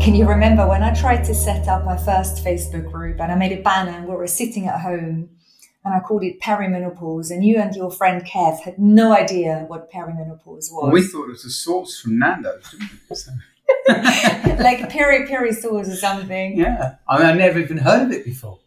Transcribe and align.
Can 0.00 0.14
you 0.14 0.26
remember 0.26 0.66
when 0.66 0.82
I 0.82 0.94
tried 0.94 1.24
to 1.24 1.34
set 1.34 1.68
up 1.68 1.84
my 1.84 1.94
first 1.94 2.42
Facebook 2.42 2.90
group 2.90 3.20
and 3.20 3.30
I 3.30 3.34
made 3.34 3.52
a 3.52 3.60
banner 3.60 3.90
and 3.90 4.08
we 4.08 4.16
were 4.16 4.26
sitting 4.26 4.66
at 4.66 4.80
home 4.80 5.28
and 5.84 5.94
I 5.94 6.00
called 6.00 6.24
it 6.24 6.40
perimenopause 6.40 7.30
and 7.30 7.44
you 7.44 7.58
and 7.58 7.76
your 7.76 7.90
friend 7.90 8.24
Kev 8.24 8.60
had 8.60 8.78
no 8.78 9.12
idea 9.12 9.66
what 9.68 9.92
perimenopause 9.92 10.46
was. 10.46 10.70
Well, 10.72 10.90
we 10.90 11.02
thought 11.02 11.24
it 11.24 11.32
was 11.32 11.44
a 11.44 11.50
sauce 11.50 12.00
from 12.00 12.18
Nando's, 12.18 12.74
so. 13.12 13.30
like 14.58 14.88
peri 14.88 15.26
peri 15.26 15.52
sauce 15.52 15.90
or 15.90 15.96
something. 15.96 16.56
Yeah, 16.56 16.94
I 17.06 17.18
mean, 17.18 17.26
I 17.26 17.32
never 17.34 17.58
even 17.58 17.76
heard 17.76 18.06
of 18.06 18.12
it 18.12 18.24
before. 18.24 18.58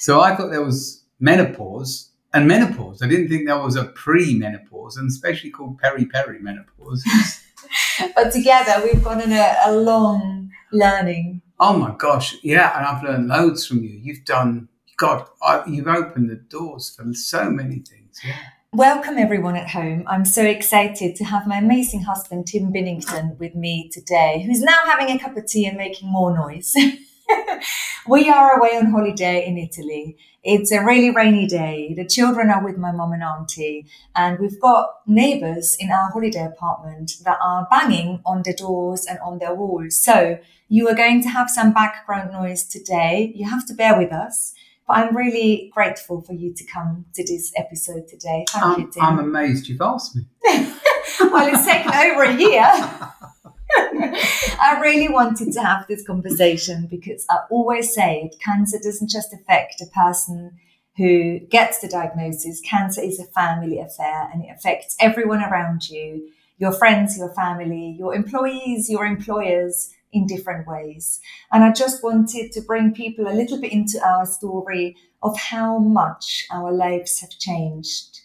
So 0.00 0.20
I 0.20 0.34
thought 0.34 0.50
there 0.50 0.64
was 0.64 1.04
menopause 1.20 2.10
and 2.34 2.48
menopause. 2.48 3.00
I 3.00 3.06
didn't 3.06 3.28
think 3.28 3.46
there 3.46 3.58
was 3.58 3.76
a 3.76 3.84
pre-menopause, 3.84 4.96
and 4.96 5.08
especially 5.08 5.50
called 5.50 5.78
peri 5.78 6.04
peri 6.06 6.40
menopause. 6.40 7.04
but 8.16 8.32
together 8.32 8.82
we've 8.84 9.04
gone 9.04 9.22
on 9.22 9.30
a, 9.30 9.54
a 9.66 9.72
long 9.72 10.39
learning. 10.72 11.42
Oh 11.58 11.76
my 11.76 11.94
gosh, 11.96 12.36
yeah, 12.42 12.76
and 12.76 12.86
I've 12.86 13.02
learned 13.02 13.28
loads 13.28 13.66
from 13.66 13.82
you. 13.82 13.90
You've 13.90 14.24
done, 14.24 14.68
God, 14.96 15.26
I, 15.42 15.62
you've 15.66 15.88
opened 15.88 16.30
the 16.30 16.36
doors 16.36 16.90
for 16.90 17.12
so 17.12 17.50
many 17.50 17.80
things. 17.80 18.20
Yeah. 18.24 18.36
Welcome 18.72 19.18
everyone 19.18 19.56
at 19.56 19.68
home. 19.68 20.04
I'm 20.06 20.24
so 20.24 20.44
excited 20.44 21.16
to 21.16 21.24
have 21.24 21.46
my 21.46 21.58
amazing 21.58 22.02
husband 22.02 22.46
Tim 22.46 22.72
Binnington 22.72 23.36
with 23.38 23.56
me 23.56 23.90
today, 23.92 24.44
who's 24.46 24.62
now 24.62 24.78
having 24.84 25.10
a 25.10 25.18
cup 25.18 25.36
of 25.36 25.46
tea 25.46 25.66
and 25.66 25.76
making 25.76 26.08
more 26.08 26.32
noise. 26.32 26.74
we 28.08 28.28
are 28.30 28.58
away 28.58 28.76
on 28.76 28.86
holiday 28.86 29.46
in 29.46 29.58
Italy. 29.58 30.16
It's 30.42 30.72
a 30.72 30.84
really 30.84 31.10
rainy 31.10 31.46
day. 31.46 31.92
The 31.94 32.06
children 32.06 32.50
are 32.50 32.64
with 32.64 32.78
my 32.78 32.92
mum 32.92 33.12
and 33.12 33.22
auntie, 33.22 33.86
and 34.16 34.38
we've 34.38 34.60
got 34.60 34.90
neighbours 35.06 35.76
in 35.78 35.90
our 35.90 36.10
holiday 36.10 36.46
apartment 36.46 37.12
that 37.24 37.38
are 37.42 37.66
banging 37.70 38.20
on 38.24 38.42
the 38.42 38.54
doors 38.54 39.06
and 39.06 39.18
on 39.20 39.38
their 39.38 39.54
walls. 39.54 39.98
So 39.98 40.38
you 40.68 40.88
are 40.88 40.94
going 40.94 41.22
to 41.22 41.28
have 41.28 41.50
some 41.50 41.72
background 41.72 42.32
noise 42.32 42.64
today. 42.64 43.32
You 43.34 43.48
have 43.50 43.66
to 43.66 43.74
bear 43.74 43.98
with 43.98 44.12
us. 44.12 44.54
But 44.86 44.96
I'm 44.96 45.16
really 45.16 45.70
grateful 45.72 46.20
for 46.20 46.32
you 46.32 46.52
to 46.52 46.64
come 46.64 47.04
to 47.14 47.22
this 47.22 47.52
episode 47.56 48.08
today. 48.08 48.44
Thank 48.48 48.64
I'm, 48.64 48.80
you, 48.80 48.90
Tim. 48.90 49.02
I'm 49.04 49.18
amazed 49.20 49.68
you've 49.68 49.80
asked 49.80 50.16
me. 50.16 50.24
well, 51.20 51.46
it's 51.54 51.64
taken 51.64 51.92
over 51.94 52.24
a 52.24 52.34
year. 52.34 53.12
I 54.60 54.78
really 54.80 55.08
wanted 55.08 55.52
to 55.52 55.62
have 55.62 55.86
this 55.86 56.06
conversation 56.06 56.86
because 56.90 57.24
I 57.30 57.38
always 57.50 57.94
say 57.94 58.30
cancer 58.44 58.78
doesn't 58.82 59.10
just 59.10 59.32
affect 59.32 59.80
a 59.80 59.86
person 59.86 60.58
who 60.96 61.40
gets 61.40 61.80
the 61.80 61.88
diagnosis. 61.88 62.60
Cancer 62.60 63.00
is 63.00 63.18
a 63.18 63.24
family 63.24 63.78
affair 63.78 64.28
and 64.32 64.44
it 64.44 64.50
affects 64.50 64.96
everyone 65.00 65.42
around 65.42 65.88
you 65.88 66.30
your 66.60 66.72
friends, 66.72 67.16
your 67.16 67.32
family, 67.32 67.96
your 67.98 68.14
employees, 68.14 68.90
your 68.90 69.06
employers 69.06 69.94
in 70.12 70.26
different 70.26 70.68
ways. 70.68 71.20
And 71.50 71.64
I 71.64 71.72
just 71.72 72.04
wanted 72.04 72.52
to 72.52 72.60
bring 72.60 72.92
people 72.92 73.26
a 73.26 73.32
little 73.32 73.58
bit 73.60 73.72
into 73.72 73.98
our 74.06 74.26
story 74.26 74.94
of 75.22 75.38
how 75.38 75.78
much 75.78 76.46
our 76.52 76.70
lives 76.70 77.20
have 77.20 77.30
changed 77.30 78.20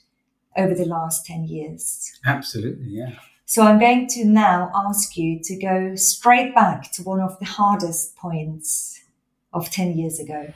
over 0.58 0.76
the 0.76 0.86
last 0.86 1.26
10 1.26 1.46
years. 1.46 2.12
Absolutely, 2.26 2.90
yeah. 2.90 3.16
So 3.48 3.62
I'm 3.62 3.78
going 3.78 4.08
to 4.08 4.26
now 4.26 4.72
ask 4.74 5.16
you 5.16 5.40
to 5.44 5.56
go 5.56 5.96
straight 5.96 6.56
back 6.56 6.92
to 6.94 7.04
one 7.04 7.20
of 7.20 7.38
the 7.38 7.46
hardest 7.46 8.16
points 8.16 9.04
of 9.54 9.70
10 9.70 9.96
years 9.96 10.20
ago. 10.20 10.52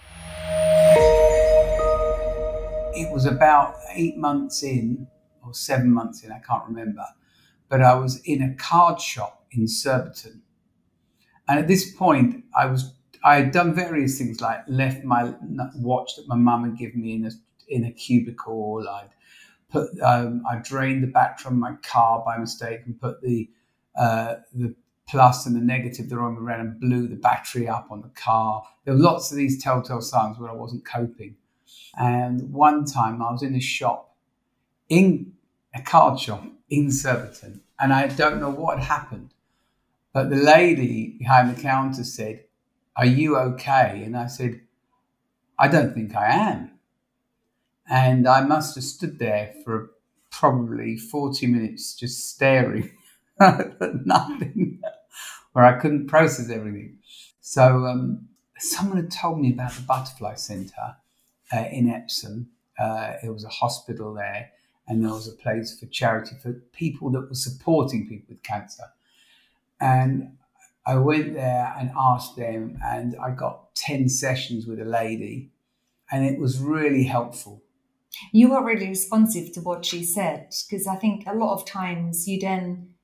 It 2.95 3.13
was 3.13 3.25
about 3.25 3.75
eight 3.93 4.17
months 4.17 4.63
in, 4.63 5.05
or 5.45 5.53
seven 5.53 5.91
months 5.91 6.23
in, 6.23 6.31
I 6.31 6.39
can't 6.39 6.65
remember, 6.67 7.05
but 7.69 7.83
I 7.83 7.93
was 7.93 8.21
in 8.21 8.41
a 8.41 8.55
card 8.55 8.99
shop 8.99 9.45
in 9.51 9.67
Surbiton. 9.67 10.41
And 11.47 11.59
at 11.59 11.67
this 11.67 11.95
point, 11.95 12.43
I 12.57 12.65
was 12.65 12.93
I 13.23 13.35
had 13.35 13.51
done 13.51 13.75
various 13.75 14.17
things 14.17 14.41
like 14.41 14.63
left 14.67 15.03
my 15.03 15.33
watch 15.75 16.15
that 16.15 16.27
my 16.27 16.35
mum 16.35 16.63
had 16.63 16.77
given 16.77 17.01
me 17.01 17.13
in 17.13 17.25
a 17.25 17.31
in 17.67 17.85
a 17.85 17.91
cubicle. 17.91 18.87
I'd 18.89 19.09
put 19.71 19.89
um, 20.01 20.43
I 20.49 20.57
drained 20.57 21.03
the 21.03 21.07
battery 21.07 21.43
from 21.43 21.59
my 21.59 21.73
car 21.83 22.23
by 22.25 22.37
mistake 22.37 22.81
and 22.85 22.99
put 22.99 23.21
the 23.21 23.49
uh, 23.95 24.35
the 24.53 24.75
plus 25.07 25.45
and 25.45 25.55
the 25.55 25.61
negative 25.61 26.09
the 26.09 26.17
wrong 26.17 26.35
way 26.35 26.41
around 26.41 26.59
and 26.59 26.79
blew 26.79 27.07
the 27.07 27.15
battery 27.15 27.67
up 27.67 27.87
on 27.89 28.01
the 28.01 28.09
car. 28.09 28.63
There 28.85 28.93
were 28.93 28.99
lots 28.99 29.31
of 29.31 29.37
these 29.37 29.61
telltale 29.61 30.01
signs 30.01 30.37
where 30.37 30.49
I 30.49 30.53
wasn't 30.53 30.85
coping. 30.85 31.35
And 31.97 32.53
one 32.53 32.85
time 32.85 33.21
I 33.21 33.31
was 33.31 33.41
in 33.41 33.55
a 33.55 33.59
shop, 33.59 34.15
in 34.87 35.33
a 35.73 35.81
card 35.81 36.19
shop 36.19 36.43
in 36.69 36.91
Surbiton, 36.91 37.61
and 37.79 37.93
I 37.93 38.07
don't 38.07 38.39
know 38.39 38.49
what 38.49 38.77
had 38.77 38.87
happened, 38.87 39.33
but 40.13 40.29
the 40.29 40.35
lady 40.35 41.15
behind 41.17 41.55
the 41.55 41.61
counter 41.61 42.03
said, 42.03 42.43
"Are 42.95 43.05
you 43.05 43.37
okay?" 43.37 44.03
And 44.05 44.15
I 44.15 44.27
said, 44.27 44.61
"I 45.57 45.67
don't 45.67 45.93
think 45.93 46.15
I 46.15 46.27
am." 46.27 46.78
And 47.89 48.27
I 48.27 48.41
must 48.41 48.75
have 48.75 48.83
stood 48.83 49.17
there 49.17 49.53
for 49.65 49.89
probably 50.29 50.95
40 50.95 51.47
minutes 51.47 51.95
just 51.95 52.29
staring 52.29 52.91
at 53.41 54.05
nothing, 54.05 54.81
where 55.53 55.65
I 55.65 55.79
couldn't 55.79 56.07
process 56.07 56.51
everything. 56.51 56.99
So 57.41 57.87
um, 57.87 58.27
someone 58.59 58.97
had 58.97 59.11
told 59.11 59.39
me 59.39 59.51
about 59.51 59.73
the 59.73 59.81
Butterfly 59.81 60.35
Centre 60.35 60.97
uh, 61.51 61.65
in 61.71 61.89
Epsom. 61.89 62.49
Uh, 62.79 63.13
it 63.23 63.33
was 63.33 63.43
a 63.43 63.49
hospital 63.49 64.13
there, 64.13 64.51
and 64.87 65.03
there 65.03 65.11
was 65.11 65.27
a 65.27 65.33
place 65.33 65.77
for 65.77 65.87
charity 65.87 66.35
for 66.41 66.53
people 66.53 67.09
that 67.11 67.27
were 67.27 67.35
supporting 67.35 68.07
people 68.07 68.27
with 68.29 68.43
cancer. 68.43 68.83
And 69.81 70.37
I 70.85 70.95
went 70.95 71.33
there 71.33 71.73
and 71.77 71.91
asked 71.97 72.35
them, 72.35 72.77
and 72.83 73.15
I 73.19 73.31
got 73.31 73.73
10 73.75 74.09
sessions 74.09 74.67
with 74.67 74.79
a 74.79 74.85
lady, 74.85 75.49
and 76.11 76.23
it 76.23 76.39
was 76.39 76.59
really 76.59 77.03
helpful 77.03 77.63
you 78.31 78.49
were 78.49 78.63
really 78.63 78.89
responsive 78.89 79.51
to 79.53 79.61
what 79.61 79.85
she 79.85 80.03
said 80.03 80.53
because 80.69 80.87
I 80.87 80.95
think 80.95 81.25
a 81.25 81.33
lot 81.33 81.53
of 81.53 81.65
times 81.65 82.27
you 82.27 82.39
then 82.39 82.95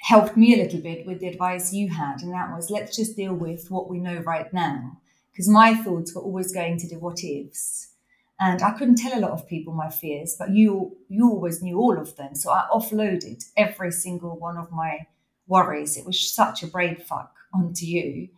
helped 0.00 0.36
me 0.36 0.54
a 0.54 0.62
little 0.62 0.80
bit 0.80 1.06
with 1.06 1.20
the 1.20 1.28
advice 1.28 1.72
you 1.72 1.88
had, 1.88 2.22
and 2.22 2.32
that 2.32 2.54
was 2.54 2.70
let's 2.70 2.96
just 2.96 3.16
deal 3.16 3.34
with 3.34 3.70
what 3.70 3.88
we 3.90 3.98
know 3.98 4.18
right 4.18 4.52
now. 4.52 5.00
Because 5.32 5.48
my 5.48 5.74
thoughts 5.74 6.14
were 6.14 6.22
always 6.22 6.52
going 6.52 6.78
to 6.78 6.88
the 6.88 6.98
what 6.98 7.22
ifs. 7.22 7.92
And 8.40 8.62
I 8.62 8.72
couldn't 8.72 8.96
tell 8.96 9.18
a 9.18 9.20
lot 9.20 9.32
of 9.32 9.48
people 9.48 9.72
my 9.72 9.90
fears, 9.90 10.36
but 10.38 10.50
you 10.50 10.96
you 11.08 11.28
always 11.28 11.62
knew 11.62 11.78
all 11.78 11.98
of 11.98 12.16
them. 12.16 12.34
So 12.34 12.50
I 12.50 12.66
offloaded 12.72 13.44
every 13.56 13.90
single 13.92 14.38
one 14.38 14.56
of 14.56 14.70
my 14.70 15.06
worries. 15.46 15.96
It 15.96 16.06
was 16.06 16.32
such 16.32 16.62
a 16.62 16.68
brain 16.68 16.96
fuck 16.96 17.34
onto 17.52 17.86
you. 17.86 18.28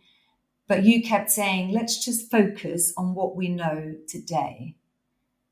But 0.67 0.83
you 0.83 1.03
kept 1.03 1.29
saying, 1.29 1.71
let's 1.71 2.03
just 2.03 2.31
focus 2.31 2.93
on 2.97 3.13
what 3.13 3.35
we 3.35 3.49
know 3.49 3.95
today 4.07 4.75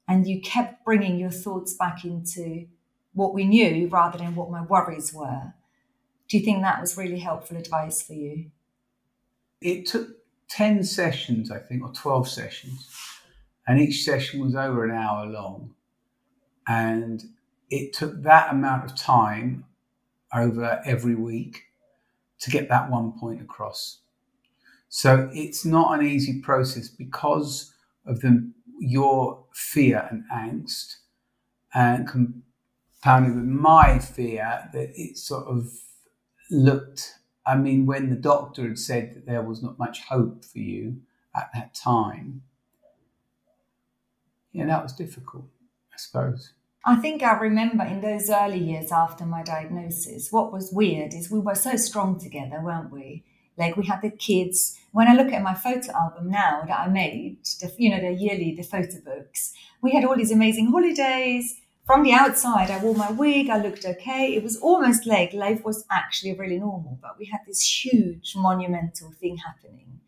and 0.10 0.28
you 0.28 0.42
kept 0.42 0.84
bringing 0.84 1.20
your 1.20 1.30
thoughts 1.30 1.76
back 1.76 2.04
into 2.04 2.66
what 3.14 3.34
we 3.34 3.46
knew 3.46 3.88
rather 3.88 4.18
than 4.18 4.36
what 4.36 4.50
my 4.50 4.64
worries 4.64 5.14
were. 5.14 5.54
Do 6.28 6.38
you 6.38 6.44
think 6.44 6.62
that 6.62 6.82
was 6.82 6.98
really 6.98 7.20
helpful 7.20 7.58
advice 7.58 8.02
for 8.02 8.14
you? 8.14 8.50
It 9.62 9.86
took 9.86 10.10
10 10.50 10.84
sessions, 10.84 11.52
I 11.52 11.60
think, 11.60 11.84
or 11.84 11.94
12 11.94 12.28
sessions, 12.28 12.90
and 13.68 13.80
each 13.80 14.04
session 14.04 14.44
was 14.44 14.56
over 14.56 14.84
an 14.84 14.92
hour 14.92 15.28
long. 15.28 15.76
And 16.68 17.24
it 17.70 17.94
took 17.94 18.24
that 18.24 18.52
amount 18.52 18.90
of 18.90 18.98
time 18.98 19.66
over 20.34 20.82
every 20.86 21.16
week 21.16 21.66
to 22.40 22.50
get 22.50 22.70
that 22.70 22.90
one 22.90 23.12
point 23.20 23.42
across. 23.42 24.00
So 24.88 25.30
it's 25.34 25.66
not 25.66 26.00
an 26.00 26.06
easy 26.06 26.42
process 26.42 26.88
because 26.88 27.74
of 28.06 28.22
the, 28.22 28.52
your 28.80 29.46
fear 29.54 30.08
and 30.10 30.24
angst, 30.34 30.98
and 31.74 32.08
compounded 32.08 33.36
with 33.36 33.46
my 33.46 34.00
fear 34.00 34.70
that 34.74 34.90
it 34.96 35.18
sort 35.18 35.48
of 35.48 35.70
looked. 36.50 37.16
I 37.46 37.56
mean, 37.56 37.86
when 37.86 38.10
the 38.10 38.16
doctor 38.16 38.68
had 38.68 38.80
said 38.80 39.16
that 39.16 39.26
there 39.26 39.42
was 39.42 39.62
not 39.62 39.80
much 39.80 40.02
hope 40.02 40.46
for 40.46 40.60
you 40.60 41.02
at 41.36 41.50
that 41.54 41.74
time, 41.74 42.44
yeah, 44.52 44.66
that 44.66 44.84
was 44.84 44.94
difficult, 44.94 45.46
I 45.94 45.98
suppose. 45.98 46.54
I 46.86 46.96
think 46.96 47.22
I 47.22 47.38
remember 47.38 47.84
in 47.84 48.02
those 48.02 48.30
early 48.30 48.58
years 48.58 48.92
after 48.92 49.26
my 49.26 49.44
diagnosis, 49.44 50.32
what 50.32 50.52
was 50.52 50.72
weird 50.72 51.14
is 51.14 51.30
we 51.30 51.40
were 51.40 51.56
so 51.56 51.76
strong 51.76 52.20
together, 52.20 52.62
weren't 52.64 52.92
we? 52.92 53.26
Like 53.60 53.78
we 53.78 53.86
had 53.86 54.02
the 54.02 54.10
kids. 54.10 54.80
When 54.92 55.08
I 55.08 55.14
look 55.14 55.32
at 55.32 55.44
my 55.44 55.54
photo 55.54 55.92
album 55.92 56.32
now 56.32 56.64
that 56.68 56.80
I 56.80 56.88
made, 56.88 57.44
the, 57.60 57.72
you 57.78 57.90
know, 57.92 58.00
the 58.00 58.14
yearly, 58.14 58.56
the 58.56 58.64
photo 58.64 59.00
books, 59.06 59.54
we 59.82 59.92
had 59.92 60.06
all 60.06 60.16
these 60.16 60.32
amazing 60.32 60.72
holidays. 60.72 61.62
From 61.86 62.04
the 62.04 62.14
outside, 62.14 62.72
I 62.72 62.80
wore 62.80 62.96
my 62.96 63.12
wig, 63.12 63.50
I 63.50 63.62
looked 63.62 63.86
okay. 63.86 64.34
It 64.36 64.44
was 64.44 64.58
almost 64.58 65.06
like 65.06 65.34
life 65.34 65.64
was 65.66 65.86
actually 65.92 66.34
really 66.34 66.60
normal, 66.60 67.00
but 67.02 67.18
we 67.20 67.26
had 67.26 67.42
this 67.46 67.62
huge 67.62 68.34
monumental 68.36 69.12
thing 69.20 69.38
happening. 69.38 70.00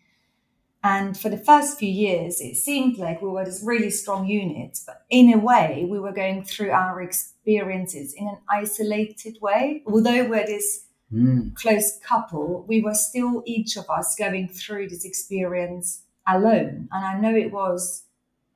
And 0.83 1.17
for 1.17 1.29
the 1.29 1.37
first 1.37 1.77
few 1.77 1.89
years, 1.89 2.41
it 2.41 2.55
seemed 2.55 2.97
like 2.97 3.21
we 3.21 3.29
were 3.29 3.45
this 3.45 3.61
really 3.63 3.91
strong 3.91 4.25
unit, 4.25 4.79
but 4.85 5.05
in 5.09 5.31
a 5.31 5.37
way, 5.37 5.85
we 5.87 5.99
were 5.99 6.11
going 6.11 6.43
through 6.43 6.71
our 6.71 7.01
experiences 7.01 8.15
in 8.17 8.27
an 8.27 8.37
isolated 8.49 9.37
way. 9.41 9.83
Although 9.85 10.27
we're 10.27 10.45
this 10.45 10.85
mm. 11.13 11.55
close 11.55 11.99
couple, 11.99 12.65
we 12.67 12.81
were 12.81 12.93
still 12.93 13.43
each 13.45 13.77
of 13.77 13.89
us 13.89 14.15
going 14.15 14.47
through 14.47 14.89
this 14.89 15.05
experience 15.05 16.03
alone. 16.27 16.89
And 16.91 17.05
I 17.05 17.19
know 17.19 17.35
it 17.35 17.51
was 17.51 18.03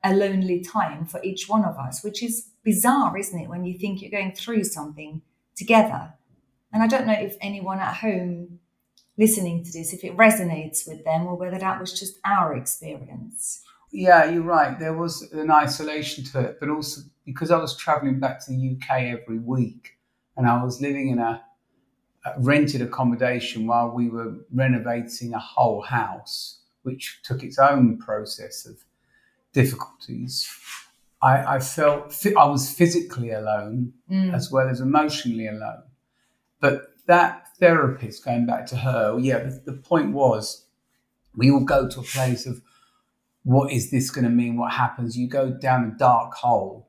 a 0.04 0.14
lonely 0.14 0.60
time 0.60 1.06
for 1.06 1.22
each 1.22 1.48
one 1.48 1.64
of 1.64 1.76
us, 1.76 2.04
which 2.04 2.22
is 2.22 2.50
bizarre, 2.64 3.16
isn't 3.16 3.38
it, 3.38 3.48
when 3.48 3.64
you 3.64 3.78
think 3.78 4.00
you're 4.00 4.10
going 4.10 4.32
through 4.32 4.64
something 4.64 5.22
together? 5.56 6.14
And 6.72 6.82
I 6.82 6.86
don't 6.86 7.06
know 7.06 7.14
if 7.14 7.36
anyone 7.40 7.78
at 7.78 7.96
home 7.96 8.60
listening 9.18 9.64
to 9.64 9.72
this, 9.72 9.92
if 9.92 10.04
it 10.04 10.16
resonates 10.16 10.86
with 10.86 11.04
them 11.04 11.26
or 11.26 11.36
whether 11.36 11.58
that 11.58 11.80
was 11.80 11.98
just 11.98 12.18
our 12.24 12.54
experience. 12.54 13.62
Yeah, 13.90 14.30
you're 14.30 14.42
right. 14.42 14.78
There 14.78 14.94
was 14.94 15.22
an 15.32 15.50
isolation 15.50 16.24
to 16.24 16.40
it, 16.40 16.60
but 16.60 16.68
also 16.68 17.02
because 17.24 17.50
I 17.50 17.58
was 17.58 17.76
traveling 17.76 18.20
back 18.20 18.44
to 18.44 18.52
the 18.52 18.76
UK 18.76 19.04
every 19.04 19.38
week 19.38 19.96
and 20.36 20.46
I 20.46 20.62
was 20.62 20.80
living 20.80 21.08
in 21.08 21.18
a 21.18 21.42
rented 22.38 22.82
accommodation 22.82 23.66
while 23.66 23.90
we 23.90 24.08
were 24.08 24.34
renovating 24.52 25.34
a 25.34 25.38
whole 25.38 25.82
house, 25.82 26.60
which 26.82 27.20
took 27.22 27.42
its 27.42 27.58
own 27.58 27.98
process 27.98 28.66
of 28.66 28.84
difficulties. 29.52 30.48
I, 31.22 31.56
I 31.56 31.58
felt 31.60 32.14
I 32.36 32.46
was 32.46 32.70
physically 32.70 33.30
alone 33.30 33.92
mm. 34.10 34.34
as 34.34 34.50
well 34.50 34.68
as 34.68 34.80
emotionally 34.80 35.48
alone. 35.48 35.82
But 36.60 36.92
that 37.06 37.48
therapist, 37.58 38.24
going 38.24 38.46
back 38.46 38.66
to 38.66 38.76
her, 38.76 39.18
yeah, 39.18 39.38
the, 39.38 39.62
the 39.72 39.72
point 39.72 40.12
was 40.12 40.66
we 41.34 41.50
all 41.50 41.64
go 41.64 41.88
to 41.88 42.00
a 42.00 42.04
place 42.04 42.46
of 42.46 42.60
what 43.44 43.72
is 43.72 43.90
this 43.90 44.10
going 44.10 44.24
to 44.24 44.30
mean? 44.30 44.56
What 44.56 44.72
happens? 44.72 45.16
You 45.16 45.28
go 45.28 45.50
down 45.50 45.84
a 45.84 45.98
dark 45.98 46.34
hole. 46.34 46.88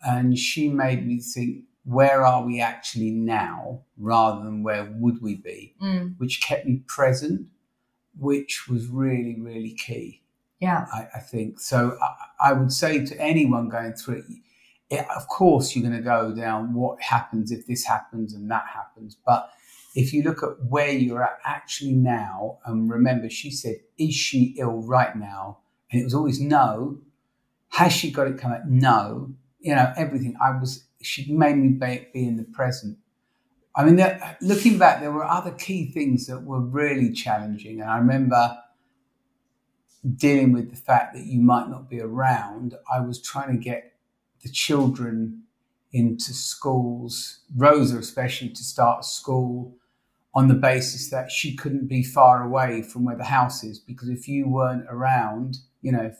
And 0.00 0.38
she 0.38 0.68
made 0.68 1.06
me 1.06 1.20
think 1.20 1.64
where 1.88 2.22
are 2.22 2.44
we 2.44 2.60
actually 2.60 3.10
now 3.10 3.80
rather 3.96 4.44
than 4.44 4.62
where 4.62 4.92
would 4.98 5.22
we 5.22 5.36
be, 5.36 5.74
mm. 5.82 6.14
which 6.18 6.42
kept 6.42 6.66
me 6.66 6.82
present, 6.86 7.48
which 8.18 8.68
was 8.68 8.88
really, 8.88 9.36
really 9.40 9.72
key. 9.72 10.20
Yeah. 10.60 10.84
I, 10.92 11.06
I 11.14 11.20
think. 11.20 11.60
So 11.60 11.96
I, 12.02 12.50
I, 12.50 12.52
would 12.52 12.72
say 12.72 13.06
to 13.06 13.18
anyone 13.18 13.70
going 13.70 13.94
through 13.94 14.16
it, 14.18 14.24
it, 14.90 15.06
of 15.16 15.28
course, 15.28 15.74
you're 15.74 15.88
going 15.88 15.96
to 15.96 16.06
go 16.06 16.34
down 16.34 16.74
what 16.74 17.00
happens 17.00 17.50
if 17.50 17.66
this 17.66 17.86
happens 17.86 18.34
and 18.34 18.50
that 18.50 18.66
happens. 18.66 19.16
But 19.24 19.50
if 19.94 20.12
you 20.12 20.22
look 20.22 20.42
at 20.42 20.62
where 20.68 20.92
you're 20.92 21.22
at 21.22 21.38
actually 21.46 21.92
now, 21.92 22.58
and 22.66 22.90
remember, 22.90 23.30
she 23.30 23.50
said, 23.50 23.76
Is 23.98 24.14
she 24.14 24.56
ill 24.58 24.82
right 24.82 25.16
now? 25.16 25.60
And 25.90 26.02
it 26.02 26.04
was 26.04 26.14
always 26.14 26.38
no. 26.38 26.98
Has 27.70 27.94
she 27.94 28.10
got 28.10 28.26
it 28.26 28.36
coming? 28.36 28.60
No. 28.66 29.32
You 29.60 29.74
know, 29.74 29.90
everything. 29.96 30.36
I 30.42 30.50
was 30.50 30.84
she 31.02 31.32
made 31.32 31.56
me 31.56 31.68
be, 31.68 32.08
be 32.12 32.26
in 32.26 32.36
the 32.36 32.44
present. 32.44 32.98
I 33.76 33.84
mean, 33.84 34.04
looking 34.40 34.78
back, 34.78 35.00
there 35.00 35.12
were 35.12 35.24
other 35.24 35.52
key 35.52 35.90
things 35.92 36.26
that 36.26 36.42
were 36.42 36.60
really 36.60 37.12
challenging. 37.12 37.80
And 37.80 37.88
I 37.88 37.98
remember 37.98 38.58
dealing 40.16 40.52
with 40.52 40.70
the 40.70 40.76
fact 40.76 41.14
that 41.14 41.26
you 41.26 41.40
might 41.40 41.68
not 41.68 41.88
be 41.88 42.00
around. 42.00 42.74
I 42.92 43.00
was 43.00 43.22
trying 43.22 43.56
to 43.56 43.62
get 43.62 43.94
the 44.42 44.48
children 44.48 45.42
into 45.92 46.32
schools, 46.32 47.40
Rosa 47.56 47.98
especially, 47.98 48.50
to 48.50 48.64
start 48.64 49.04
school 49.04 49.76
on 50.34 50.48
the 50.48 50.54
basis 50.54 51.10
that 51.10 51.30
she 51.30 51.56
couldn't 51.56 51.86
be 51.86 52.02
far 52.02 52.42
away 52.42 52.82
from 52.82 53.04
where 53.04 53.16
the 53.16 53.24
house 53.24 53.64
is. 53.64 53.78
Because 53.78 54.08
if 54.08 54.28
you 54.28 54.48
weren't 54.48 54.86
around, 54.88 55.58
you 55.82 55.92
know, 55.92 56.02
if 56.02 56.16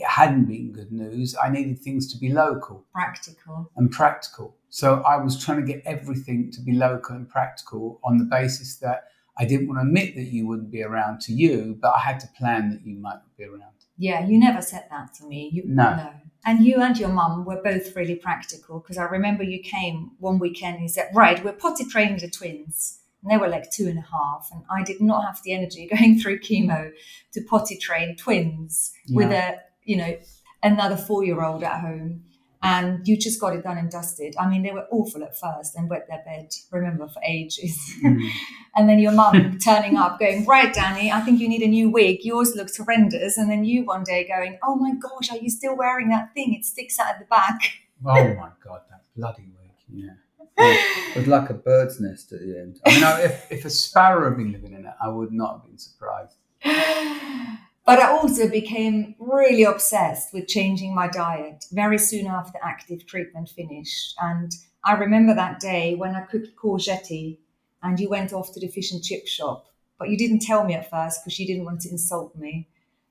it 0.00 0.08
hadn't 0.08 0.46
been 0.46 0.72
good 0.72 0.90
news. 0.90 1.36
I 1.42 1.50
needed 1.50 1.78
things 1.78 2.10
to 2.12 2.18
be 2.18 2.30
local, 2.30 2.84
practical, 2.92 3.70
and 3.76 3.90
practical. 3.90 4.56
So 4.70 5.02
I 5.02 5.16
was 5.16 5.42
trying 5.42 5.64
to 5.64 5.72
get 5.72 5.82
everything 5.84 6.50
to 6.52 6.60
be 6.60 6.72
local 6.72 7.16
and 7.16 7.28
practical 7.28 8.00
on 8.02 8.18
the 8.18 8.24
basis 8.24 8.76
that 8.76 9.08
I 9.38 9.44
didn't 9.44 9.68
want 9.68 9.80
to 9.80 9.86
admit 9.86 10.14
that 10.14 10.24
you 10.24 10.46
wouldn't 10.46 10.70
be 10.70 10.82
around 10.82 11.20
to 11.22 11.32
you, 11.32 11.76
but 11.80 11.92
I 11.96 12.00
had 12.00 12.20
to 12.20 12.28
plan 12.28 12.70
that 12.70 12.86
you 12.86 12.96
might 12.96 13.14
not 13.14 13.36
be 13.36 13.44
around. 13.44 13.72
Yeah, 13.98 14.26
you 14.26 14.38
never 14.38 14.62
said 14.62 14.86
that 14.90 15.12
to 15.14 15.26
me. 15.26 15.50
You, 15.52 15.64
no. 15.66 15.96
no. 15.96 16.10
And 16.46 16.64
you 16.64 16.80
and 16.80 16.96
your 16.96 17.10
mum 17.10 17.44
were 17.44 17.60
both 17.62 17.94
really 17.94 18.14
practical 18.14 18.80
because 18.80 18.96
I 18.96 19.04
remember 19.04 19.42
you 19.42 19.62
came 19.62 20.12
one 20.18 20.38
weekend 20.38 20.76
and 20.76 20.82
you 20.82 20.88
said, 20.88 21.10
Right, 21.14 21.44
we're 21.44 21.52
potty 21.52 21.84
training 21.84 22.18
the 22.18 22.30
twins. 22.30 23.00
And 23.22 23.30
they 23.30 23.36
were 23.36 23.48
like 23.48 23.70
two 23.70 23.86
and 23.88 23.98
a 23.98 24.06
half. 24.10 24.48
And 24.50 24.62
I 24.70 24.82
did 24.82 25.02
not 25.02 25.26
have 25.26 25.40
the 25.44 25.52
energy 25.52 25.86
going 25.94 26.18
through 26.18 26.40
chemo 26.40 26.90
to 27.32 27.42
potty 27.42 27.76
train 27.76 28.16
twins 28.16 28.92
yeah. 29.06 29.16
with 29.16 29.32
a 29.32 29.58
you 29.90 29.96
know, 29.96 30.16
another 30.62 30.96
four 30.96 31.24
year 31.24 31.42
old 31.42 31.64
at 31.64 31.80
home 31.80 32.22
and 32.62 33.08
you 33.08 33.16
just 33.16 33.40
got 33.40 33.56
it 33.56 33.64
done 33.64 33.76
and 33.76 33.90
dusted. 33.90 34.34
I 34.38 34.48
mean, 34.48 34.62
they 34.62 34.70
were 34.70 34.86
awful 34.92 35.24
at 35.24 35.36
first 35.36 35.74
and 35.74 35.90
wet 35.90 36.06
their 36.08 36.22
bed, 36.24 36.50
remember, 36.70 37.08
for 37.08 37.20
ages. 37.26 37.76
Mm. 38.04 38.20
and 38.76 38.88
then 38.88 39.00
your 39.00 39.12
mum 39.12 39.58
turning 39.58 39.96
up 39.96 40.20
going, 40.20 40.44
Right, 40.44 40.72
Dani, 40.72 41.10
I 41.10 41.22
think 41.22 41.40
you 41.40 41.48
need 41.48 41.62
a 41.62 41.66
new 41.66 41.90
wig. 41.90 42.18
Yours 42.22 42.54
looks 42.54 42.76
horrendous. 42.76 43.36
And 43.36 43.50
then 43.50 43.64
you 43.64 43.84
one 43.84 44.04
day 44.04 44.28
going, 44.28 44.58
Oh 44.62 44.76
my 44.76 44.92
gosh, 44.94 45.32
are 45.32 45.38
you 45.38 45.50
still 45.50 45.76
wearing 45.76 46.10
that 46.10 46.32
thing? 46.34 46.54
It 46.54 46.64
sticks 46.64 47.00
out 47.00 47.14
at 47.14 47.18
the 47.18 47.24
back. 47.24 47.58
oh 48.04 48.34
my 48.34 48.50
God, 48.62 48.82
that 48.90 49.02
bloody 49.16 49.48
wig. 49.58 49.72
Yeah. 49.92 50.14
it 50.58 51.16
was 51.16 51.26
like 51.26 51.50
a 51.50 51.54
bird's 51.54 51.98
nest 52.00 52.32
at 52.32 52.40
the 52.40 52.58
end. 52.60 52.78
I 52.86 52.94
mean, 52.94 53.24
if, 53.24 53.50
if 53.50 53.64
a 53.64 53.70
sparrow 53.70 54.28
had 54.28 54.36
been 54.36 54.52
living 54.52 54.74
in 54.74 54.84
it, 54.84 54.94
I 55.02 55.08
would 55.08 55.32
not 55.32 55.54
have 55.54 55.64
been 55.64 55.78
surprised. 55.78 56.36
But 57.90 57.98
I 57.98 58.12
also 58.12 58.48
became 58.48 59.16
really 59.18 59.64
obsessed 59.64 60.32
with 60.32 60.46
changing 60.46 60.94
my 60.94 61.08
diet 61.08 61.64
very 61.72 61.98
soon 61.98 62.28
after 62.28 62.56
active 62.62 63.04
treatment 63.04 63.48
finished. 63.48 64.14
And 64.22 64.52
I 64.84 64.92
remember 64.92 65.34
that 65.34 65.58
day 65.58 65.96
when 65.96 66.14
I 66.14 66.20
cooked 66.20 66.54
courgette 66.54 67.36
and 67.82 67.98
you 67.98 68.08
went 68.08 68.32
off 68.32 68.52
to 68.52 68.60
the 68.60 68.68
fish 68.68 68.92
and 68.92 69.02
chip 69.02 69.26
shop. 69.26 69.66
But 69.98 70.08
you 70.08 70.16
didn't 70.16 70.38
tell 70.38 70.62
me 70.62 70.74
at 70.74 70.88
first 70.88 71.24
because 71.24 71.40
you 71.40 71.48
didn't 71.48 71.64
want 71.64 71.80
to 71.80 71.90
insult 71.90 72.36
me 72.36 72.68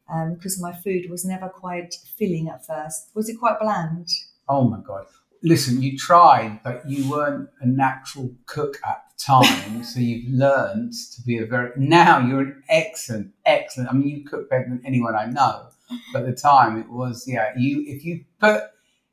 because 0.08 0.56
um, 0.56 0.62
my 0.62 0.72
food 0.72 1.10
was 1.10 1.26
never 1.26 1.50
quite 1.50 1.96
filling 2.18 2.48
at 2.48 2.66
first. 2.66 3.10
Was 3.14 3.28
it 3.28 3.38
quite 3.38 3.60
bland? 3.60 4.08
Oh 4.48 4.64
my 4.64 4.80
God. 4.80 5.08
Listen, 5.42 5.82
you 5.82 5.98
tried, 5.98 6.60
but 6.64 6.88
you 6.90 7.10
weren't 7.10 7.50
a 7.62 7.66
natural 7.66 8.30
cook 8.46 8.78
at 8.86 9.04
the 9.10 9.24
time. 9.24 9.84
so 9.84 10.00
you've 10.00 10.30
learned 10.30 10.94
to 11.16 11.22
be 11.22 11.38
a 11.38 11.46
very, 11.46 11.72
now 11.78 12.20
you're 12.20 12.42
an 12.42 12.64
excellent, 12.68 13.32
excellent, 13.46 13.90
I 13.90 13.94
mean, 13.94 14.08
you 14.08 14.26
cook 14.26 14.50
better 14.50 14.66
than 14.68 14.82
anyone 14.86 15.16
I 15.16 15.26
know. 15.26 15.68
But 16.14 16.24
at 16.24 16.36
the 16.36 16.42
time 16.42 16.78
it 16.78 16.90
was, 16.90 17.26
yeah, 17.28 17.54
you, 17.58 17.84
if 17.88 18.04
you 18.04 18.26
put, 18.40 18.64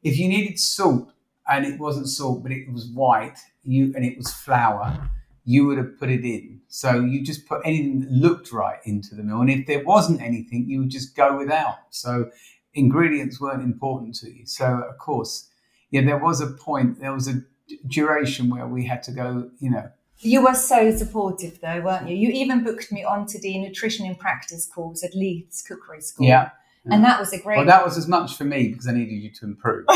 if 0.03 0.19
you 0.19 0.29
needed 0.29 0.59
salt 0.59 1.13
and 1.49 1.65
it 1.65 1.79
wasn't 1.79 2.09
salt, 2.09 2.43
but 2.43 2.53
it 2.53 2.71
was 2.73 2.87
white, 2.87 3.39
you, 3.63 3.93
and 3.95 4.05
it 4.05 4.19
was 4.19 4.33
flour, 4.33 5.11
you 5.45 5.65
would 5.67 5.79
have 5.79 5.99
put 5.99 6.11
it 6.11 6.25
in. 6.25 6.61
So 6.69 7.01
you 7.01 7.23
just 7.25 7.47
put 7.47 7.63
anything 7.65 8.01
that 8.01 8.11
looked 8.11 8.53
right 8.53 8.81
into 8.85 9.15
the 9.15 9.23
meal. 9.23 9.41
And 9.41 9.51
if 9.51 9.67
there 9.67 9.85
wasn't 9.85 10.21
anything, 10.21 10.69
you 10.69 10.81
would 10.81 10.91
just 10.91 11.15
go 11.17 11.39
without. 11.39 11.77
So 11.91 12.31
ingredients 12.75 13.41
weren't 13.41 13.63
important 13.63 14.17
to 14.17 14.31
you. 14.31 14.45
So 14.45 14.67
of 14.67 14.99
course, 14.99 15.49
yeah, 15.91 16.03
there 16.03 16.19
was 16.19 16.41
a 16.41 16.49
point, 16.49 17.01
there 17.01 17.13
was 17.13 17.29
a 17.29 17.43
duration 17.87 18.51
where 18.51 18.67
we 18.67 18.87
had 18.87 19.03
to 19.05 19.13
go, 19.13 19.51
you 19.59 19.71
know. 19.71 19.91
You 20.19 20.45
were 20.45 20.55
so 20.55 20.97
supportive 20.97 21.61
though, 21.61 21.83
weren't 21.83 22.09
you? 22.09 22.17
You 22.17 22.31
even 22.31 22.65
booked 22.65 22.91
me 22.91 23.05
onto 23.05 23.39
the 23.39 23.59
nutrition 23.59 24.07
in 24.07 24.15
practice 24.15 24.67
course 24.67 25.05
at 25.05 25.15
Leiths 25.15 25.63
Cookery 25.63 26.01
School. 26.01 26.27
Yeah. 26.27 26.51
And 26.89 27.05
that 27.05 27.19
was 27.19 27.33
a 27.33 27.41
great. 27.41 27.57
Well, 27.57 27.67
that 27.67 27.85
was 27.85 27.99
as 27.99 28.07
much 28.07 28.37
for 28.37 28.45
me 28.45 28.69
because 28.69 28.87
I 28.87 28.93
needed 28.93 29.15
you 29.15 29.31
to 29.33 29.45
improve. 29.45 29.87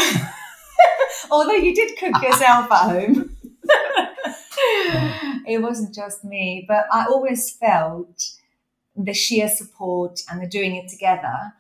Although 1.30 1.52
you 1.52 1.75
did 1.75 1.97
cook 1.99 2.20
yourself 2.20 2.70
at 2.70 2.90
home. 2.90 3.37
it 5.47 5.62
wasn't 5.62 5.94
just 5.94 6.25
me, 6.25 6.64
but 6.66 6.87
I 6.92 7.04
always 7.04 7.50
felt 7.50 8.23
the 8.97 9.14
sheer 9.14 9.49
support 9.49 10.20
and 10.30 10.42
the 10.42 10.47
doing 10.47 10.75
it 10.76 10.88
together. 10.88 11.54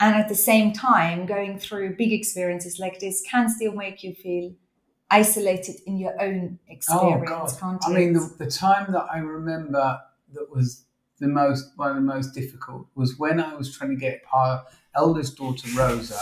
And 0.00 0.16
at 0.16 0.28
the 0.28 0.34
same 0.34 0.72
time, 0.72 1.26
going 1.26 1.58
through 1.58 1.96
big 1.96 2.12
experiences 2.12 2.78
like 2.78 3.00
this 3.00 3.22
can 3.30 3.50
still 3.50 3.72
make 3.72 4.02
you 4.02 4.14
feel 4.14 4.54
isolated 5.10 5.76
in 5.86 5.98
your 5.98 6.20
own 6.20 6.58
experience, 6.68 7.58
oh, 7.62 7.78
I 7.82 7.92
mean, 7.92 8.14
the, 8.14 8.34
the 8.38 8.50
time 8.50 8.92
that 8.92 9.06
I 9.12 9.18
remember 9.18 10.00
that 10.32 10.50
was 10.50 10.84
the 11.18 11.28
most 11.28 11.72
one 11.76 11.90
of 11.90 11.96
the 11.96 12.02
most 12.02 12.32
difficult 12.34 12.86
was 12.94 13.18
when 13.18 13.40
I 13.40 13.54
was 13.54 13.76
trying 13.76 13.90
to 13.90 13.96
get 13.96 14.22
our 14.32 14.64
eldest 14.94 15.36
daughter 15.36 15.68
Rosa. 15.76 16.18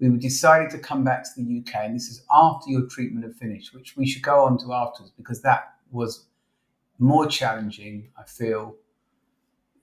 We 0.00 0.18
decided 0.18 0.70
to 0.70 0.78
come 0.78 1.02
back 1.02 1.24
to 1.24 1.30
the 1.36 1.60
UK, 1.60 1.76
and 1.76 1.94
this 1.94 2.08
is 2.08 2.22
after 2.30 2.68
your 2.68 2.86
treatment 2.88 3.24
had 3.24 3.36
finished, 3.36 3.72
which 3.72 3.96
we 3.96 4.06
should 4.06 4.22
go 4.22 4.44
on 4.44 4.58
to 4.58 4.74
afterwards 4.74 5.12
because 5.16 5.40
that 5.42 5.76
was 5.90 6.26
more 6.98 7.26
challenging, 7.26 8.10
I 8.18 8.24
feel, 8.24 8.76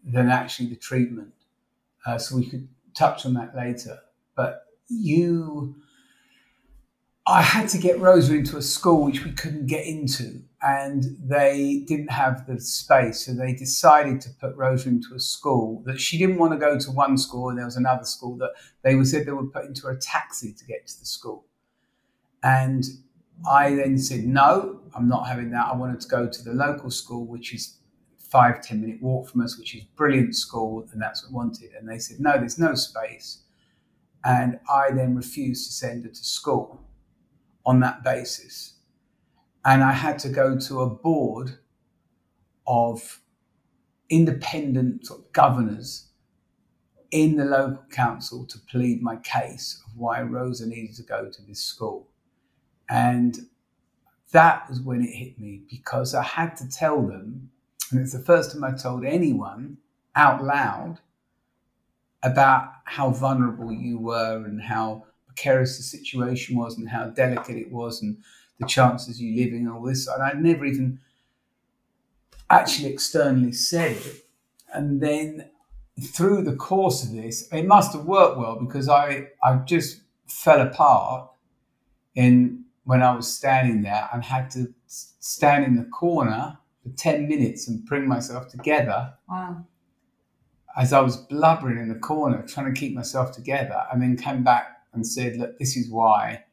than 0.04 0.30
actually 0.30 0.68
the 0.68 0.76
treatment. 0.76 1.34
Uh, 2.06 2.20
so 2.20 2.36
we 2.36 2.48
could 2.48 2.68
touch 2.94 3.26
on 3.26 3.34
that 3.36 3.56
later. 3.56 4.00
But 4.36 4.66
you 4.90 5.76
I 7.28 7.44
had 7.44 7.70
to 7.70 7.78
get 7.78 8.00
Rosa 8.00 8.36
into 8.36 8.58
a 8.58 8.62
school 8.62 9.06
which 9.06 9.24
we 9.24 9.32
couldn't 9.32 9.68
get 9.68 9.86
into, 9.86 10.42
and 10.62 11.04
they 11.24 11.84
didn't 11.88 12.12
have 12.12 12.48
the 12.48 12.60
space. 12.60 13.26
So 13.26 13.34
they 13.34 13.54
decided 13.54 14.22
to 14.22 14.30
put 14.32 14.56
Rosa 14.56 14.90
into 14.90 15.14
a 15.16 15.20
school 15.20 15.84
that 15.86 16.00
she 16.00 16.18
didn't 16.18 16.38
want 16.38 16.54
to 16.54 16.58
go 16.58 16.80
to 16.80 16.92
one 16.92 17.18
school, 17.18 17.50
and 17.50 17.58
there 17.58 17.66
was 17.66 17.78
another 17.78 18.06
school 18.06 18.38
that 18.38 18.52
they 18.84 18.96
were 18.96 19.06
said 19.06 19.28
they 19.28 19.32
would 19.32 19.54
put 19.54 19.66
into 19.66 19.88
a 19.88 19.96
taxi 19.96 20.52
to 20.52 20.66
get 20.66 20.88
to 20.88 21.00
the 21.00 21.06
school. 21.06 21.46
And 22.44 22.84
I 23.48 23.76
then 23.76 24.00
said, 24.00 24.26
No, 24.26 24.82
I'm 24.96 25.08
not 25.08 25.28
having 25.28 25.52
that. 25.52 25.68
I 25.68 25.76
wanted 25.76 26.02
to 26.02 26.08
go 26.08 26.28
to 26.28 26.44
the 26.44 26.54
local 26.54 26.90
school, 26.90 27.26
which 27.26 27.54
is 27.54 27.78
five, 28.32 28.62
10 28.62 28.82
minute 28.82 29.02
walk 29.02 29.30
from 29.30 29.42
us, 29.42 29.58
which 29.58 29.76
is 29.76 29.84
brilliant 29.96 30.36
school, 30.36 30.88
and 30.92 31.02
that's 31.02 31.24
what 31.24 31.32
I 31.32 31.44
wanted. 31.44 31.72
And 31.78 31.88
they 31.88 32.00
said, 32.00 32.20
No, 32.20 32.38
there's 32.38 32.58
no 32.58 32.76
space. 32.76 33.44
And 34.24 34.60
I 34.70 34.92
then 34.92 35.16
refused 35.16 35.68
to 35.68 35.74
send 35.74 36.04
her 36.06 36.10
to 36.10 36.24
school 36.24 36.82
on 37.66 37.80
that 37.82 38.04
basis. 38.04 38.76
And 39.66 39.84
I 39.84 39.92
had 39.92 40.18
to 40.20 40.30
go 40.30 40.58
to 40.58 40.82
a 40.82 40.90
board 40.90 41.58
of 42.66 43.22
independent 44.10 45.08
sort 45.08 45.22
of 45.22 45.32
governors 45.34 46.10
in 47.12 47.36
the 47.36 47.46
local 47.46 47.84
council 47.92 48.46
to 48.46 48.58
plead 48.60 49.02
my 49.02 49.18
case 49.18 49.84
of 49.86 49.98
why 49.98 50.22
Rosa 50.22 50.66
needed 50.68 50.96
to 50.96 51.04
go 51.04 51.30
to 51.30 51.42
this 51.42 51.60
school. 51.60 52.08
And 52.90 53.38
that 54.32 54.70
was 54.70 54.80
when 54.80 55.04
it 55.04 55.12
hit 55.12 55.40
me 55.40 55.64
because 55.70 56.16
I 56.16 56.24
had 56.24 56.56
to 56.58 56.70
tell 56.70 57.02
them, 57.06 57.52
and 57.92 58.02
it's 58.02 58.14
the 58.14 58.20
first 58.20 58.52
time 58.52 58.64
I 58.64 58.72
told 58.72 59.06
anyone 59.06 59.78
out 60.16 60.44
loud 60.44 61.00
about 62.24 62.72
how 62.86 63.10
vulnerable 63.12 63.72
you 63.72 63.98
were 63.98 64.44
and 64.46 64.62
how 64.62 65.06
precarious 65.28 65.78
the 65.78 65.84
situation 65.84 66.56
was 66.58 66.78
and 66.78 66.90
how 66.90 67.08
delicate 67.08 67.58
it 67.58 67.72
was 67.72 68.02
and 68.02 68.18
the 68.60 68.68
chances 68.68 69.22
you 69.22 69.36
living 69.44 69.66
and 69.66 69.72
all 69.72 69.82
this. 69.82 70.08
And 70.08 70.22
I'd 70.22 70.42
never 70.42 70.66
even 70.66 71.00
actually 72.50 72.92
externally 72.92 73.54
said 73.54 73.98
it. 73.98 74.26
And 74.74 75.02
then 75.02 75.50
through 76.00 76.44
the 76.44 76.56
course 76.56 77.04
of 77.04 77.12
this, 77.12 77.48
it 77.52 77.66
must 77.66 77.94
have 77.94 78.06
worked 78.06 78.38
well 78.38 78.60
because 78.60 78.88
I, 78.88 79.30
I 79.44 79.56
just 79.66 80.02
fell 80.28 80.62
apart 80.62 81.30
in 82.16 82.66
when 82.84 83.02
I 83.02 83.16
was 83.16 83.32
standing 83.32 83.84
there 83.84 84.10
and 84.14 84.24
had 84.24 84.50
to 84.52 84.74
stand 84.86 85.66
in 85.66 85.76
the 85.76 85.84
corner 85.86 86.58
for 86.84 86.90
10 86.96 87.28
minutes 87.28 87.68
and 87.68 87.86
bring 87.86 88.08
myself 88.08 88.50
together. 88.50 89.14
wow. 89.30 89.66
As 90.78 90.94
I 90.94 91.02
was 91.02 91.18
blubbering 91.18 91.80
in 91.80 91.90
the 91.90 92.00
corner, 92.00 92.46
trying 92.48 92.74
to 92.74 92.80
keep 92.80 92.96
myself 92.96 93.34
together, 93.34 93.84
and 93.92 94.02
then 94.02 94.16
came 94.16 94.42
back 94.42 94.84
and 94.94 95.06
said, 95.06 95.36
look, 95.36 95.60
this 95.60 95.76
is 95.76 95.90
why. 95.90 96.46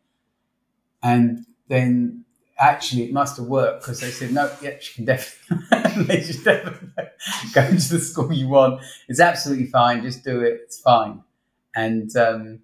And 1.04 1.46
then 1.68 2.24
actually 2.58 3.04
it 3.04 3.12
must 3.12 3.36
have 3.36 3.46
worked 3.46 3.82
because 3.82 4.00
they 4.00 4.10
said, 4.10 4.32
no, 4.32 4.50
yeah, 4.60 4.78
she 4.80 4.94
can 4.94 5.04
definitely, 5.04 6.22
she 6.24 6.32
definitely 6.42 6.88
go 7.54 7.68
to 7.68 7.74
the 7.74 8.00
school 8.00 8.32
you 8.32 8.48
want. 8.48 8.82
It's 9.08 9.20
absolutely 9.20 9.66
fine. 9.66 10.02
Just 10.02 10.24
do 10.24 10.40
it. 10.40 10.60
It's 10.64 10.80
fine. 10.80 11.22
And 11.74 12.14
um, 12.16 12.60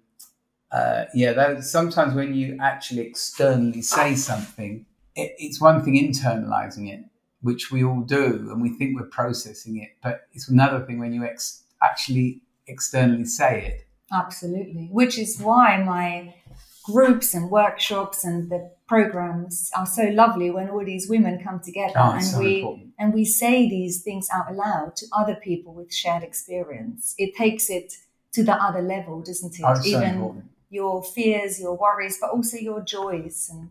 uh, 0.71 1.05
yeah, 1.13 1.33
that, 1.33 1.63
sometimes 1.63 2.13
when 2.13 2.33
you 2.33 2.57
actually 2.61 3.01
externally 3.01 3.81
say 3.81 4.15
something, 4.15 4.85
it, 5.15 5.35
it's 5.37 5.61
one 5.61 5.83
thing 5.83 5.95
internalizing 5.95 6.91
it, 6.91 7.05
which 7.45 7.71
we 7.73 7.83
all 7.89 8.01
do, 8.01 8.25
and 8.51 8.61
we 8.65 8.69
think 8.77 8.89
we're 8.99 9.07
processing 9.21 9.73
it. 9.83 9.89
But 10.05 10.15
it's 10.33 10.49
another 10.49 10.79
thing 10.85 10.97
when 10.99 11.13
you 11.13 11.23
ex- 11.23 11.63
actually 11.89 12.41
externally 12.67 13.25
say 13.25 13.51
it 13.69 13.77
Absolutely. 14.11 14.87
Which 14.91 15.17
is 15.17 15.39
why 15.39 15.67
my 15.83 16.35
groups 16.83 17.33
and 17.33 17.49
workshops 17.49 18.23
and 18.23 18.49
the 18.51 18.61
programs 18.87 19.71
are 19.75 19.85
so 19.97 20.03
lovely 20.23 20.49
when 20.51 20.69
all 20.69 20.85
these 20.85 21.09
women 21.09 21.43
come 21.43 21.59
together 21.59 21.93
Oh, 21.97 22.11
and 22.11 22.23
so 22.23 22.39
we 22.39 22.59
important. 22.59 22.89
and 22.99 23.13
we 23.13 23.25
say 23.25 23.67
these 23.67 23.95
things 24.03 24.27
out 24.37 24.49
loud 24.55 24.95
to 24.97 25.05
other 25.11 25.35
people 25.47 25.73
with 25.73 25.91
shared 25.93 26.23
experience. 26.23 27.15
It 27.17 27.35
takes 27.35 27.69
it 27.69 27.93
to 28.33 28.43
the 28.43 28.53
other 28.53 28.81
level, 28.81 29.21
doesn't 29.29 29.53
it? 29.59 29.63
Oh, 29.65 29.73
so 29.75 29.87
Even 29.87 30.03
important. 30.15 30.45
your 30.69 31.03
fears, 31.03 31.59
your 31.59 31.75
worries, 31.75 32.17
but 32.21 32.29
also 32.29 32.57
your 32.57 32.81
joys 32.81 33.49
and 33.51 33.69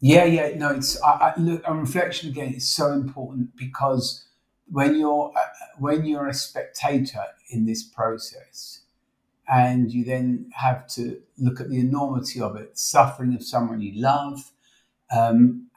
Yeah, 0.00 0.24
yeah, 0.24 0.56
no, 0.56 0.70
it's 0.74 1.00
I, 1.02 1.34
I, 1.36 1.40
look 1.40 1.66
on 1.66 1.80
reflection 1.80 2.30
again. 2.30 2.52
It's 2.54 2.68
so 2.68 2.92
important 2.92 3.56
because 3.56 4.26
when 4.70 4.94
you're 4.94 5.32
uh, 5.34 5.40
when 5.78 6.04
you're 6.04 6.28
a 6.28 6.34
spectator 6.34 7.24
in 7.48 7.64
this 7.64 7.82
process, 7.82 8.80
and 9.48 9.92
you 9.92 10.04
then 10.04 10.50
have 10.54 10.86
to 10.88 11.20
look 11.38 11.60
at 11.60 11.70
the 11.70 11.78
enormity 11.78 12.40
of 12.40 12.56
it, 12.56 12.78
suffering 12.78 13.34
of 13.34 13.42
someone 13.42 13.80
you 13.80 13.92
love, 14.00 14.50
um, 15.16 15.68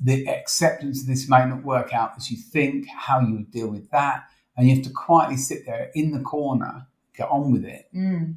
the 0.00 0.28
acceptance 0.28 1.02
of 1.02 1.06
this 1.06 1.28
may 1.28 1.44
not 1.46 1.62
work 1.62 1.92
out 1.92 2.12
as 2.16 2.30
you 2.30 2.36
think, 2.36 2.86
how 2.88 3.20
you 3.20 3.34
would 3.34 3.50
deal 3.50 3.68
with 3.68 3.90
that, 3.90 4.24
and 4.56 4.68
you 4.68 4.74
have 4.74 4.84
to 4.84 4.90
quietly 4.90 5.36
sit 5.36 5.66
there 5.66 5.90
in 5.94 6.12
the 6.12 6.20
corner, 6.20 6.86
get 7.16 7.28
on 7.28 7.52
with 7.52 7.64
it. 7.64 7.86
mm, 7.94 8.34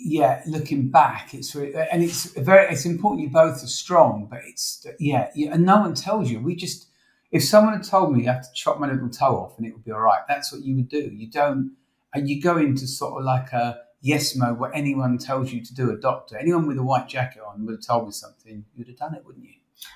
yeah, 0.00 0.42
looking 0.46 0.88
back, 0.90 1.34
it's 1.34 1.54
re- 1.54 1.74
and 1.90 2.02
it's 2.02 2.32
very 2.32 2.72
it's 2.72 2.84
important 2.84 3.22
you 3.22 3.30
both 3.30 3.62
are 3.62 3.68
strong, 3.68 4.26
but 4.30 4.40
it's 4.44 4.86
yeah, 4.98 5.30
yeah, 5.34 5.52
and 5.52 5.64
no 5.64 5.80
one 5.80 5.94
tells 5.94 6.30
you. 6.30 6.40
We 6.40 6.54
just 6.54 6.88
if 7.30 7.44
someone 7.44 7.74
had 7.74 7.84
told 7.84 8.16
me 8.16 8.28
I 8.28 8.34
have 8.34 8.42
to 8.42 8.52
chop 8.54 8.78
my 8.78 8.90
little 8.90 9.10
toe 9.10 9.36
off 9.36 9.58
and 9.58 9.66
it 9.66 9.72
would 9.72 9.84
be 9.84 9.92
all 9.92 10.00
right, 10.00 10.22
that's 10.28 10.52
what 10.52 10.62
you 10.62 10.76
would 10.76 10.88
do. 10.88 11.10
You 11.12 11.30
don't, 11.30 11.76
and 12.14 12.28
you 12.28 12.40
go 12.40 12.56
into 12.56 12.86
sort 12.86 13.18
of 13.18 13.24
like 13.24 13.52
a 13.52 13.80
yes 14.00 14.36
mode 14.36 14.58
where 14.58 14.74
anyone 14.74 15.18
tells 15.18 15.52
you 15.52 15.64
to 15.64 15.74
do. 15.74 15.90
A 15.90 15.96
doctor, 15.96 16.38
anyone 16.38 16.66
with 16.66 16.78
a 16.78 16.82
white 16.82 17.08
jacket 17.08 17.42
on 17.46 17.66
would 17.66 17.76
have 17.76 17.86
told 17.86 18.06
me 18.06 18.12
something, 18.12 18.64
you'd 18.74 18.88
have 18.88 18.96
done 18.96 19.14
it, 19.14 19.24
wouldn't 19.24 19.44
you? 19.44 19.54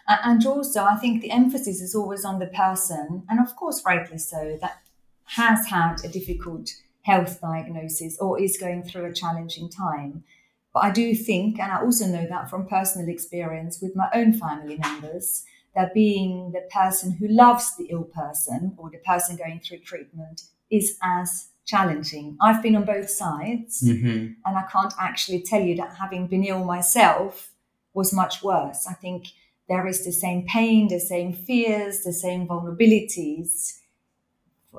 And 0.09 0.45
also, 0.47 0.85
I 0.85 0.97
think 0.97 1.23
the 1.23 1.31
emphasis 1.31 1.81
is 1.81 1.95
always 1.95 2.25
on 2.25 2.39
the 2.39 2.47
person, 2.47 3.25
and 3.29 3.41
of 3.41 3.57
course, 3.57 3.83
rightly 3.85 4.19
so, 4.19 4.57
that 4.61 4.83
has 5.25 5.67
had 5.67 5.97
a 6.05 6.09
difficult 6.09 6.71
health 7.03 7.41
diagnosis 7.41 8.19
or 8.19 8.41
is 8.41 8.59
going 8.59 8.83
through 8.83 9.05
a 9.05 9.13
challenging 9.13 9.69
time. 9.69 10.25
But 10.73 10.85
I 10.85 10.91
do 10.91 11.15
think, 11.15 11.59
and 11.59 11.71
I 11.71 11.81
also 11.83 12.07
know 12.07 12.27
that 12.29 12.49
from 12.49 12.67
personal 12.67 13.09
experience 13.09 13.81
with 13.83 13.95
my 13.95 14.09
own 14.15 14.33
family 14.33 14.79
members, 14.79 15.45
that 15.75 15.95
being 15.95 16.53
the 16.53 16.67
person 16.73 17.13
who 17.13 17.29
loves 17.29 17.77
the 17.77 17.87
ill 17.91 18.05
person 18.05 18.75
or 18.79 18.91
the 18.91 18.99
person 18.99 19.37
going 19.37 19.61
through 19.61 19.79
treatment 19.81 20.43
is 20.71 20.97
as 21.03 21.49
challenging. 21.65 22.37
I've 22.41 22.63
been 22.63 22.77
on 22.77 22.85
both 22.85 23.11
sides 23.11 23.83
Mm-hmm. 23.83 24.33
and 24.45 24.59
I 24.59 24.65
can't 24.71 24.93
actually 24.99 25.43
tell 25.43 25.61
you 25.61 25.77
that 25.77 25.97
having 25.97 26.27
been 26.27 26.45
ill 26.45 26.65
myself 26.65 27.51
was 27.95 28.13
much 28.13 28.43
worse. 28.43 28.87
I 28.89 28.95
think 28.95 29.27
there 29.69 29.87
is 29.87 30.05
the 30.05 30.13
same 30.13 30.47
pain, 30.47 30.89
the 30.89 31.01
same 31.01 31.33
fears, 31.33 32.03
the 32.03 32.13
same 32.13 32.47
vulnerabilities 32.49 33.79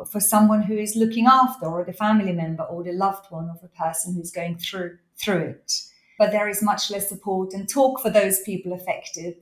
for, 0.09 0.19
someone 0.19 0.63
who 0.63 0.77
is 0.77 0.95
looking 0.95 1.27
after, 1.27 1.65
or 1.65 1.83
the 1.83 1.93
family 1.93 2.33
member, 2.33 2.63
or 2.63 2.83
the 2.83 2.91
loved 2.91 3.25
one 3.29 3.50
of 3.50 3.63
a 3.63 3.67
person 3.67 4.13
who's 4.13 4.31
going 4.31 4.57
through 4.57 4.97
through 5.17 5.41
it. 5.41 5.71
But 6.17 6.31
there 6.31 6.47
is 6.47 6.62
much 6.62 6.91
less 6.91 7.09
support 7.09 7.53
and 7.53 7.69
talk 7.69 8.01
for 8.01 8.09
those 8.09 8.41
people 8.41 8.73
affected, 8.73 9.35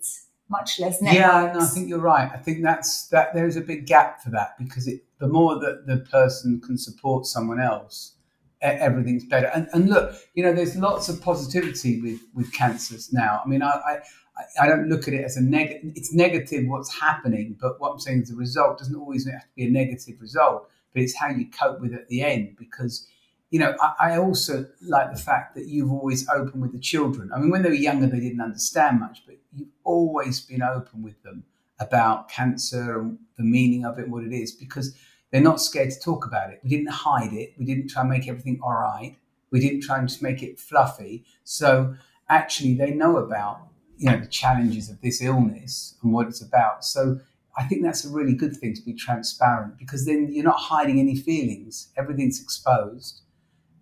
much 0.49 0.79
less 0.79 1.01
networks. 1.01 1.19
Yeah, 1.19 1.53
no, 1.53 1.59
I 1.59 1.65
think 1.65 1.89
you're 1.89 1.99
right. 1.99 2.29
I 2.33 2.37
think 2.37 2.63
that's 2.63 3.07
that. 3.07 3.33
There 3.33 3.47
is 3.47 3.57
a 3.57 3.61
big 3.61 3.85
gap 3.85 4.21
for 4.21 4.29
that 4.31 4.57
because 4.57 4.87
it, 4.87 5.03
the 5.19 5.27
more 5.27 5.59
that 5.59 5.85
the 5.87 5.97
person 5.97 6.59
can 6.61 6.77
support 6.77 7.25
someone 7.25 7.59
else, 7.59 8.15
everything's 8.61 9.25
better. 9.25 9.47
And, 9.47 9.67
and 9.73 9.89
look, 9.89 10.15
you 10.33 10.43
know, 10.43 10.53
there's 10.53 10.75
lots 10.75 11.09
of 11.09 11.21
positivity 11.21 12.01
with 12.01 12.19
with 12.33 12.51
cancers 12.53 13.11
now. 13.11 13.41
I 13.43 13.47
mean, 13.47 13.61
I 13.61 13.99
I, 14.37 14.63
I 14.63 14.67
don't 14.67 14.87
look 14.87 15.07
at 15.07 15.13
it 15.13 15.23
as 15.23 15.37
a 15.37 15.41
negative. 15.41 15.91
It's 15.95 16.13
negative 16.13 16.67
what's 16.67 16.99
happening, 16.99 17.57
but 17.59 17.79
what 17.79 17.91
I'm 17.91 17.99
saying 17.99 18.23
is 18.23 18.29
the 18.29 18.35
result 18.35 18.77
doesn't 18.77 18.95
always 18.95 19.27
have 19.29 19.41
to 19.41 19.47
be 19.55 19.65
a 19.65 19.69
negative 19.69 20.21
result, 20.21 20.69
but 20.93 21.01
it's 21.01 21.15
how 21.15 21.29
you 21.29 21.47
cope 21.49 21.79
with 21.81 21.93
it 21.93 22.01
at 22.01 22.09
the 22.09 22.23
end 22.23 22.55
because. 22.57 23.07
You 23.53 23.59
know, 23.59 23.75
I, 23.81 24.13
I 24.13 24.17
also 24.17 24.65
like 24.81 25.11
the 25.11 25.19
fact 25.19 25.55
that 25.55 25.67
you've 25.67 25.91
always 25.91 26.25
open 26.29 26.61
with 26.61 26.71
the 26.71 26.79
children. 26.79 27.31
I 27.35 27.37
mean, 27.37 27.49
when 27.49 27.63
they 27.63 27.67
were 27.67 27.75
younger, 27.75 28.07
they 28.07 28.21
didn't 28.21 28.39
understand 28.39 29.01
much, 29.01 29.23
but 29.25 29.35
you've 29.53 29.67
always 29.83 30.39
been 30.39 30.61
open 30.61 31.03
with 31.03 31.21
them 31.21 31.43
about 31.81 32.29
cancer 32.29 33.01
and 33.01 33.17
the 33.37 33.43
meaning 33.43 33.83
of 33.83 33.99
it, 33.99 34.07
what 34.07 34.23
it 34.23 34.31
is, 34.31 34.53
because 34.53 34.95
they're 35.31 35.41
not 35.41 35.61
scared 35.61 35.91
to 35.91 35.99
talk 35.99 36.25
about 36.25 36.51
it. 36.51 36.59
We 36.63 36.69
didn't 36.69 36.91
hide 36.91 37.33
it. 37.33 37.53
We 37.57 37.65
didn't 37.65 37.87
try 37.89 38.01
and 38.01 38.09
make 38.11 38.27
everything 38.27 38.59
all 38.61 38.73
right. 38.73 39.17
We 39.49 39.59
didn't 39.59 39.81
try 39.81 39.97
and 39.97 40.07
just 40.07 40.21
make 40.21 40.43
it 40.43 40.59
fluffy. 40.59 41.25
So 41.43 41.95
actually, 42.29 42.75
they 42.75 42.91
know 42.91 43.17
about 43.17 43.67
you 43.97 44.09
know 44.09 44.19
the 44.19 44.27
challenges 44.27 44.89
of 44.89 44.99
this 45.01 45.21
illness 45.21 45.95
and 46.01 46.11
what 46.11 46.27
it's 46.27 46.41
about. 46.41 46.83
So 46.83 47.19
I 47.57 47.63
think 47.63 47.83
that's 47.83 48.05
a 48.05 48.09
really 48.09 48.33
good 48.33 48.55
thing 48.55 48.73
to 48.73 48.81
be 48.81 48.93
transparent 48.93 49.77
because 49.77 50.05
then 50.05 50.31
you're 50.31 50.43
not 50.43 50.59
hiding 50.59 50.99
any 50.99 51.15
feelings. 51.15 51.89
Everything's 51.97 52.41
exposed, 52.41 53.21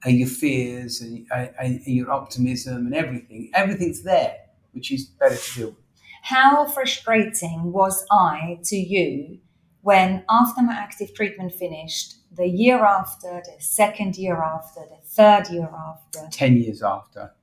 and 0.03 0.17
your 0.17 0.27
fears 0.27 1.01
and, 1.01 1.25
and 1.31 1.81
your 1.85 2.11
optimism 2.11 2.87
and 2.87 2.95
everything. 2.95 3.49
Everything's 3.53 4.03
there, 4.03 4.35
which 4.71 4.91
is 4.91 5.05
better 5.05 5.35
to 5.35 5.55
deal. 5.55 5.75
How 6.23 6.65
frustrating 6.67 7.71
was 7.71 8.05
I 8.11 8.59
to 8.65 8.75
you 8.75 9.39
when, 9.81 10.24
after 10.29 10.62
my 10.62 10.74
active 10.74 11.13
treatment 11.13 11.53
finished, 11.53 12.15
the 12.31 12.48
year 12.48 12.83
after, 12.83 13.41
the 13.45 13.55
second 13.59 14.17
year 14.17 14.41
after, 14.41 14.81
the 14.81 14.98
third 15.03 15.50
year 15.50 15.69
after, 15.74 16.27
10 16.31 16.57
years 16.57 16.83
after, 16.83 17.33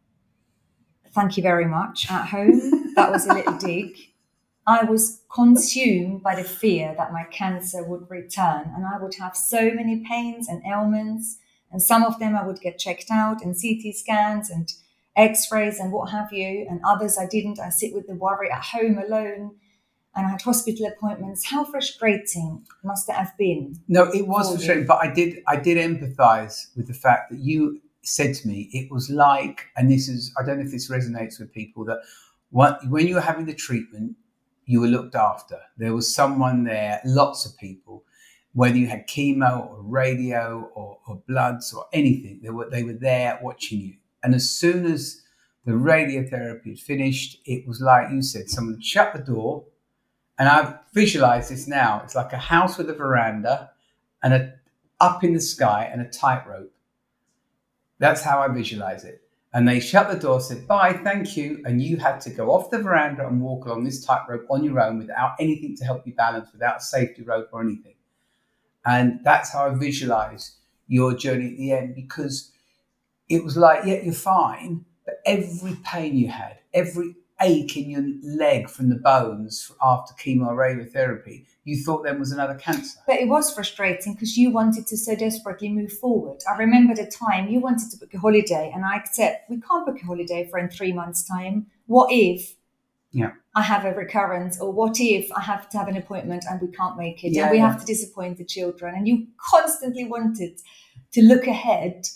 thank 1.13 1.37
you 1.37 1.43
very 1.43 1.67
much, 1.67 2.11
at 2.11 2.27
home, 2.27 2.93
that 2.95 3.11
was 3.11 3.27
a 3.27 3.35
little 3.35 3.59
dig. 3.59 3.97
I 4.67 4.85
was 4.85 5.23
consumed 5.33 6.23
by 6.23 6.35
the 6.35 6.45
fear 6.45 6.95
that 6.99 7.13
my 7.13 7.25
cancer 7.25 7.85
would 7.85 8.11
return 8.11 8.73
and 8.75 8.85
I 8.85 8.99
would 9.01 9.15
have 9.15 9.37
so 9.37 9.71
many 9.71 10.05
pains 10.05 10.49
and 10.49 10.61
ailments. 10.67 11.39
And 11.71 11.81
some 11.81 12.03
of 12.03 12.19
them 12.19 12.35
I 12.35 12.45
would 12.45 12.61
get 12.61 12.79
checked 12.79 13.11
out 13.11 13.45
and 13.45 13.55
CT 13.55 13.95
scans 13.95 14.51
and 14.51 14.73
x-rays 15.17 15.79
and 15.81 15.93
what 15.93 16.11
have 16.11 16.33
you 16.33 16.67
and 16.69 16.81
others 16.87 17.17
i 17.19 17.27
didn't 17.27 17.59
i 17.59 17.71
sit 17.71 17.95
with 17.95 18.07
the 18.07 18.15
worry 18.15 18.51
at 18.51 18.63
home 18.63 18.99
alone 18.99 19.57
and 20.17 20.27
i 20.27 20.31
had 20.31 20.41
hospital 20.43 20.87
appointments 20.87 21.45
how 21.47 21.65
frustrating 21.65 22.65
must 22.83 23.07
that 23.07 23.17
have 23.17 23.37
been 23.39 23.79
no 23.89 24.05
it 24.13 24.27
was 24.27 24.51
frustrating 24.51 24.83
you? 24.83 24.89
but 24.89 24.99
i 25.03 25.13
did 25.13 25.43
i 25.47 25.57
did 25.57 25.77
empathize 25.77 26.77
with 26.77 26.87
the 26.87 26.95
fact 26.95 27.31
that 27.31 27.39
you 27.39 27.81
said 28.03 28.35
to 28.35 28.49
me 28.49 28.69
it 28.73 28.91
was 28.91 29.11
like 29.11 29.67
and 29.77 29.91
this 29.91 30.09
is 30.09 30.33
i 30.39 30.45
don't 30.45 30.59
know 30.59 30.65
if 30.65 30.73
this 30.73 30.91
resonates 30.91 31.39
with 31.39 31.53
people 31.53 31.85
that 31.85 31.99
when 32.51 33.07
you 33.07 33.15
were 33.15 33.21
having 33.21 33.47
the 33.47 33.55
treatment 33.55 34.17
you 34.65 34.81
were 34.81 34.87
looked 34.87 35.15
after 35.15 35.59
there 35.77 35.95
was 35.95 36.13
someone 36.13 36.65
there 36.65 37.01
lots 37.05 37.45
of 37.45 37.57
people 37.59 38.05
whether 38.53 38.77
you 38.77 38.87
had 38.87 39.07
chemo 39.07 39.69
or 39.69 39.83
radio 39.83 40.71
or, 40.75 40.99
or 41.07 41.23
bloods 41.29 41.75
or 41.75 41.85
anything 41.93 42.41
they 42.43 42.51
were 42.51 42.69
they 42.71 42.83
were 42.85 42.93
there 42.93 43.39
watching 43.43 43.81
you 43.81 43.95
and 44.23 44.35
as 44.35 44.49
soon 44.49 44.87
as 44.87 45.23
the 45.67 45.73
radiotherapy 45.73 46.69
had 46.71 46.79
finished, 46.79 47.41
it 47.45 47.67
was 47.67 47.81
like 47.81 48.11
you 48.11 48.23
said, 48.23 48.49
someone 48.49 48.81
shut 48.81 49.13
the 49.13 49.23
door. 49.23 49.65
And 50.39 50.49
I've 50.49 50.75
visualized 50.93 51.51
this 51.51 51.67
now. 51.67 52.03
It's 52.05 52.15
like 52.15 52.33
a 52.33 52.39
house 52.39 52.77
with 52.77 52.91
a 52.91 52.95
veranda 52.95 53.71
and 54.23 54.35
a 54.35 54.55
up 55.01 55.25
in 55.25 55.35
the 55.35 55.41
sky 55.41 55.89
and 55.91 56.01
a 56.01 56.09
tightrope. 56.09 56.73
That's 57.99 58.23
how 58.23 58.41
I 58.41 58.49
visualize 58.49 59.05
it. 59.05 59.23
And 59.53 59.67
they 59.67 59.81
shut 59.81 60.11
the 60.11 60.19
door, 60.19 60.41
said 60.41 60.67
bye, 60.69 60.93
thank 60.93 61.37
you, 61.37 61.63
and 61.65 61.81
you 61.81 61.97
had 61.97 62.21
to 62.23 62.31
go 62.31 62.51
off 62.51 62.71
the 62.71 62.83
veranda 62.83 63.27
and 63.27 63.41
walk 63.41 63.65
along 63.65 63.85
this 63.85 64.05
tightrope 64.05 64.47
on 64.51 64.63
your 64.63 64.81
own 64.81 64.99
without 64.99 65.33
anything 65.41 65.75
to 65.77 65.85
help 65.85 66.07
you 66.07 66.15
balance, 66.15 66.53
without 66.53 66.79
a 66.79 66.81
safety 66.81 67.23
rope 67.23 67.49
or 67.53 67.63
anything. 67.63 67.95
And 68.85 69.21
that's 69.25 69.53
how 69.53 69.67
I 69.67 69.75
visualize 69.75 70.57
your 70.89 71.15
journey 71.15 71.53
at 71.53 71.57
the 71.57 71.73
end 71.73 71.95
because 71.95 72.53
it 73.29 73.43
was 73.43 73.57
like, 73.57 73.85
yeah, 73.87 74.03
you're 74.03 74.13
fine, 74.13 74.85
but 75.05 75.21
every 75.25 75.77
pain 75.85 76.17
you 76.17 76.29
had, 76.29 76.59
every 76.75 77.17
ache 77.41 77.77
in 77.77 77.91
your 77.91 78.05
leg 78.23 78.69
from 78.69 78.89
the 78.89 78.97
bones 78.97 79.71
after 79.83 80.15
chemo 80.15 80.49
radiotherapy, 80.49 81.45
you 81.65 81.83
thought 81.83 82.05
then 82.05 82.19
was 82.19 82.33
another 82.33 82.55
cancer. 82.55 82.99
But 83.07 83.21
it 83.21 83.29
was 83.29 83.53
frustrating 83.53 84.15
because 84.15 84.37
you 84.37 84.51
wanted 84.51 84.87
to 84.87 84.97
so 84.97 85.15
desperately 85.15 85.69
move 85.69 85.93
forward. 85.93 86.41
I 86.51 86.57
remember 86.57 86.95
the 86.95 87.07
time 87.07 87.49
you 87.49 87.61
wanted 87.61 87.91
to 87.91 87.99
book 87.99 88.15
a 88.15 88.19
holiday, 88.19 88.73
and 88.75 88.85
I 88.85 88.97
accept 88.97 89.51
we 89.51 89.61
can't 89.61 89.87
book 89.87 90.01
a 90.01 90.07
holiday 90.07 90.49
for 90.49 90.59
in 90.59 90.69
three 90.69 90.93
months' 90.93 91.27
time. 91.27 91.67
What 91.87 92.09
if? 92.11 92.55
Yeah. 93.13 93.33
I 93.55 93.63
have 93.63 93.85
a 93.85 93.93
recurrence, 93.93 94.61
or 94.61 94.73
what 94.73 95.01
if 95.01 95.31
I 95.33 95.41
have 95.41 95.71
to 95.71 95.79
have 95.79 95.89
an 95.89 95.97
appointment 95.97 96.45
and 96.51 96.61
we 96.61 96.69
can't 96.69 96.99
make 96.99 97.25
it, 97.25 97.33
yeah, 97.33 97.45
and 97.45 97.51
we 97.51 97.59
yeah. 97.59 97.71
have 97.71 97.81
to 97.81 97.87
disappoint 97.87 98.39
the 98.39 98.45
children? 98.45 98.95
And 98.95 99.09
you 99.09 99.27
constantly 99.39 100.05
wanted 100.05 100.61
to 101.13 101.23
look 101.23 101.47
ahead 101.47 102.07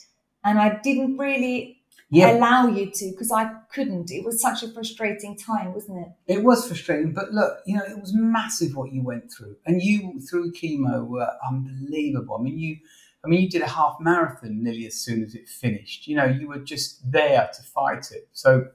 and 0.44 0.59
I 0.59 0.81
didn't 0.83 1.18
really 1.18 1.80
yeah. 2.11 2.33
allow 2.33 2.66
you 2.66 2.90
to 2.90 3.11
because 3.11 3.31
I 3.31 3.53
couldn't. 3.73 4.11
It 4.11 4.25
was 4.25 4.40
such 4.40 4.62
a 4.62 4.68
frustrating 4.68 5.37
time, 5.37 5.75
wasn't 5.75 6.07
it? 6.07 6.38
It 6.38 6.44
was 6.44 6.66
frustrating, 6.66 7.12
but 7.12 7.33
look, 7.33 7.59
you 7.66 7.77
know, 7.77 7.85
it 7.85 8.01
was 8.01 8.12
massive 8.12 8.75
what 8.75 8.92
you 8.92 9.03
went 9.03 9.33
through, 9.33 9.57
and 9.64 9.81
you 9.81 10.20
through 10.20 10.53
chemo 10.53 11.07
were 11.07 11.31
unbelievable. 11.46 12.37
I 12.38 12.42
mean, 12.42 12.59
you. 12.59 12.79
I 13.23 13.29
mean, 13.29 13.42
you 13.42 13.51
did 13.51 13.61
a 13.61 13.68
half 13.68 13.96
marathon 14.01 14.62
nearly 14.62 14.87
as 14.87 14.94
soon 14.94 15.23
as 15.23 15.35
it 15.35 15.46
finished. 15.46 16.09
You 16.09 16.16
know, 16.16 16.25
you 16.25 16.49
were 16.49 16.59
just 16.59 17.12
there 17.12 17.51
to 17.55 17.62
fight 17.62 18.11
it. 18.12 18.27
So, 18.33 18.68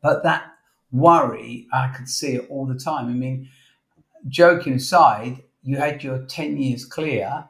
but 0.00 0.22
that 0.22 0.44
worry, 0.92 1.66
I 1.72 1.88
could 1.88 2.08
see 2.08 2.36
it 2.36 2.46
all 2.48 2.66
the 2.66 2.78
time. 2.78 3.08
I 3.08 3.14
mean, 3.14 3.48
joking 4.28 4.74
aside, 4.74 5.42
you 5.64 5.78
had 5.78 6.04
your 6.04 6.24
10 6.24 6.56
years 6.56 6.84
clear 6.84 7.48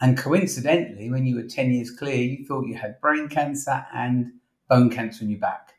and 0.00 0.16
coincidentally, 0.16 1.10
when 1.10 1.26
you 1.26 1.36
were 1.36 1.42
10 1.42 1.72
years 1.72 1.90
clear, 1.90 2.16
you 2.16 2.44
thought 2.46 2.66
you 2.66 2.76
had 2.76 3.00
brain 3.00 3.28
cancer 3.28 3.84
and 3.92 4.32
bone 4.68 4.90
cancer 4.90 5.24
in 5.24 5.30
your 5.30 5.38
back, 5.38 5.74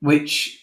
which 0.00 0.60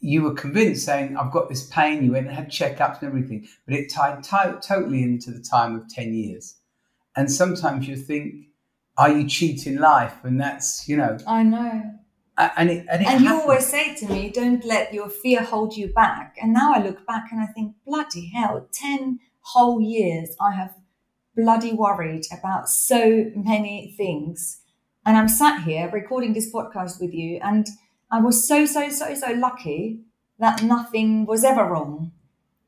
you 0.00 0.22
were 0.22 0.34
convinced 0.34 0.84
saying, 0.84 1.16
I've 1.16 1.32
got 1.32 1.48
this 1.48 1.66
pain. 1.68 2.04
You 2.04 2.12
went 2.12 2.26
and 2.26 2.36
had 2.36 2.48
checkups 2.48 3.00
and 3.00 3.08
everything, 3.08 3.48
but 3.66 3.74
it 3.74 3.90
tied 3.90 4.22
t- 4.22 4.60
totally 4.66 5.02
into 5.02 5.30
the 5.30 5.40
time 5.40 5.74
of 5.74 5.88
10 5.88 6.14
years. 6.14 6.56
And 7.16 7.30
sometimes 7.30 7.88
you 7.88 7.96
think, 7.96 8.46
are 8.98 9.10
you 9.10 9.26
cheating 9.28 9.76
life? 9.76 10.14
And 10.22 10.40
that's, 10.40 10.88
you 10.88 10.96
know. 10.96 11.18
I 11.26 11.42
know. 11.42 11.82
And, 12.38 12.70
it, 12.70 12.86
and, 12.90 13.00
it 13.00 13.08
and 13.08 13.24
you 13.24 13.32
always 13.32 13.66
say 13.66 13.94
to 13.96 14.06
me, 14.08 14.30
don't 14.30 14.64
let 14.64 14.92
your 14.92 15.08
fear 15.08 15.42
hold 15.42 15.74
you 15.74 15.88
back. 15.88 16.36
And 16.40 16.52
now 16.52 16.74
I 16.74 16.82
look 16.82 17.06
back 17.06 17.32
and 17.32 17.40
I 17.40 17.46
think, 17.46 17.74
bloody 17.86 18.26
hell, 18.26 18.68
10 18.72 19.20
whole 19.40 19.80
years 19.80 20.36
I 20.40 20.52
have 20.52 20.74
bloody 21.34 21.72
worried 21.72 22.26
about 22.36 22.68
so 22.68 23.30
many 23.34 23.94
things. 23.96 24.60
And 25.06 25.16
I'm 25.16 25.28
sat 25.28 25.62
here 25.62 25.88
recording 25.92 26.32
this 26.32 26.52
podcast 26.52 27.00
with 27.00 27.14
you, 27.14 27.38
and 27.40 27.68
I 28.10 28.20
was 28.20 28.46
so, 28.46 28.66
so, 28.66 28.90
so, 28.90 29.14
so 29.14 29.32
lucky 29.34 30.00
that 30.40 30.64
nothing 30.64 31.26
was 31.26 31.44
ever 31.44 31.64
wrong 31.64 32.10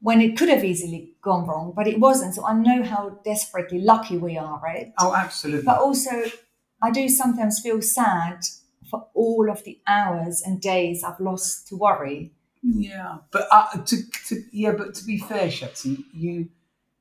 when 0.00 0.20
it 0.20 0.36
could 0.36 0.48
have 0.48 0.64
easily 0.64 1.14
gone 1.20 1.48
wrong, 1.48 1.72
but 1.74 1.88
it 1.88 1.98
wasn't. 1.98 2.36
So 2.36 2.46
I 2.46 2.54
know 2.54 2.84
how 2.84 3.18
desperately 3.24 3.80
lucky 3.80 4.16
we 4.16 4.38
are, 4.38 4.60
right? 4.62 4.92
Oh, 5.00 5.16
absolutely. 5.16 5.64
But 5.64 5.80
also, 5.80 6.12
I 6.80 6.92
do 6.92 7.08
sometimes 7.08 7.58
feel 7.58 7.82
sad 7.82 8.42
for 8.88 9.08
all 9.14 9.50
of 9.50 9.64
the 9.64 9.80
hours 9.88 10.40
and 10.40 10.60
days 10.60 11.02
I've 11.02 11.18
lost 11.18 11.66
to 11.68 11.76
worry. 11.76 12.32
Yeah, 12.62 13.18
but 13.32 13.48
uh, 13.50 13.82
to, 13.84 13.96
to 14.26 14.42
yeah, 14.52 14.72
but 14.72 14.94
to 14.94 15.04
be 15.04 15.18
fair, 15.18 15.48
Shotzi, 15.48 16.04
you 16.12 16.48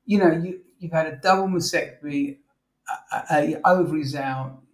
you 0.06 0.17
know 0.17 0.32
you 0.32 0.62
you've 0.80 0.91
had 0.91 1.08
a 1.08 1.15
double 1.15 1.47
mastectomy, 1.47 2.38
a, 3.12 3.23
a 3.32 3.62
ovaries 3.65 4.15
out, 4.15 4.62
a, 4.62 4.66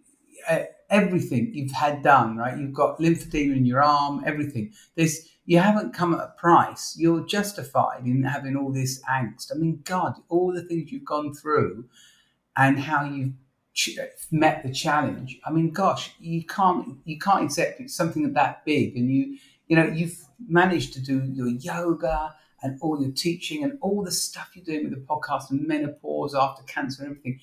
everything 0.90 1.50
you've 1.52 1.72
had 1.72 2.02
done, 2.02 2.36
right? 2.36 2.56
You've 2.58 2.72
got 2.72 2.98
lymphedema 2.98 3.56
in 3.56 3.66
your 3.66 3.82
arm, 3.82 4.22
everything. 4.26 4.72
This 4.94 5.28
you 5.46 5.58
haven't 5.58 5.92
come 5.92 6.14
at 6.14 6.20
a 6.20 6.32
price. 6.38 6.96
You're 6.98 7.26
justified 7.26 8.06
in 8.06 8.22
having 8.22 8.56
all 8.56 8.72
this 8.72 9.02
angst. 9.10 9.52
I 9.54 9.58
mean, 9.58 9.80
God, 9.84 10.14
all 10.28 10.52
the 10.52 10.62
things 10.62 10.90
you've 10.90 11.04
gone 11.04 11.34
through, 11.34 11.84
and 12.56 12.78
how 12.78 13.04
you've 13.04 13.34
ch- 13.74 13.98
uh, 13.98 14.06
met 14.30 14.62
the 14.62 14.72
challenge. 14.72 15.38
I 15.44 15.50
mean, 15.50 15.70
gosh, 15.70 16.12
you 16.18 16.44
can't 16.44 16.98
you 17.04 17.18
can't 17.18 17.44
accept 17.44 17.80
it's 17.80 17.94
something 17.94 18.32
that 18.32 18.64
big, 18.64 18.96
and 18.96 19.10
you 19.10 19.38
you 19.68 19.76
know 19.76 19.86
you've 19.86 20.18
managed 20.48 20.94
to 20.94 21.00
do 21.00 21.22
your 21.32 21.48
yoga 21.48 22.34
and 22.62 22.78
all 22.80 23.00
your 23.00 23.12
teaching 23.12 23.62
and 23.62 23.78
all 23.82 24.02
the 24.02 24.10
stuff 24.10 24.50
you're 24.54 24.64
doing 24.64 24.84
with 24.84 24.94
the 24.94 25.06
podcast 25.06 25.50
and 25.50 25.66
menopause 25.68 26.34
after 26.34 26.62
cancer 26.64 27.02
and 27.02 27.10
everything. 27.12 27.38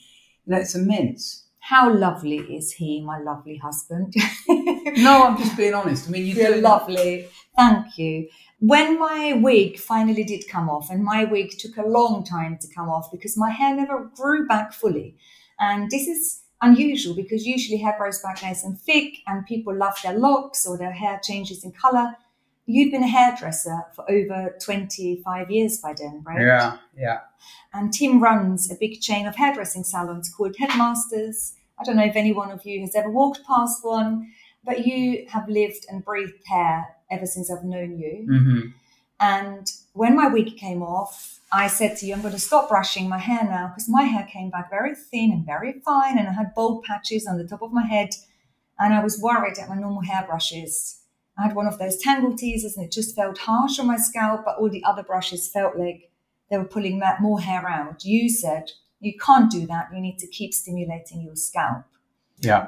You 0.45 0.53
know, 0.53 0.59
it's 0.59 0.73
immense. 0.73 1.45
How 1.61 1.93
lovely 1.93 2.39
is 2.39 2.71
he, 2.71 3.01
my 3.01 3.19
lovely 3.19 3.57
husband? 3.57 4.13
no, 4.47 5.25
I'm 5.25 5.37
just 5.37 5.55
being 5.55 5.73
honest. 5.73 6.07
I 6.07 6.11
mean, 6.11 6.25
you 6.25 6.33
you're 6.33 6.57
lovely. 6.57 7.27
Thank 7.55 7.97
you. 7.97 8.27
When 8.59 8.99
my 8.99 9.33
wig 9.33 9.77
finally 9.79 10.23
did 10.23 10.47
come 10.49 10.69
off, 10.69 10.89
and 10.89 11.03
my 11.03 11.23
wig 11.23 11.51
took 11.57 11.77
a 11.77 11.87
long 11.87 12.23
time 12.23 12.57
to 12.61 12.67
come 12.75 12.89
off 12.89 13.11
because 13.11 13.37
my 13.37 13.51
hair 13.51 13.75
never 13.75 14.11
grew 14.15 14.47
back 14.47 14.73
fully. 14.73 15.15
And 15.59 15.89
this 15.91 16.07
is 16.07 16.41
unusual 16.61 17.15
because 17.15 17.45
usually 17.45 17.77
hair 17.77 17.95
grows 17.97 18.21
back 18.21 18.41
nice 18.41 18.63
and 18.63 18.79
thick, 18.79 19.19
and 19.27 19.45
people 19.45 19.75
love 19.75 19.97
their 20.03 20.17
locks 20.17 20.65
or 20.65 20.77
their 20.77 20.91
hair 20.91 21.19
changes 21.23 21.63
in 21.63 21.71
color 21.71 22.15
you'd 22.71 22.91
been 22.91 23.03
a 23.03 23.07
hairdresser 23.07 23.81
for 23.95 24.09
over 24.09 24.55
25 24.61 25.51
years 25.51 25.79
by 25.79 25.93
then, 25.93 26.23
right? 26.25 26.41
Yeah, 26.41 26.77
yeah. 26.97 27.19
And 27.73 27.93
Tim 27.93 28.21
runs 28.21 28.71
a 28.71 28.75
big 28.75 29.01
chain 29.01 29.27
of 29.27 29.35
hairdressing 29.35 29.83
salons 29.83 30.33
called 30.33 30.55
Headmasters. 30.57 31.53
I 31.79 31.83
don't 31.83 31.95
know 31.95 32.05
if 32.05 32.15
any 32.15 32.33
one 32.33 32.51
of 32.51 32.65
you 32.65 32.81
has 32.81 32.95
ever 32.95 33.09
walked 33.09 33.43
past 33.45 33.83
one, 33.83 34.31
but 34.63 34.85
you 34.85 35.25
have 35.29 35.49
lived 35.49 35.85
and 35.89 36.05
breathed 36.05 36.45
hair 36.45 36.87
ever 37.09 37.25
since 37.25 37.51
I've 37.51 37.63
known 37.63 37.97
you. 37.97 38.27
Mm-hmm. 38.29 38.67
And 39.19 39.71
when 39.93 40.15
my 40.15 40.27
wig 40.27 40.57
came 40.57 40.81
off, 40.81 41.39
I 41.51 41.67
said 41.67 41.97
to 41.97 42.05
you, 42.05 42.13
I'm 42.13 42.21
going 42.21 42.33
to 42.33 42.39
stop 42.39 42.69
brushing 42.69 43.09
my 43.09 43.17
hair 43.17 43.43
now 43.43 43.67
because 43.67 43.89
my 43.89 44.03
hair 44.03 44.27
came 44.31 44.49
back 44.49 44.69
very 44.69 44.95
thin 44.95 45.31
and 45.31 45.45
very 45.45 45.81
fine, 45.85 46.17
and 46.17 46.27
I 46.27 46.31
had 46.31 46.55
bald 46.55 46.83
patches 46.83 47.27
on 47.27 47.37
the 47.37 47.47
top 47.47 47.61
of 47.61 47.73
my 47.73 47.85
head. 47.85 48.09
And 48.79 48.93
I 48.93 49.03
was 49.03 49.21
worried 49.21 49.59
at 49.59 49.69
my 49.69 49.75
normal 49.75 50.01
hairbrushes. 50.01 51.00
I 51.41 51.47
had 51.47 51.55
one 51.55 51.67
of 51.67 51.79
those 51.79 51.97
Tangle 51.97 52.33
Teezers 52.33 52.75
and 52.75 52.85
it 52.85 52.91
just 52.91 53.15
felt 53.15 53.39
harsh 53.39 53.79
on 53.79 53.87
my 53.87 53.97
scalp, 53.97 54.41
but 54.45 54.57
all 54.57 54.69
the 54.69 54.83
other 54.83 55.03
brushes 55.03 55.47
felt 55.47 55.75
like 55.75 56.11
they 56.49 56.57
were 56.57 56.65
pulling 56.65 57.01
more 57.19 57.41
hair 57.41 57.67
out. 57.67 58.05
You 58.05 58.29
said, 58.29 58.71
you 58.99 59.13
can't 59.17 59.49
do 59.49 59.65
that. 59.67 59.87
You 59.93 59.99
need 59.99 60.19
to 60.19 60.27
keep 60.27 60.53
stimulating 60.53 61.21
your 61.21 61.35
scalp. 61.35 61.85
Yeah. 62.39 62.67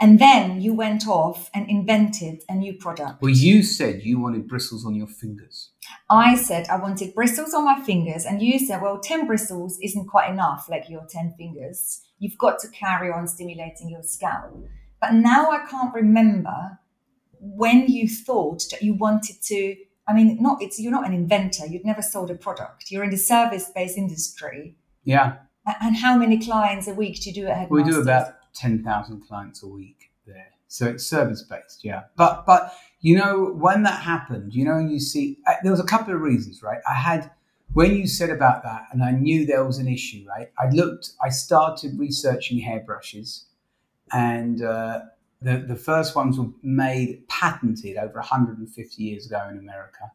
And 0.00 0.18
then 0.18 0.60
you 0.60 0.74
went 0.74 1.06
off 1.06 1.50
and 1.54 1.68
invented 1.70 2.42
a 2.48 2.54
new 2.54 2.74
product. 2.74 3.22
Well, 3.22 3.30
you 3.30 3.62
said 3.62 4.02
you 4.02 4.20
wanted 4.20 4.46
bristles 4.46 4.84
on 4.84 4.94
your 4.94 5.06
fingers. 5.06 5.70
I 6.10 6.36
said 6.36 6.68
I 6.68 6.76
wanted 6.76 7.14
bristles 7.14 7.54
on 7.54 7.64
my 7.64 7.80
fingers, 7.80 8.26
and 8.26 8.42
you 8.42 8.58
said, 8.58 8.82
well, 8.82 8.98
10 8.98 9.26
bristles 9.26 9.78
isn't 9.82 10.06
quite 10.06 10.30
enough, 10.30 10.68
like 10.68 10.90
your 10.90 11.06
10 11.08 11.34
fingers. 11.38 12.02
You've 12.18 12.36
got 12.38 12.58
to 12.60 12.68
carry 12.68 13.10
on 13.10 13.26
stimulating 13.26 13.88
your 13.88 14.02
scalp. 14.02 14.66
But 15.00 15.14
now 15.14 15.50
I 15.50 15.64
can't 15.66 15.94
remember 15.94 16.78
when 17.40 17.86
you 17.86 18.08
thought 18.08 18.64
that 18.70 18.82
you 18.82 18.94
wanted 18.94 19.42
to. 19.42 19.76
I 20.08 20.14
mean, 20.14 20.40
not 20.40 20.62
it's 20.62 20.78
you're 20.78 20.92
not 20.92 21.06
an 21.06 21.12
inventor. 21.12 21.66
You'd 21.66 21.84
never 21.84 22.02
sold 22.02 22.30
a 22.30 22.36
product. 22.36 22.92
You're 22.92 23.02
in 23.02 23.10
the 23.10 23.16
service-based 23.16 23.98
industry. 23.98 24.76
Yeah. 25.04 25.38
And 25.80 25.96
how 25.96 26.16
many 26.16 26.38
clients 26.38 26.86
a 26.86 26.94
week 26.94 27.20
do 27.20 27.30
you 27.30 27.34
do 27.34 27.46
at 27.46 27.56
Headmasters? 27.56 27.86
We 27.86 27.90
do 27.90 28.00
about 28.00 28.34
10,000 28.54 29.26
clients 29.26 29.62
a 29.62 29.66
week 29.66 30.10
there. 30.26 30.46
So 30.68 30.86
it's 30.86 31.06
service 31.06 31.42
based, 31.42 31.84
yeah. 31.84 32.04
But, 32.16 32.46
but, 32.46 32.72
you 33.00 33.16
know, 33.16 33.52
when 33.52 33.82
that 33.84 34.02
happened, 34.02 34.54
you 34.54 34.64
know, 34.64 34.78
you 34.78 35.00
see, 35.00 35.38
I, 35.46 35.56
there 35.62 35.70
was 35.70 35.80
a 35.80 35.84
couple 35.84 36.14
of 36.14 36.20
reasons, 36.20 36.62
right? 36.62 36.78
I 36.88 36.94
had, 36.94 37.30
when 37.72 37.94
you 37.94 38.06
said 38.06 38.30
about 38.30 38.62
that, 38.64 38.86
and 38.92 39.02
I 39.02 39.12
knew 39.12 39.46
there 39.46 39.64
was 39.64 39.78
an 39.78 39.88
issue, 39.88 40.24
right? 40.28 40.50
I 40.58 40.70
looked, 40.70 41.10
I 41.22 41.28
started 41.28 41.98
researching 41.98 42.58
hairbrushes, 42.60 43.44
and 44.12 44.62
uh, 44.62 45.00
the, 45.42 45.58
the 45.58 45.76
first 45.76 46.16
ones 46.16 46.38
were 46.38 46.48
made 46.62 47.28
patented 47.28 47.96
over 47.96 48.14
150 48.14 49.02
years 49.02 49.26
ago 49.26 49.46
in 49.50 49.58
America. 49.58 50.10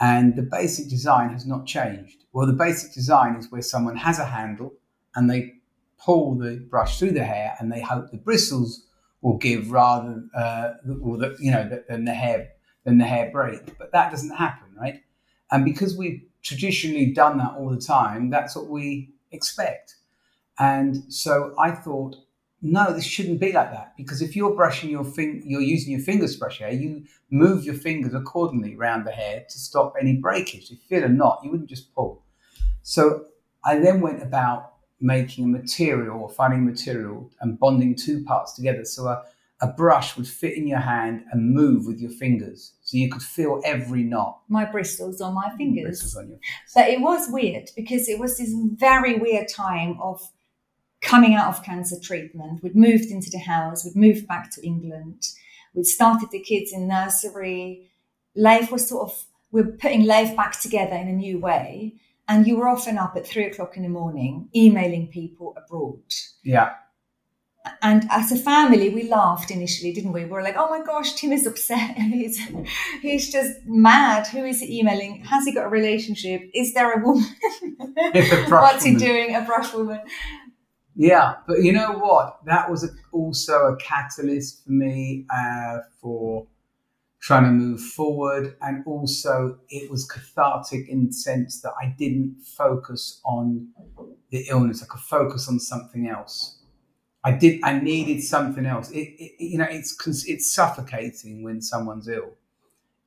And 0.00 0.34
the 0.34 0.42
basic 0.42 0.88
design 0.88 1.30
has 1.30 1.46
not 1.46 1.66
changed. 1.66 2.24
Well, 2.32 2.46
the 2.46 2.54
basic 2.54 2.94
design 2.94 3.34
is 3.34 3.50
where 3.50 3.60
someone 3.60 3.96
has 3.96 4.18
a 4.18 4.24
handle 4.24 4.72
and 5.14 5.28
they 5.28 5.54
pull 5.98 6.36
the 6.36 6.56
brush 6.70 6.98
through 6.98 7.12
the 7.12 7.24
hair 7.24 7.56
and 7.58 7.70
they 7.70 7.80
hope 7.80 8.10
the 8.10 8.16
bristles 8.16 8.86
will 9.20 9.36
give 9.36 9.70
rather 9.70 10.24
uh, 10.34 10.70
or 11.02 11.18
the, 11.18 11.36
you 11.38 11.50
know 11.50 11.68
than 11.88 12.04
the 12.04 12.14
hair 12.14 12.48
than 12.84 12.98
the 12.98 13.04
hair 13.04 13.30
break 13.30 13.78
but 13.78 13.92
that 13.92 14.10
doesn't 14.10 14.34
happen 14.34 14.68
right 14.80 15.02
and 15.50 15.64
because 15.64 15.96
we've 15.96 16.22
traditionally 16.42 17.12
done 17.12 17.36
that 17.36 17.54
all 17.58 17.68
the 17.68 17.80
time 17.80 18.30
that's 18.30 18.56
what 18.56 18.68
we 18.68 19.10
expect 19.30 19.96
and 20.58 21.04
so 21.12 21.54
i 21.58 21.70
thought 21.70 22.16
no 22.62 22.92
this 22.92 23.04
shouldn't 23.04 23.40
be 23.40 23.52
like 23.52 23.72
that. 23.72 23.94
Because 23.96 24.22
if 24.22 24.36
you're 24.36 24.54
brushing 24.54 24.90
your 24.90 25.04
finger 25.04 25.42
you're 25.46 25.60
using 25.60 25.92
your 25.92 26.02
fingers 26.02 26.34
to 26.34 26.38
brush 26.38 26.58
hair 26.58 26.72
you 26.72 27.04
move 27.30 27.64
your 27.64 27.74
fingers 27.74 28.14
accordingly 28.14 28.74
around 28.76 29.04
the 29.04 29.12
hair 29.12 29.44
to 29.48 29.58
stop 29.58 29.94
any 30.00 30.16
breakage. 30.16 30.64
If 30.64 30.70
you 30.70 30.76
feel 30.88 31.04
a 31.04 31.08
knot 31.08 31.40
you 31.42 31.50
wouldn't 31.50 31.70
just 31.70 31.94
pull. 31.94 32.24
So 32.82 33.26
i 33.64 33.78
then 33.78 34.00
went 34.00 34.22
about 34.22 34.74
making 35.00 35.44
a 35.44 35.48
material 35.48 36.20
or 36.20 36.28
finding 36.28 36.64
material 36.64 37.30
and 37.40 37.58
bonding 37.58 37.94
two 37.94 38.22
parts 38.24 38.52
together 38.52 38.84
so 38.84 39.06
a, 39.06 39.22
a 39.62 39.66
brush 39.66 40.16
would 40.16 40.26
fit 40.26 40.56
in 40.56 40.66
your 40.66 40.78
hand 40.78 41.22
and 41.30 41.54
move 41.54 41.86
with 41.86 42.00
your 42.00 42.10
fingers. 42.10 42.74
So 42.82 42.96
you 42.96 43.10
could 43.10 43.22
feel 43.22 43.60
every 43.64 44.02
knot. 44.02 44.40
My 44.48 44.64
bristles 44.64 45.20
on 45.20 45.34
my 45.34 45.50
mm, 45.50 45.56
fingers. 45.56 45.84
bristles 45.84 46.16
on 46.16 46.28
your 46.28 46.38
fingers. 46.38 46.72
but 46.74 46.88
it 46.88 47.00
was 47.00 47.28
weird 47.30 47.70
because 47.76 48.08
it 48.08 48.18
was 48.18 48.38
this 48.38 48.54
very 48.74 49.18
weird 49.18 49.48
time 49.48 49.98
of 50.00 50.20
coming 51.02 51.34
out 51.34 51.48
of 51.48 51.64
cancer 51.64 51.96
treatment 52.00 52.62
we'd 52.62 52.76
moved 52.76 53.10
into 53.10 53.30
the 53.30 53.38
house 53.38 53.84
we'd 53.84 53.96
moved 53.96 54.26
back 54.26 54.50
to 54.50 54.64
england 54.66 55.28
we'd 55.74 55.86
started 55.86 56.30
the 56.30 56.40
kids 56.40 56.72
in 56.72 56.88
nursery 56.88 57.90
life 58.34 58.70
was 58.70 58.88
sort 58.88 59.08
of 59.08 59.24
we're 59.52 59.64
putting 59.64 60.04
life 60.04 60.36
back 60.36 60.60
together 60.60 60.94
in 60.94 61.08
a 61.08 61.12
new 61.12 61.38
way 61.38 61.94
and 62.30 62.46
you 62.46 62.56
were 62.56 62.68
often 62.68 62.96
up 62.96 63.16
at 63.16 63.26
three 63.26 63.46
o'clock 63.46 63.76
in 63.76 63.82
the 63.82 63.88
morning 63.88 64.48
emailing 64.54 65.08
people 65.08 65.52
abroad. 65.56 66.00
Yeah. 66.44 66.74
And 67.82 68.06
as 68.08 68.30
a 68.30 68.36
family, 68.36 68.88
we 68.88 69.08
laughed 69.08 69.50
initially, 69.50 69.92
didn't 69.92 70.12
we? 70.12 70.24
We 70.24 70.30
were 70.30 70.42
like, 70.42 70.54
"Oh 70.56 70.70
my 70.70 70.82
gosh, 70.82 71.14
Tim 71.14 71.32
is 71.32 71.44
upset. 71.44 71.96
he's 71.98 72.40
he's 73.02 73.30
just 73.30 73.58
mad. 73.66 74.28
Who 74.28 74.44
is 74.44 74.60
he 74.60 74.78
emailing? 74.78 75.22
Has 75.24 75.44
he 75.44 75.52
got 75.52 75.66
a 75.66 75.68
relationship? 75.68 76.48
Is 76.54 76.72
there 76.72 76.92
a 76.92 77.04
woman? 77.04 77.36
What's 78.48 78.84
he 78.84 78.94
doing? 78.94 79.34
A 79.34 79.42
brush 79.42 79.74
woman?" 79.74 80.00
Yeah, 80.94 81.36
but 81.46 81.62
you 81.62 81.72
know 81.72 81.92
what? 81.92 82.40
That 82.46 82.70
was 82.70 82.84
a, 82.84 82.88
also 83.12 83.72
a 83.72 83.76
catalyst 83.76 84.64
for 84.64 84.72
me 84.72 85.26
uh, 85.34 85.78
for 86.00 86.46
trying 87.20 87.44
to 87.44 87.50
move 87.50 87.80
forward. 87.80 88.56
And 88.60 88.84
also, 88.86 89.58
it 89.68 89.90
was 89.90 90.04
cathartic 90.06 90.88
in 90.88 91.06
the 91.06 91.12
sense 91.12 91.60
that 91.62 91.72
I 91.80 91.94
didn't 91.98 92.42
focus 92.42 93.20
on 93.24 93.68
the 94.30 94.46
illness, 94.48 94.82
I 94.82 94.86
could 94.86 95.00
focus 95.00 95.48
on 95.48 95.58
something 95.58 96.08
else. 96.08 96.58
I 97.24 97.32
did. 97.32 97.60
I 97.62 97.78
needed 97.78 98.22
something 98.22 98.64
else. 98.64 98.90
It, 98.90 99.08
it, 99.18 99.32
you 99.38 99.58
know, 99.58 99.66
it's 99.68 99.96
it's 100.26 100.50
suffocating 100.50 101.42
when 101.42 101.60
someone's 101.60 102.08
ill, 102.08 102.30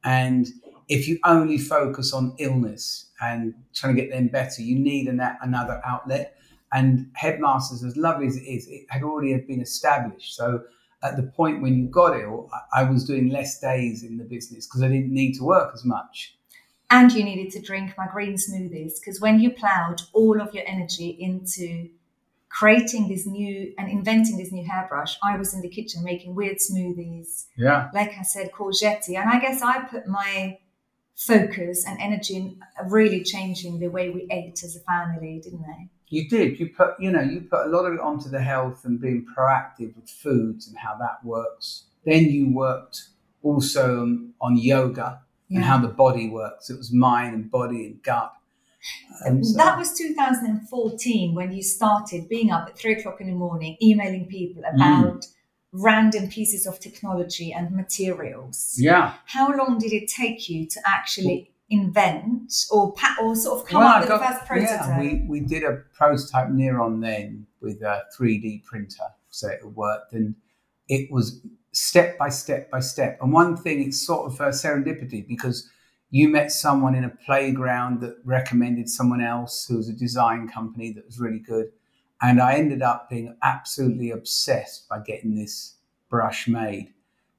and 0.04 0.48
if 0.88 1.08
you 1.08 1.18
only 1.26 1.58
focus 1.58 2.14
on 2.14 2.36
illness 2.38 3.10
and 3.22 3.56
trying 3.74 3.96
to 3.96 4.02
get 4.02 4.12
them 4.12 4.28
better, 4.28 4.62
you 4.62 4.78
need 4.78 5.08
an, 5.08 5.22
another 5.42 5.82
outlet. 5.86 6.33
And 6.74 7.12
headmasters, 7.14 7.84
as 7.84 7.96
lovely 7.96 8.28
as 8.28 8.36
it 8.36 8.44
is, 8.44 8.68
it 8.68 8.86
had 8.90 9.04
already 9.04 9.36
been 9.48 9.62
established. 9.62 10.36
So 10.36 10.64
at 11.04 11.18
the 11.18 11.24
point 11.24 11.62
when 11.62 11.78
you 11.78 11.88
got 11.88 12.20
ill, 12.20 12.50
I 12.74 12.84
was 12.84 13.06
doing 13.06 13.30
less 13.30 13.60
days 13.60 14.04
in 14.04 14.18
the 14.18 14.24
business 14.24 14.66
because 14.66 14.82
I 14.82 14.88
didn't 14.88 15.14
need 15.14 15.34
to 15.36 15.44
work 15.44 15.72
as 15.74 15.86
much. 15.86 16.36
And 16.90 17.12
you 17.12 17.24
needed 17.24 17.52
to 17.54 17.62
drink 17.62 17.94
my 17.98 18.08
green 18.12 18.36
smoothies 18.36 18.94
because 19.00 19.20
when 19.20 19.40
you 19.40 19.52
plowed 19.52 20.02
all 20.14 20.42
of 20.42 20.54
your 20.54 20.64
energy 20.68 21.10
into 21.10 21.90
creating 22.50 23.08
this 23.08 23.26
new 23.26 23.74
and 23.78 23.90
inventing 23.90 24.38
this 24.38 24.52
new 24.52 24.64
hairbrush, 24.64 25.18
I 25.24 25.38
was 25.38 25.54
in 25.54 25.62
the 25.62 25.70
kitchen 25.70 26.04
making 26.04 26.36
weird 26.36 26.58
smoothies. 26.58 27.46
Yeah. 27.58 27.90
Like 27.94 28.14
I 28.20 28.22
said, 28.22 28.52
courgette. 28.52 29.08
And 29.08 29.30
I 29.30 29.40
guess 29.40 29.62
I 29.62 29.84
put 29.86 30.08
my 30.08 30.60
focus 31.16 31.86
and 31.86 32.00
energy 32.00 32.36
in 32.36 32.60
really 32.88 33.24
changing 33.24 33.80
the 33.80 33.88
way 33.88 34.10
we 34.10 34.28
ate 34.32 34.64
as 34.64 34.76
a 34.76 34.80
family, 34.82 35.42
didn't 35.44 35.66
I? 35.68 35.90
You 36.10 36.30
did. 36.30 36.60
You 36.60 36.70
put, 36.70 37.00
you 37.00 37.12
know, 37.12 37.22
you 37.22 37.42
put 37.42 37.66
a 37.66 37.70
lot 37.70 37.86
of 37.86 37.94
it 37.94 38.00
onto 38.00 38.30
the 38.30 38.42
health 38.42 38.86
and 38.86 39.00
being 39.00 39.26
proactive 39.36 39.96
with 39.96 40.10
foods 40.10 40.68
and 40.68 40.78
how 40.78 40.96
that 41.00 41.24
works. 41.24 41.86
Then 42.06 42.26
you 42.26 42.54
worked 42.54 43.08
also 43.42 44.20
on 44.42 44.58
yoga 44.58 45.22
yeah. 45.48 45.58
and 45.58 45.66
how 45.66 45.80
the 45.80 45.88
body 45.88 46.30
works. 46.30 46.70
It 46.70 46.78
was 46.78 46.92
mind 46.92 47.34
and 47.34 47.50
body 47.50 47.86
and 47.86 48.04
gut. 48.04 48.34
And 49.22 49.46
so, 49.46 49.58
that 49.58 49.78
was 49.78 49.98
2014 49.98 51.34
when 51.34 51.54
you 51.54 51.64
started 51.64 52.28
being 52.28 52.52
up 52.52 52.68
at 52.68 52.78
three 52.78 52.94
o'clock 52.94 53.22
in 53.22 53.28
the 53.28 53.34
morning, 53.34 53.78
emailing 53.82 54.26
people 54.26 54.62
about 54.62 55.22
mm. 55.22 55.28
random 55.72 56.28
pieces 56.28 56.66
of 56.66 56.80
technology 56.80 57.54
and 57.54 57.72
materials. 57.72 58.76
Yeah. 58.78 59.14
How 59.26 59.56
long 59.56 59.80
did 59.80 59.94
it 59.94 60.10
take 60.10 60.50
you 60.50 60.68
to 60.68 60.82
actually 60.86 61.53
invent 61.70 62.54
or 62.72 62.94
or 63.22 63.36
sort 63.36 63.62
of 63.62 63.68
come 63.68 63.82
well, 63.82 63.94
up 63.94 64.02
with 64.02 64.10
got, 64.10 64.20
the 64.20 64.34
first 64.34 64.46
prototype? 64.46 64.88
Yeah, 64.88 65.00
we, 65.00 65.26
we 65.28 65.40
did 65.40 65.64
a 65.64 65.84
prototype 65.94 66.50
near 66.50 66.80
on 66.80 67.00
then 67.00 67.48
with 67.62 67.82
a 67.82 68.04
3D 68.18 68.64
printer, 68.64 69.06
so 69.30 69.50
it 69.50 69.66
worked, 69.66 70.14
and 70.14 70.36
it 70.90 71.12
was 71.12 71.42
step 71.72 72.18
by 72.18 72.30
step 72.30 72.70
by 72.70 72.80
step. 72.80 73.18
And 73.22 73.34
one 73.34 73.58
thing, 73.58 73.82
it's 73.82 74.06
sort 74.06 74.32
of 74.32 74.40
a 74.40 74.50
serendipity 74.50 75.28
because 75.28 75.70
you 76.10 76.30
met 76.30 76.52
someone 76.52 76.94
in 76.94 77.04
a 77.04 77.10
playground 77.10 78.02
that 78.02 78.18
recommended 78.24 78.88
someone 78.88 79.22
else 79.22 79.66
who 79.66 79.78
was 79.78 79.90
a 79.90 79.94
design 79.94 80.48
company 80.48 80.92
that 80.94 81.06
was 81.06 81.20
really 81.20 81.40
good, 81.40 81.72
and 82.22 82.42
I 82.42 82.56
ended 82.56 82.82
up 82.82 83.10
being 83.10 83.36
absolutely 83.42 84.12
obsessed 84.12 84.88
by 84.88 85.00
getting 85.00 85.36
this 85.36 85.76
brush 86.10 86.48
made 86.48 86.94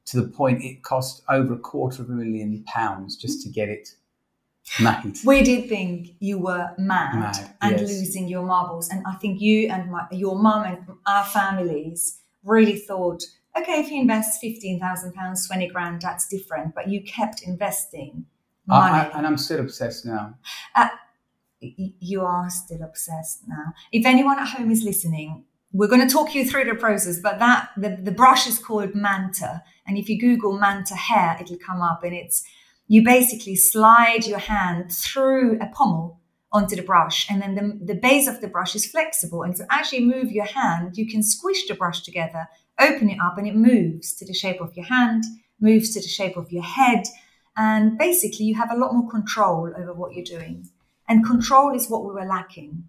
to 0.07 0.21
the 0.21 0.29
point 0.29 0.63
it 0.63 0.83
cost 0.83 1.23
over 1.29 1.55
a 1.55 1.59
quarter 1.59 2.03
of 2.03 2.11
a 2.11 2.13
million 2.13 2.63
pounds 2.67 3.17
just 3.17 3.43
to 3.43 3.49
get 3.49 3.69
it 3.69 3.95
mad. 4.81 5.17
We 5.25 5.43
did 5.43 5.69
think 5.69 6.15
you 6.21 6.39
were 6.39 6.71
mad, 6.79 7.15
mad 7.19 7.51
and 7.61 7.81
yes. 7.81 7.91
losing 7.91 8.29
your 8.29 8.45
marbles. 8.45 8.89
And 8.89 9.05
I 9.07 9.15
think 9.15 9.41
you 9.41 9.69
and 9.69 9.91
my, 9.91 10.07
your 10.11 10.37
mum 10.37 10.65
and 10.65 10.79
our 11.07 11.25
families 11.25 12.21
really 12.43 12.77
thought, 12.77 13.23
okay, 13.57 13.81
if 13.81 13.91
you 13.91 14.01
invest 14.01 14.43
£15,000, 14.43 15.47
20 15.47 15.69
grand, 15.69 16.03
that's 16.03 16.29
different. 16.29 16.75
But 16.75 16.89
you 16.89 17.03
kept 17.03 17.43
investing 17.43 18.27
money. 18.67 18.93
I, 18.93 19.05
I, 19.05 19.19
and 19.19 19.27
I'm 19.27 19.39
still 19.39 19.61
obsessed 19.61 20.07
now. 20.07 20.35
Uh, 20.75 20.89
you 21.61 22.23
are 22.23 22.51
still 22.51 22.83
obsessed 22.83 23.43
now. 23.49 23.73
If 23.93 24.05
anyone 24.05 24.39
at 24.39 24.49
home 24.49 24.71
is 24.71 24.83
listening, 24.83 25.45
we're 25.73 25.89
going 25.89 26.07
to 26.07 26.13
talk 26.13 26.35
you 26.35 26.49
through 26.49 26.65
the 26.65 26.75
process, 26.75 27.19
but 27.19 27.39
that 27.39 27.71
the, 27.77 27.99
the 28.01 28.13
brush 28.13 28.47
is 28.47 28.59
called 28.59 28.95
Manta. 28.95 29.63
And 29.87 29.99
if 29.99 30.09
you 30.09 30.19
Google 30.19 30.57
Manta 30.57 30.95
hair, 30.95 31.37
it'll 31.41 31.57
come 31.57 31.83
up 31.83 32.05
and 32.05 32.15
it's 32.15 32.45
you 32.87 33.03
basically 33.03 33.57
slide 33.57 34.27
your 34.27 34.39
hand 34.39 34.93
through 34.93 35.59
a 35.61 35.67
pommel 35.67 36.21
onto 36.53 36.77
the 36.77 36.83
brush 36.83 37.29
and 37.29 37.43
then 37.43 37.55
the, 37.55 37.95
the 37.95 38.01
base 38.01 38.29
of 38.29 38.41
the 38.41 38.49
brush 38.49 38.77
is 38.77 38.87
flexible. 38.87 39.43
And 39.43 39.57
so 39.57 39.65
as 39.71 39.93
you 39.93 40.07
move 40.07 40.31
your 40.31 40.45
hand 40.45 40.97
you 40.97 41.09
can 41.09 41.23
squish 41.23 41.67
the 41.67 41.75
brush 41.75 42.03
together 42.03 42.47
open 42.81 43.09
it 43.09 43.19
up 43.23 43.39
and 43.39 43.47
it 43.47 43.57
moves 43.57 44.15
to 44.15 44.27
the 44.27 44.35
shape 44.35 44.61
of 44.61 44.75
your 44.77 44.87
hand 44.87 45.25
moves 45.61 45.95
to 45.95 46.01
the 46.01 46.09
shape 46.09 46.37
of 46.37 46.53
your 46.53 46.63
head 46.63 47.05
and 47.57 47.99
basically 47.99 48.45
you 48.45 48.55
have 48.57 48.71
a 48.71 48.77
lot 48.77 48.93
more 48.93 49.09
control 49.09 49.73
over 49.77 49.93
what 49.93 50.13
you're 50.13 50.25
doing. 50.25 50.69
And 51.09 51.25
control 51.25 51.75
is 51.75 51.89
what 51.89 52.05
we 52.05 52.13
were 52.13 52.25
lacking. 52.25 52.85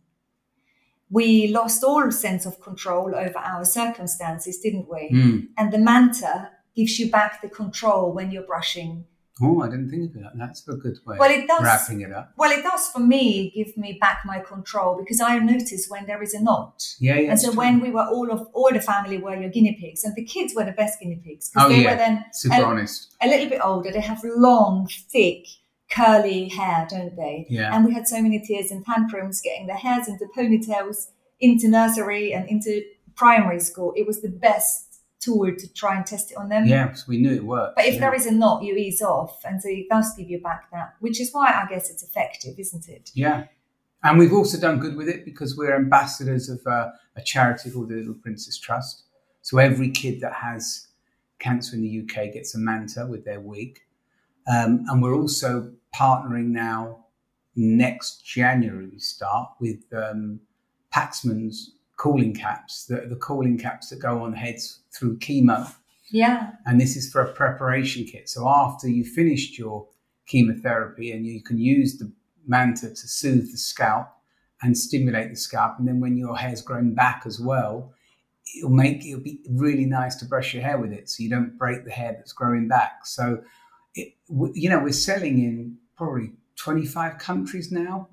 We 1.10 1.50
lost 1.50 1.84
all 1.84 2.10
sense 2.12 2.46
of 2.46 2.62
control 2.62 3.14
over 3.16 3.38
our 3.38 3.66
circumstances 3.66 4.60
didn't 4.60 4.90
we? 4.90 5.10
Mm. 5.12 5.48
and 5.58 5.72
the 5.72 5.78
manta 5.78 6.52
gives 6.76 7.00
you 7.00 7.10
back 7.10 7.42
the 7.42 7.50
control 7.50 8.12
when 8.12 8.32
you're 8.32 8.44
brushing 8.44 9.06
Oh, 9.42 9.62
I 9.62 9.68
didn't 9.70 9.90
think 9.90 10.16
of 10.16 10.22
that. 10.22 10.32
That's 10.36 10.66
a 10.68 10.74
good 10.74 10.98
way 11.06 11.18
Well, 11.20 11.30
it 11.30 11.42
of 11.42 11.48
does. 11.48 11.62
wrapping 11.64 12.02
it 12.02 12.12
up. 12.14 12.32
Well, 12.38 12.52
it 12.52 12.64
does 12.64 12.88
for 12.88 13.00
me 13.00 13.52
give 13.54 13.76
me 13.76 13.98
back 14.00 14.20
my 14.26 14.40
control 14.40 14.96
because 14.98 15.20
I 15.20 15.38
notice 15.40 15.88
when 15.90 16.06
there 16.06 16.24
is 16.24 16.34
a 16.34 16.42
knot. 16.42 16.82
Yeah, 17.00 17.16
yeah. 17.16 17.32
and 17.32 17.40
so 17.40 17.50
it's 17.50 17.58
when 17.58 17.82
we 17.82 17.92
were 17.92 18.06
all 18.06 18.32
of 18.32 18.48
all 18.54 18.70
the 18.72 18.80
family 18.80 19.18
were 19.18 19.36
your 19.36 19.50
guinea 19.50 19.78
pigs, 19.80 20.04
and 20.06 20.16
the 20.16 20.24
kids 20.24 20.54
were 20.56 20.64
the 20.64 20.72
best 20.72 21.00
guinea 21.02 21.22
pigs 21.24 21.50
because 21.50 21.66
Oh, 21.66 21.70
they 21.74 21.84
yeah. 21.84 21.92
were 21.92 21.98
then 21.98 22.26
super 22.32 22.56
a, 22.56 22.64
honest. 22.64 23.14
a 23.22 23.28
little 23.28 23.50
bit 23.50 23.60
older. 23.64 23.92
They 23.92 24.00
have 24.00 24.22
long, 24.24 24.88
thick, 25.12 25.46
curly 25.92 26.48
hair, 26.48 26.88
don't 26.90 27.16
they? 27.16 27.46
Yeah. 27.50 27.76
And 27.76 27.86
we 27.86 27.94
had 27.94 28.08
so 28.08 28.22
many 28.22 28.40
tears 28.40 28.72
and 28.72 28.86
tantrums 28.86 29.42
getting 29.42 29.68
their 29.68 29.76
hairs 29.78 30.08
into 30.08 30.26
ponytails, 30.36 31.08
into 31.40 31.68
nursery 31.68 32.34
and 32.34 32.48
into 32.50 32.84
primary 33.16 33.60
school. 33.60 33.94
It 33.96 34.08
was 34.08 34.22
the 34.22 34.30
best 34.30 34.85
tool 35.26 35.52
to 35.58 35.74
try 35.74 35.96
and 35.96 36.06
test 36.06 36.32
it 36.32 36.38
on 36.38 36.50
them. 36.50 36.66
Yeah, 36.66 36.94
so 36.94 37.06
we 37.08 37.18
knew 37.18 37.34
it 37.34 37.44
worked. 37.44 37.76
But 37.76 37.86
if 37.86 37.96
yeah. 37.96 38.00
there 38.02 38.14
is 38.14 38.26
a 38.26 38.32
knot, 38.32 38.64
you 38.64 38.76
ease 38.76 39.02
off, 39.02 39.44
and 39.44 39.62
so 39.62 39.68
it 39.70 39.90
does 39.90 40.14
give 40.16 40.30
you 40.30 40.40
back 40.40 40.70
that, 40.72 40.94
which 41.00 41.20
is 41.20 41.32
why 41.32 41.48
I 41.48 41.68
guess 41.70 41.90
it's 41.90 42.04
effective, 42.04 42.60
isn't 42.60 42.88
it? 42.88 43.12
Yeah. 43.14 43.46
And 44.04 44.20
we've 44.20 44.34
also 44.34 44.60
done 44.60 44.80
good 44.80 44.96
with 44.96 45.10
it 45.10 45.26
because 45.26 45.58
we're 45.58 45.76
ambassadors 45.76 46.48
of 46.48 46.62
uh, 46.68 46.92
a 47.16 47.22
charity 47.24 47.72
called 47.72 47.90
the 47.90 47.96
Little 47.96 48.14
Princess 48.14 48.58
Trust. 48.58 49.04
So 49.42 49.58
every 49.58 49.90
kid 49.90 50.22
that 50.22 50.34
has 50.34 50.88
cancer 51.40 51.76
in 51.76 51.82
the 51.82 52.02
UK 52.02 52.34
gets 52.34 52.54
a 52.54 52.60
manta 52.60 53.08
with 53.08 53.26
their 53.26 53.40
wig. 53.40 53.80
Um, 54.48 54.86
and 54.88 55.02
we're 55.02 55.16
also 55.16 55.72
partnering 55.96 56.48
now 56.48 57.06
next 57.56 58.26
January, 58.26 58.88
we 58.88 59.00
start 59.00 59.50
with 59.60 59.84
um, 59.96 60.40
Paxman's 60.94 61.75
cooling 61.98 62.34
caps, 62.34 62.86
the, 62.86 63.06
the 63.08 63.16
cooling 63.16 63.58
caps 63.58 63.90
that 63.90 64.00
go 64.00 64.24
on 64.24 64.34
heads 64.34 64.82
through 64.92 65.18
chemo. 65.20 65.74
Yeah. 66.12 66.52
and 66.66 66.80
this 66.80 66.96
is 66.96 67.12
for 67.12 67.22
a 67.22 67.34
preparation 67.34 68.06
kit. 68.06 68.30
So 68.30 68.48
after 68.48 68.88
you've 68.88 69.08
finished 69.08 69.58
your 69.58 69.88
chemotherapy, 70.28 71.12
and 71.12 71.26
you 71.26 71.42
can 71.42 71.58
use 71.58 71.98
the 71.98 72.12
manta 72.48 72.90
to 72.90 73.08
soothe 73.08 73.52
the 73.52 73.58
scalp 73.58 74.08
and 74.62 74.78
stimulate 74.78 75.30
the 75.30 75.36
scalp, 75.36 75.76
and 75.80 75.88
then 75.88 76.00
when 76.00 76.18
your 76.18 76.38
hair's 76.38 76.62
grown 76.62 76.94
back 76.94 77.24
as 77.26 77.40
well, 77.40 77.94
it'll 78.58 78.70
make 78.70 79.06
it'll 79.06 79.20
be 79.20 79.40
really 79.50 79.86
nice 79.86 80.16
to 80.16 80.26
brush 80.26 80.54
your 80.54 80.64
hair 80.64 80.78
with 80.78 80.92
it, 80.92 81.10
so 81.10 81.24
you 81.24 81.30
don't 81.30 81.58
break 81.58 81.86
the 81.86 81.92
hair 81.92 82.14
that's 82.14 82.34
growing 82.34 82.68
back. 82.68 83.06
So, 83.06 83.42
it, 83.96 84.14
you 84.30 84.70
know, 84.70 84.80
we're 84.80 84.94
selling 84.94 85.40
in 85.40 85.78
probably 85.98 86.32
25 86.58 87.18
countries 87.18 87.72
now, 87.72 88.10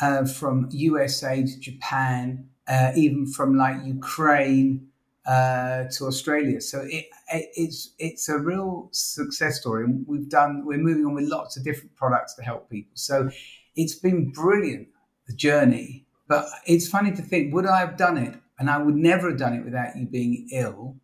uh, 0.00 0.24
from 0.24 0.68
USA 0.70 1.42
to 1.42 1.60
Japan, 1.60 2.48
uh, 2.68 2.92
even 2.96 3.26
from 3.26 3.56
like 3.56 3.84
Ukraine 3.84 4.88
uh, 5.26 5.84
to 5.92 6.06
Australia. 6.06 6.60
So 6.60 6.80
it, 6.82 7.06
it, 7.32 7.50
it's 7.54 7.90
it's 7.98 8.28
a 8.28 8.38
real 8.38 8.88
success 8.92 9.60
story, 9.60 9.84
and 9.84 10.04
we've 10.06 10.28
done. 10.28 10.64
We're 10.64 10.78
moving 10.78 11.06
on 11.06 11.14
with 11.14 11.24
lots 11.28 11.56
of 11.56 11.64
different 11.64 11.96
products 11.96 12.34
to 12.34 12.42
help 12.42 12.70
people. 12.70 12.92
So 12.94 13.30
it's 13.76 13.94
been 13.94 14.30
brilliant 14.30 14.88
the 15.26 15.34
journey. 15.34 16.06
But 16.28 16.46
it's 16.66 16.88
funny 16.88 17.12
to 17.12 17.22
think: 17.22 17.54
would 17.54 17.66
I 17.66 17.80
have 17.80 17.96
done 17.96 18.16
it? 18.18 18.38
And 18.58 18.70
I 18.70 18.78
would 18.78 18.94
never 18.94 19.30
have 19.30 19.38
done 19.38 19.54
it 19.54 19.64
without 19.64 19.96
you 19.96 20.06
being 20.06 20.48
ill. 20.52 20.96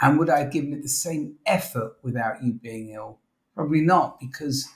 And 0.00 0.18
would 0.18 0.30
I 0.30 0.40
have 0.40 0.52
given 0.52 0.72
it 0.72 0.82
the 0.82 0.88
same 0.88 1.36
effort 1.46 1.96
without 2.02 2.42
you 2.42 2.52
being 2.54 2.90
ill? 2.90 3.18
Probably 3.54 3.80
not, 3.80 4.20
because 4.20 4.68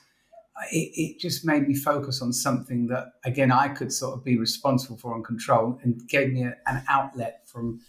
it, 0.70 0.92
it 0.94 1.18
just 1.18 1.44
made 1.44 1.66
me 1.66 1.74
focus 1.74 2.22
on 2.22 2.32
something 2.32 2.86
that, 2.88 3.14
again, 3.24 3.50
I 3.50 3.68
could 3.68 3.92
sort 3.92 4.16
of 4.16 4.24
be 4.24 4.38
responsible 4.38 4.96
for 4.96 5.14
and 5.14 5.24
control, 5.24 5.78
and 5.82 6.06
gave 6.08 6.32
me 6.32 6.44
a, 6.44 6.56
an 6.66 6.84
outlet 6.88 7.48
from 7.48 7.80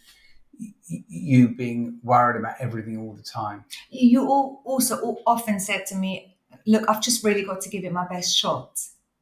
you 0.87 1.49
being 1.49 1.99
worried 2.03 2.39
about 2.39 2.55
everything 2.59 2.97
all 2.99 3.13
the 3.13 3.23
time. 3.23 3.65
You 3.89 4.27
also 4.27 5.17
often 5.25 5.59
said 5.59 5.85
to 5.87 5.95
me, 5.95 6.37
Look, 6.65 6.87
I've 6.87 7.01
just 7.01 7.23
really 7.23 7.43
got 7.43 7.61
to 7.61 7.69
give 7.69 7.83
it 7.83 7.91
my 7.91 8.07
best 8.07 8.37
shot. 8.37 8.79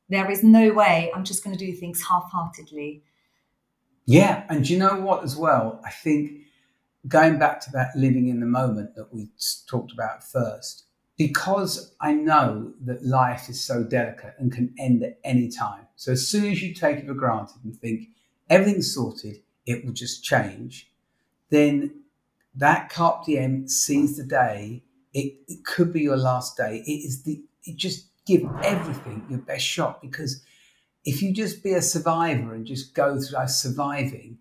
There 0.10 0.30
is 0.30 0.44
no 0.44 0.74
way 0.74 1.12
I'm 1.16 1.24
just 1.24 1.44
going 1.44 1.58
to 1.58 1.66
do 1.66 1.74
things 1.74 2.04
half 2.08 2.30
heartedly. 2.32 3.04
Yeah, 4.06 4.44
and 4.50 4.70
you 4.70 4.78
know 4.78 5.00
what 5.00 5.24
as 5.24 5.36
well? 5.36 5.82
I 5.86 5.90
think 5.90 6.42
going 7.08 7.40
back 7.40 7.62
to 7.62 7.72
that 7.72 7.96
living 7.96 8.28
in 8.28 8.40
the 8.40 8.46
moment 8.46 8.96
that 8.96 9.14
we 9.14 9.30
talked 9.68 9.92
about 9.92 10.24
first, 10.24 10.86
because 11.28 11.94
I 12.02 12.14
know 12.14 12.74
that 12.84 13.06
life 13.06 13.48
is 13.48 13.64
so 13.64 13.84
delicate 13.84 14.34
and 14.40 14.52
can 14.52 14.74
end 14.80 15.04
at 15.04 15.20
any 15.24 15.50
time. 15.50 15.86
So 15.96 16.14
as 16.14 16.28
soon 16.28 16.46
as 16.46 16.64
you 16.64 16.74
take 16.74 16.98
it 16.98 17.06
for 17.06 17.14
granted 17.14 17.58
and 17.64 17.80
think 17.80 18.08
everything's 18.50 18.92
sorted, 18.92 19.36
it 19.68 19.86
will 19.86 19.94
just 19.94 20.24
change, 20.24 20.90
then 21.52 21.92
that 22.56 22.90
carpe 22.90 23.26
diem 23.26 23.68
seize 23.68 24.18
the 24.18 24.24
day. 24.24 24.82
It, 25.14 25.36
it 25.48 25.64
could 25.64 25.94
be 25.94 26.02
your 26.02 26.18
last 26.18 26.58
day. 26.58 26.82
It 26.88 27.06
is 27.06 27.22
the 27.22 27.44
it 27.66 27.76
just 27.76 28.08
give 28.26 28.42
everything 28.64 29.24
your 29.30 29.38
best 29.38 29.64
shot 29.64 30.02
because 30.02 30.42
if 31.06 31.22
you 31.22 31.36
just 31.36 31.62
be 31.62 31.74
a 31.74 31.84
survivor 31.84 32.56
and 32.56 32.66
just 32.66 32.96
go 32.96 33.22
through 33.22 33.38
life 33.38 33.50
surviving, 33.50 34.40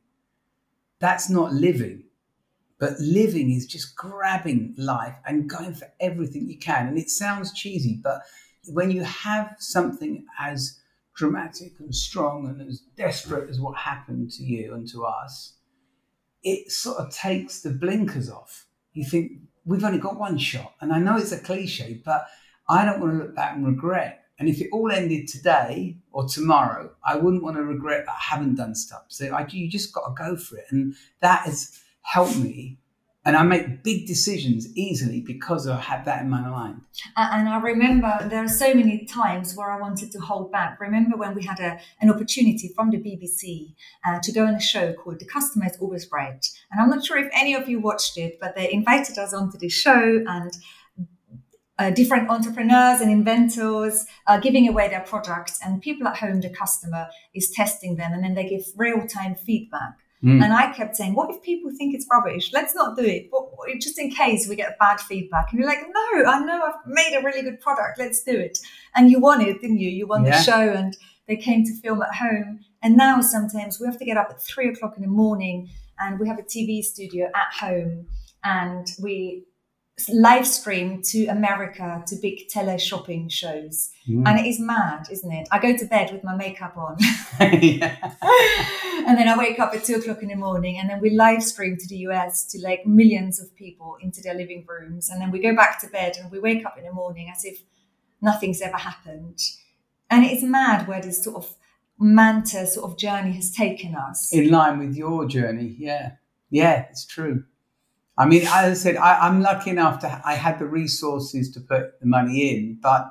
that's 0.99 1.29
not 1.29 1.53
living. 1.53 2.05
But 2.81 2.99
living 2.99 3.53
is 3.53 3.67
just 3.67 3.95
grabbing 3.95 4.75
life 4.77 5.15
and 5.27 5.49
going 5.49 5.75
for 5.75 5.87
everything 6.01 6.49
you 6.49 6.59
can. 6.59 6.89
And 6.89 6.99
it 6.99 7.11
sounds 7.11 7.53
cheesy, 7.53 8.01
but 8.03 8.23
when 8.69 8.91
you 8.91 9.03
have 9.03 9.55
something 9.59 10.25
as 10.39 10.81
dramatic 11.15 11.75
and 11.79 11.95
strong 11.95 12.47
and 12.47 12.67
as 12.67 12.81
desperate 12.97 13.51
as 13.51 13.61
what 13.61 13.77
happened 13.77 14.31
to 14.33 14.43
you 14.43 14.75
and 14.75 14.89
to 14.89 15.05
us, 15.05 15.55
it 16.43 16.73
sort 16.73 16.97
of 16.97 17.15
takes 17.15 17.61
the 17.61 17.71
blinkers 17.71 18.31
off. 18.31 18.67
You 18.95 19.05
think, 19.05 19.33
we've 19.67 19.85
only 19.85 19.99
got 19.99 20.19
one 20.19 20.39
shot. 20.39 20.75
And 20.81 20.93
I 20.93 20.99
know 20.99 21.19
it's 21.19 21.33
a 21.33 21.39
cliche, 21.39 22.01
but 22.03 22.27
I 22.69 22.87
don't 22.87 23.01
want 23.01 23.13
to 23.13 23.19
look 23.19 23.37
back 23.37 23.57
and 23.57 23.67
regret. 23.67 24.25
And 24.39 24.49
if 24.49 24.59
it 24.63 24.71
all 24.73 24.91
ended 24.91 25.29
today 25.29 25.99
or 26.13 26.27
tomorrow, 26.27 26.93
I 27.05 27.17
wouldn't 27.17 27.43
want 27.43 27.57
to 27.57 27.63
regret 27.63 28.07
that 28.07 28.13
I 28.13 28.35
haven't 28.35 28.55
done 28.55 28.75
stuff. 28.75 29.05
So 29.09 29.35
I, 29.35 29.47
you 29.51 29.69
just 29.69 29.93
got 29.93 30.09
to 30.09 30.15
go 30.15 30.35
for 30.35 30.57
it. 30.57 30.65
And 30.71 30.95
that 31.21 31.43
has 31.43 31.79
helped 32.03 32.37
me. 32.37 32.79
And 33.23 33.37
I 33.37 33.43
make 33.43 33.83
big 33.85 34.07
decisions 34.07 34.67
easily 34.75 35.21
because 35.21 35.69
I 35.69 35.79
had 35.79 36.07
that 36.07 36.23
in 36.23 36.31
my 36.31 36.41
mind. 36.41 36.81
And 37.19 37.51
I 37.51 37.61
remember 37.61 38.17
there 38.31 38.43
are 38.43 38.49
so 38.49 38.73
many 38.73 39.05
times 39.05 39.55
where 39.55 39.71
I 39.71 39.79
wanted 39.79 40.11
to 40.13 40.19
hold 40.21 40.51
back. 40.51 40.81
Remember 40.81 41.19
when 41.19 41.35
we 41.35 41.45
had 41.45 41.61
a, 41.61 41.79
an 42.01 42.11
opportunity 42.11 42.73
from 42.75 42.91
the 42.91 42.97
BBC 42.97 43.75
uh, 44.07 44.21
to 44.23 44.33
go 44.33 44.47
on 44.47 44.55
a 44.55 44.61
show 44.61 44.95
called 44.95 45.21
The 45.21 45.27
Customer 45.27 45.67
is 45.67 45.77
Always 45.81 46.09
Right. 46.11 46.45
And 46.73 46.81
I'm 46.81 46.89
not 46.89 47.05
sure 47.05 47.19
if 47.19 47.31
any 47.35 47.55
of 47.55 47.69
you 47.69 47.79
watched 47.79 48.17
it, 48.17 48.39
but 48.41 48.57
they 48.57 48.73
invited 48.73 49.19
us 49.19 49.35
onto 49.35 49.59
the 49.59 49.69
show 49.69 50.25
and 50.27 50.51
uh, 51.81 51.91
different 51.91 52.29
entrepreneurs 52.29 53.01
and 53.01 53.11
inventors 53.11 54.05
are 54.27 54.39
giving 54.39 54.69
away 54.69 54.89
their 54.89 55.01
products 55.01 55.59
and 55.65 55.81
people 55.81 56.07
at 56.07 56.19
home, 56.19 56.43
the 56.43 56.51
customer 56.51 57.07
is 57.35 57.51
testing 57.51 57.97
them 57.97 58.13
and 58.13 58.23
then 58.23 58.35
they 58.35 58.47
give 58.47 58.63
real 58.77 59.07
time 59.07 59.35
feedback. 59.35 59.95
Mm. 60.23 60.43
And 60.45 60.53
I 60.53 60.73
kept 60.73 60.97
saying, 60.97 61.15
what 61.15 61.31
if 61.31 61.41
people 61.43 61.71
think 61.77 61.95
it's 61.95 62.07
rubbish? 62.13 62.53
Let's 62.53 62.75
not 62.75 62.97
do 62.97 63.03
it. 63.05 63.29
What, 63.31 63.57
what- 63.57 63.71
just 63.81 63.99
in 63.99 64.11
case 64.11 64.49
we 64.49 64.57
get 64.57 64.79
bad 64.79 65.01
feedback. 65.01 65.51
And 65.51 65.59
you're 65.61 65.69
like, 65.69 65.79
no, 65.83 66.25
I 66.31 66.41
know 66.45 66.61
I've 66.63 66.87
made 66.87 67.17
a 67.19 67.23
really 67.25 67.43
good 67.43 67.61
product. 67.61 67.99
Let's 67.99 68.23
do 68.23 68.33
it. 68.33 68.59
And 68.95 69.11
you 69.11 69.19
won 69.21 69.41
it, 69.41 69.61
didn't 69.61 69.79
you? 69.79 69.89
You 69.89 70.07
won 70.07 70.25
Yeah. 70.25 70.37
the 70.37 70.43
show 70.43 70.73
and 70.75 70.97
they 71.27 71.37
came 71.37 71.65
to 71.65 71.75
film 71.81 72.03
at 72.03 72.15
home. 72.15 72.61
And 72.83 72.97
now 72.97 73.21
sometimes 73.21 73.79
we 73.81 73.87
have 73.87 73.99
to 73.99 74.05
get 74.05 74.17
up 74.17 74.29
at 74.31 74.43
three 74.43 74.69
o'clock 74.69 74.95
in 74.97 75.03
the 75.03 75.09
morning 75.09 75.69
and 75.99 76.19
we 76.19 76.29
have 76.29 76.39
a 76.39 76.43
TV 76.43 76.83
studio 76.83 77.27
at 77.35 77.53
home 77.59 78.07
and 78.45 78.87
we 79.03 79.45
live 80.09 80.47
stream 80.47 81.03
to 81.03 81.27
America 81.27 82.03
to 82.07 82.17
big 82.17 82.49
tele 82.49 82.79
shopping 82.79 83.29
shows. 83.29 83.91
Mm. 84.09 84.27
And 84.27 84.41
it 84.41 84.47
is 84.47 84.59
mad, 84.59 85.07
isn't 85.11 85.31
it? 85.31 85.49
I 85.51 85.59
go 85.59 85.77
to 85.77 85.85
bed 85.85 86.13
with 86.13 86.25
my 86.25 86.35
makeup 86.35 86.77
on. 86.77 86.97
yeah. 87.41 87.97
and 89.07 89.19
then 89.19 89.29
I 89.29 89.37
wake 89.37 89.59
up 89.59 89.75
at 89.75 89.85
two 89.85 89.97
o'clock 89.97 90.23
in 90.23 90.29
the 90.29 90.37
morning, 90.37 90.79
and 90.79 90.89
then 90.89 91.01
we 91.01 91.11
live 91.11 91.43
stream 91.43 91.77
to 91.77 91.87
the 91.87 91.99
US 92.09 92.47
to 92.53 92.61
like 92.61 92.87
millions 92.87 93.41
of 93.41 93.55
people 93.57 93.97
into 94.01 94.23
their 94.23 94.35
living 94.35 94.65
rooms, 94.69 95.11
and 95.11 95.21
then 95.21 95.31
we 95.31 95.41
go 95.41 95.55
back 95.55 95.81
to 95.81 95.87
bed 95.89 96.17
and 96.21 96.31
we 96.31 96.39
wake 96.39 96.65
up 96.65 96.79
in 96.79 96.85
the 96.85 96.93
morning 96.93 97.31
as 97.35 97.45
if 97.45 97.63
nothing's 98.21 98.61
ever 98.61 98.77
happened. 98.77 99.39
And 100.09 100.25
it's 100.25 100.43
mad 100.43 100.89
where 100.89 101.01
this 101.01 101.23
sort 101.23 101.37
of 101.37 101.55
manta 101.99 102.67
sort 102.67 102.91
of 102.91 102.99
journey 102.99 103.33
has 103.33 103.51
taken 103.51 103.95
us. 103.95 104.33
in 104.33 104.51
line 104.51 104.79
with 104.79 104.97
your 104.97 105.27
journey. 105.27 105.77
Yeah, 105.79 106.13
yeah, 106.51 106.87
it's 106.91 107.07
true. 107.07 107.45
I 108.21 108.27
mean, 108.27 108.43
as 108.43 108.51
I 108.51 108.75
said, 108.75 108.97
I, 108.97 109.27
I'm 109.27 109.41
lucky 109.41 109.71
enough 109.71 110.01
to 110.01 110.21
I 110.27 110.35
had 110.35 110.59
the 110.59 110.67
resources 110.67 111.51
to 111.53 111.61
put 111.61 111.99
the 112.01 112.07
money 112.07 112.55
in, 112.55 112.79
but 112.83 113.11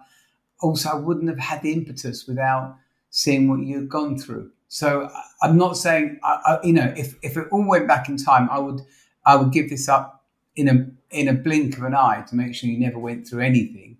also 0.61 0.89
I 0.89 0.95
wouldn't 0.95 1.29
have 1.29 1.39
had 1.39 1.63
the 1.63 1.73
impetus 1.73 2.27
without 2.27 2.77
seeing 3.09 3.49
what 3.49 3.61
you've 3.61 3.89
gone 3.89 4.19
through. 4.19 4.51
So 4.67 5.09
I'm 5.41 5.57
not 5.57 5.77
saying, 5.77 6.19
I, 6.23 6.39
I, 6.45 6.59
you 6.63 6.73
know, 6.73 6.93
if, 6.95 7.15
if 7.23 7.37
it 7.37 7.47
all 7.51 7.67
went 7.67 7.87
back 7.87 8.07
in 8.07 8.17
time, 8.17 8.49
I 8.51 8.59
would 8.59 8.81
I 9.25 9.35
would 9.35 9.51
give 9.51 9.71
this 9.71 9.89
up 9.89 10.25
in 10.55 10.67
a 10.67 10.75
in 11.09 11.27
a 11.27 11.33
blink 11.33 11.75
of 11.77 11.83
an 11.85 11.95
eye 11.95 12.23
to 12.29 12.35
make 12.35 12.53
sure 12.53 12.69
you 12.69 12.79
never 12.79 12.99
went 12.99 13.27
through 13.27 13.41
anything. 13.41 13.97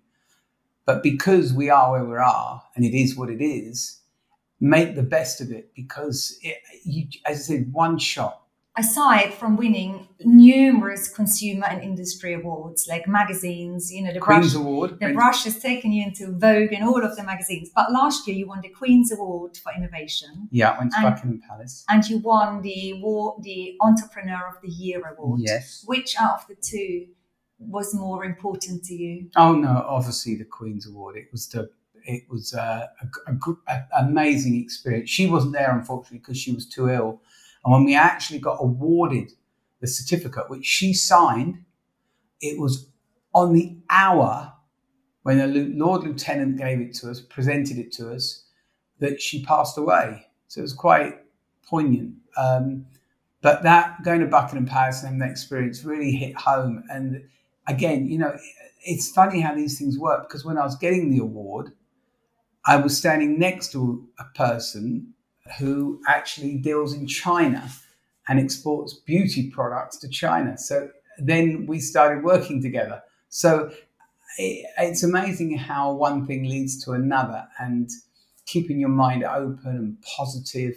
But 0.86 1.02
because 1.02 1.52
we 1.52 1.70
are 1.70 1.90
where 1.90 2.04
we 2.04 2.16
are, 2.18 2.62
and 2.76 2.84
it 2.84 2.96
is 2.96 3.16
what 3.16 3.30
it 3.30 3.42
is, 3.42 3.98
make 4.60 4.94
the 4.94 5.02
best 5.02 5.40
of 5.40 5.50
it 5.50 5.74
because, 5.74 6.38
it, 6.42 6.58
you, 6.84 7.08
as 7.26 7.38
I 7.38 7.42
said, 7.54 7.72
one 7.72 7.98
shot. 7.98 8.39
Aside 8.76 9.34
from 9.34 9.56
winning 9.56 10.06
numerous 10.20 11.08
consumer 11.12 11.66
and 11.66 11.82
industry 11.82 12.34
awards, 12.34 12.86
like 12.88 13.08
magazines, 13.08 13.92
you 13.92 14.00
know, 14.02 14.12
the 14.12 14.20
Queen's 14.20 14.52
brush, 14.54 14.62
Award. 14.64 14.90
the 14.92 14.96
Queen's- 14.96 15.14
brush 15.16 15.44
has 15.44 15.58
taken 15.58 15.90
you 15.92 16.04
into 16.06 16.30
Vogue 16.38 16.72
and 16.72 16.84
all 16.84 17.02
of 17.04 17.16
the 17.16 17.24
magazines. 17.24 17.68
But 17.74 17.90
last 17.90 18.28
year 18.28 18.36
you 18.36 18.46
won 18.46 18.60
the 18.60 18.68
Queen's 18.68 19.10
Award 19.10 19.56
for 19.56 19.72
innovation, 19.76 20.48
Yeah, 20.52 20.70
I 20.70 20.78
went 20.78 20.92
to 20.92 20.98
And- 20.98 21.14
Buckingham 21.14 21.42
Palace. 21.48 21.84
and 21.90 22.08
you 22.08 22.18
won 22.18 22.62
the 22.62 22.92
award, 22.92 23.42
the 23.42 23.76
Entrepreneur 23.82 24.46
of 24.48 24.62
the 24.62 24.68
Year 24.70 25.02
award. 25.18 25.40
Yes. 25.42 25.82
Which 25.86 26.14
out 26.18 26.42
of 26.42 26.46
the 26.46 26.54
two 26.54 27.08
was 27.58 27.92
more 27.92 28.24
important 28.24 28.84
to 28.84 28.94
you? 28.94 29.30
Oh 29.36 29.54
no, 29.56 29.84
obviously 29.88 30.36
the 30.36 30.44
Queen's 30.44 30.86
Award. 30.86 31.16
It 31.16 31.26
was 31.32 31.48
the 31.48 31.70
it 32.06 32.22
was 32.30 32.54
uh, 32.54 32.86
a, 33.26 33.30
a, 33.32 33.52
a 33.68 33.84
amazing 34.06 34.56
experience. 34.58 35.10
She 35.10 35.26
wasn't 35.26 35.52
there 35.52 35.76
unfortunately 35.76 36.18
because 36.18 36.38
she 36.38 36.50
was 36.52 36.66
too 36.66 36.88
ill. 36.88 37.20
And 37.64 37.72
when 37.72 37.84
we 37.84 37.94
actually 37.94 38.38
got 38.38 38.58
awarded 38.60 39.32
the 39.80 39.86
certificate, 39.86 40.50
which 40.50 40.64
she 40.64 40.92
signed, 40.92 41.64
it 42.40 42.58
was 42.58 42.88
on 43.34 43.52
the 43.52 43.76
hour 43.88 44.52
when 45.22 45.38
the 45.38 45.46
Lord 45.46 46.02
Lieutenant 46.02 46.56
gave 46.56 46.80
it 46.80 46.94
to 46.94 47.10
us, 47.10 47.20
presented 47.20 47.78
it 47.78 47.92
to 47.92 48.12
us, 48.12 48.44
that 48.98 49.20
she 49.20 49.44
passed 49.44 49.76
away. 49.76 50.26
So 50.48 50.60
it 50.60 50.62
was 50.62 50.72
quite 50.72 51.18
poignant. 51.66 52.14
Um, 52.36 52.86
but 53.42 53.62
that 53.62 54.02
going 54.02 54.20
to 54.20 54.26
Buckingham 54.26 54.66
Palace 54.66 55.02
and 55.02 55.20
that 55.20 55.30
experience 55.30 55.84
really 55.84 56.12
hit 56.12 56.36
home. 56.36 56.84
And 56.90 57.24
again, 57.66 58.06
you 58.06 58.18
know, 58.18 58.36
it's 58.82 59.10
funny 59.10 59.40
how 59.40 59.54
these 59.54 59.78
things 59.78 59.98
work 59.98 60.28
because 60.28 60.44
when 60.44 60.58
I 60.58 60.64
was 60.64 60.76
getting 60.76 61.10
the 61.10 61.18
award, 61.18 61.72
I 62.66 62.76
was 62.76 62.96
standing 62.96 63.38
next 63.38 63.72
to 63.72 64.06
a 64.18 64.24
person 64.36 65.14
who 65.58 66.00
actually 66.06 66.56
deals 66.58 66.94
in 66.94 67.06
China 67.06 67.68
and 68.28 68.38
exports 68.38 68.94
beauty 68.94 69.50
products 69.50 69.96
to 69.98 70.08
China. 70.08 70.56
So 70.56 70.90
then 71.18 71.66
we 71.66 71.80
started 71.80 72.22
working 72.22 72.62
together. 72.62 73.02
So 73.28 73.70
it's 74.38 75.02
amazing 75.02 75.56
how 75.58 75.92
one 75.92 76.26
thing 76.26 76.44
leads 76.44 76.82
to 76.84 76.92
another 76.92 77.46
and 77.58 77.90
keeping 78.46 78.78
your 78.78 78.90
mind 78.90 79.24
open 79.24 79.76
and 79.76 80.02
positive 80.02 80.76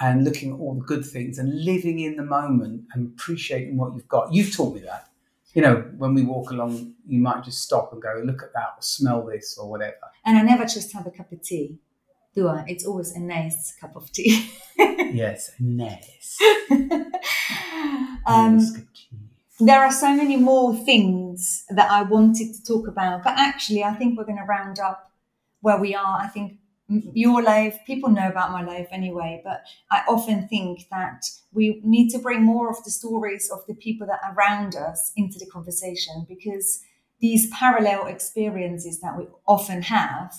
and 0.00 0.24
looking 0.24 0.52
at 0.52 0.58
all 0.58 0.74
the 0.74 0.84
good 0.84 1.04
things 1.04 1.38
and 1.38 1.64
living 1.64 2.00
in 2.00 2.16
the 2.16 2.22
moment 2.22 2.84
and 2.92 3.08
appreciating 3.08 3.76
what 3.76 3.94
you've 3.94 4.08
got. 4.08 4.32
You've 4.32 4.54
taught 4.54 4.74
me 4.74 4.80
that. 4.82 5.08
You 5.54 5.62
know, 5.62 5.90
when 5.96 6.12
we 6.12 6.22
walk 6.22 6.50
along, 6.50 6.94
you 7.06 7.18
might 7.20 7.42
just 7.42 7.62
stop 7.62 7.92
and 7.92 8.02
go, 8.02 8.20
look 8.24 8.42
at 8.42 8.52
that, 8.52 8.74
or 8.76 8.82
smell 8.82 9.24
this, 9.24 9.56
or 9.56 9.70
whatever. 9.70 9.96
And 10.26 10.36
I 10.36 10.42
never 10.42 10.66
just 10.66 10.92
have 10.92 11.06
a 11.06 11.10
cup 11.10 11.32
of 11.32 11.40
tea, 11.40 11.78
do 12.36 12.48
I? 12.48 12.64
It's 12.68 12.86
always 12.86 13.12
a 13.12 13.20
nice 13.20 13.74
cup 13.80 13.96
of 13.96 14.12
tea. 14.12 14.48
yes, 14.78 15.50
nice. 15.58 16.38
um, 16.70 18.58
Nice 18.58 18.72
there 19.58 19.80
are 19.80 19.92
so 19.92 20.14
many 20.14 20.36
more 20.36 20.74
things 20.74 21.64
that 21.70 21.90
I 21.90 22.02
wanted 22.02 22.54
to 22.54 22.64
talk 22.64 22.88
about, 22.88 23.24
but 23.24 23.38
actually, 23.38 23.82
I 23.82 23.94
think 23.94 24.16
we're 24.16 24.24
going 24.24 24.38
to 24.38 24.44
round 24.44 24.78
up 24.78 25.10
where 25.60 25.78
we 25.78 25.94
are. 25.94 26.20
I 26.20 26.28
think 26.28 26.58
your 26.88 27.42
life, 27.42 27.78
people 27.86 28.10
know 28.10 28.28
about 28.28 28.52
my 28.52 28.62
life 28.62 28.88
anyway, 28.92 29.40
but 29.42 29.62
I 29.90 30.02
often 30.08 30.46
think 30.46 30.86
that 30.90 31.24
we 31.52 31.80
need 31.84 32.10
to 32.10 32.18
bring 32.18 32.42
more 32.42 32.70
of 32.70 32.84
the 32.84 32.90
stories 32.90 33.50
of 33.50 33.60
the 33.66 33.74
people 33.74 34.06
that 34.08 34.20
are 34.22 34.34
around 34.34 34.76
us 34.76 35.12
into 35.16 35.38
the 35.38 35.46
conversation 35.46 36.26
because 36.28 36.80
these 37.20 37.50
parallel 37.50 38.06
experiences 38.06 39.00
that 39.00 39.16
we 39.16 39.26
often 39.48 39.82
have 39.82 40.34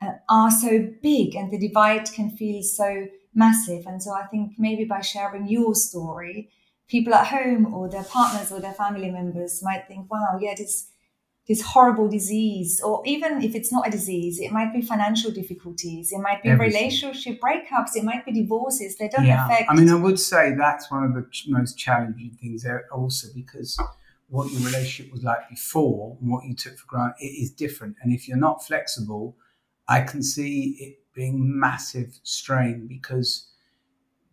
uh, 0.00 0.12
are 0.28 0.50
so 0.50 0.88
big 1.02 1.34
and 1.34 1.50
the 1.50 1.58
divide 1.58 2.10
can 2.12 2.30
feel 2.30 2.62
so 2.62 3.06
massive. 3.34 3.86
And 3.86 4.02
so 4.02 4.12
I 4.12 4.24
think 4.26 4.52
maybe 4.58 4.84
by 4.84 5.00
sharing 5.00 5.48
your 5.48 5.74
story, 5.74 6.50
people 6.88 7.14
at 7.14 7.26
home 7.26 7.72
or 7.72 7.88
their 7.88 8.04
partners 8.04 8.52
or 8.52 8.60
their 8.60 8.74
family 8.74 9.10
members 9.10 9.62
might 9.62 9.86
think, 9.88 10.10
wow, 10.10 10.38
yeah, 10.40 10.54
this 10.56 10.88
this 11.48 11.62
horrible 11.62 12.08
disease, 12.08 12.80
or 12.80 13.02
even 13.06 13.40
if 13.40 13.54
it's 13.54 13.70
not 13.70 13.86
a 13.86 13.90
disease, 13.90 14.40
it 14.40 14.50
might 14.50 14.72
be 14.72 14.82
financial 14.82 15.30
difficulties, 15.30 16.10
it 16.10 16.18
might 16.18 16.42
be 16.42 16.48
Everything. 16.48 16.74
relationship 16.74 17.40
breakups, 17.40 17.94
it 17.94 18.02
might 18.02 18.24
be 18.26 18.32
divorces. 18.32 18.96
They 18.96 19.08
don't 19.08 19.26
yeah, 19.26 19.46
affect. 19.46 19.70
I 19.70 19.74
mean, 19.74 19.88
I 19.88 19.94
would 19.94 20.18
say 20.18 20.54
that's 20.56 20.90
one 20.90 21.04
of 21.04 21.14
the 21.14 21.24
ch- 21.30 21.46
most 21.48 21.78
challenging 21.78 22.36
things 22.40 22.64
there 22.64 22.86
also 22.92 23.28
because 23.32 23.78
what 24.28 24.50
your 24.50 24.60
relationship 24.62 25.12
was 25.12 25.22
like 25.22 25.48
before 25.48 26.16
and 26.20 26.32
what 26.32 26.44
you 26.44 26.54
took 26.54 26.76
for 26.78 26.86
granted 26.88 27.14
it 27.20 27.26
is 27.26 27.52
different. 27.52 27.94
And 28.02 28.12
if 28.12 28.26
you're 28.26 28.36
not 28.36 28.66
flexible, 28.66 29.36
I 29.88 30.00
can 30.02 30.22
see 30.22 30.76
it 30.80 30.98
being 31.14 31.58
massive 31.58 32.18
strain 32.22 32.86
because 32.86 33.48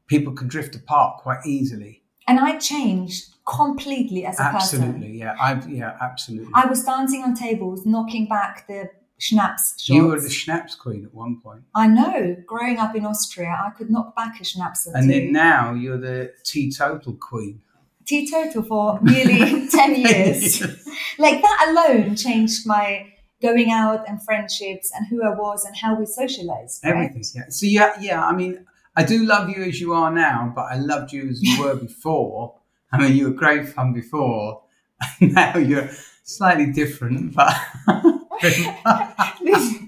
people 0.07 0.33
can 0.33 0.47
drift 0.47 0.75
apart 0.75 1.21
quite 1.21 1.45
easily. 1.45 2.03
and 2.27 2.39
I 2.39 2.57
changed 2.57 3.33
completely 3.45 4.25
as 4.25 4.39
a 4.39 4.43
person. 4.43 4.81
Absolutely, 4.83 5.17
yeah, 5.17 5.35
I've 5.41 5.69
yeah, 5.69 5.97
absolutely. 6.01 6.51
I 6.55 6.65
was 6.65 6.83
dancing 6.83 7.21
on 7.23 7.35
tables, 7.35 7.85
knocking 7.85 8.27
back 8.27 8.67
the 8.67 8.89
schnapps 9.19 9.87
you 9.87 10.07
were 10.07 10.19
the 10.19 10.29
schnapps 10.29 10.75
queen 10.75 11.05
at 11.05 11.13
one 11.13 11.39
point, 11.41 11.63
I 11.75 11.87
know. 11.87 12.35
Growing 12.45 12.77
up 12.79 12.95
in 12.95 13.05
Austria, 13.05 13.55
I 13.65 13.69
could 13.69 13.89
knock 13.89 14.15
back 14.15 14.41
a 14.41 14.43
schnapps 14.43 14.85
and 14.87 15.09
then 15.09 15.31
now 15.31 15.73
you're 15.73 15.97
the 15.97 16.33
teetotal 16.43 17.13
queen. 17.13 17.61
teetotal 18.05 18.63
for 18.63 18.99
nearly 19.01 19.67
10 19.71 19.95
years. 19.95 20.61
like 21.19 21.41
that 21.41 21.65
alone 21.69 22.15
changed 22.17 22.65
my 22.65 23.12
going 23.43 23.69
out 23.71 24.07
and 24.07 24.23
friendships 24.23 24.91
and 24.95 25.05
who 25.07 25.21
I 25.23 25.35
was 25.35 25.65
and 25.65 25.75
how 25.75 25.93
we 25.99 26.05
socialized. 26.05 26.83
Right? 26.83 26.93
Everything, 26.93 27.23
yeah. 27.35 27.49
So 27.49 27.65
yeah, 27.67 27.93
yeah. 27.99 28.25
I 28.25 28.33
mean, 28.33 28.65
I 28.95 29.03
do 29.03 29.25
love 29.25 29.49
you 29.49 29.63
as 29.63 29.79
you 29.79 29.93
are 29.93 30.11
now, 30.11 30.51
but 30.55 30.65
I 30.71 30.77
loved 30.77 31.11
you 31.11 31.29
as 31.29 31.43
you 31.43 31.61
were 31.61 31.75
before. 31.75 32.55
I 32.91 32.97
mean, 32.99 33.15
you 33.15 33.25
were 33.25 33.35
great 33.35 33.69
fun 33.69 33.93
before. 33.93 34.63
now 35.21 35.57
you're 35.57 35.89
slightly 36.23 36.71
different, 36.71 37.35
but 37.35 37.53
this, 38.41 38.57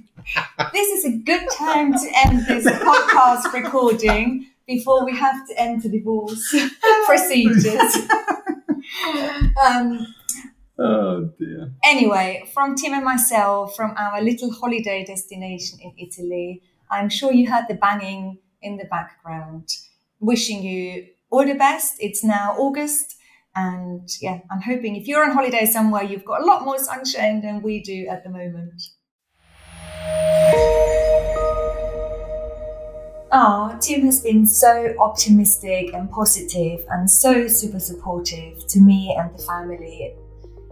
this 0.73 0.89
is 0.97 1.05
a 1.05 1.17
good 1.17 1.47
time 1.57 1.93
to 1.93 2.11
end 2.25 2.45
this 2.47 2.65
podcast 2.65 3.53
recording 3.53 4.47
before 4.67 5.05
we 5.05 5.15
have 5.15 5.47
to 5.47 5.59
enter 5.59 5.87
divorce 5.87 6.53
procedures. 7.05 7.95
um, 9.63 10.14
oh 10.79 11.29
dear. 11.39 11.71
Anyway, 11.83 12.49
from 12.53 12.75
Tim 12.75 12.93
and 12.93 13.03
myself, 13.03 13.75
from 13.75 13.93
our 13.97 14.21
little 14.21 14.51
holiday 14.51 15.03
destination 15.05 15.79
in 15.81 15.93
Italy, 15.97 16.61
I'm 16.91 17.09
sure 17.09 17.33
you 17.33 17.51
heard 17.51 17.65
the 17.67 17.75
banging 17.75 18.39
in 18.61 18.77
the 18.77 18.85
background. 18.85 19.69
Wishing 20.19 20.63
you 20.63 21.07
all 21.29 21.45
the 21.45 21.55
best. 21.55 21.95
It's 21.99 22.23
now 22.23 22.55
August, 22.57 23.15
and 23.55 24.09
yeah, 24.21 24.39
I'm 24.51 24.61
hoping 24.61 24.95
if 24.95 25.07
you're 25.07 25.23
on 25.23 25.31
holiday 25.31 25.65
somewhere, 25.65 26.03
you've 26.03 26.25
got 26.25 26.41
a 26.41 26.45
lot 26.45 26.63
more 26.63 26.79
sunshine 26.79 27.41
than 27.41 27.61
we 27.61 27.81
do 27.81 28.07
at 28.07 28.23
the 28.23 28.29
moment. 28.29 28.81
Oh, 33.38 33.77
Tim 33.81 34.05
has 34.05 34.21
been 34.21 34.45
so 34.45 34.95
optimistic 34.97 35.93
and 35.93 36.09
positive 36.09 36.85
and 36.89 37.11
so 37.11 37.49
super 37.49 37.81
supportive 37.81 38.65
to 38.67 38.79
me 38.79 39.13
and 39.19 39.38
the 39.38 39.43
family 39.43 40.15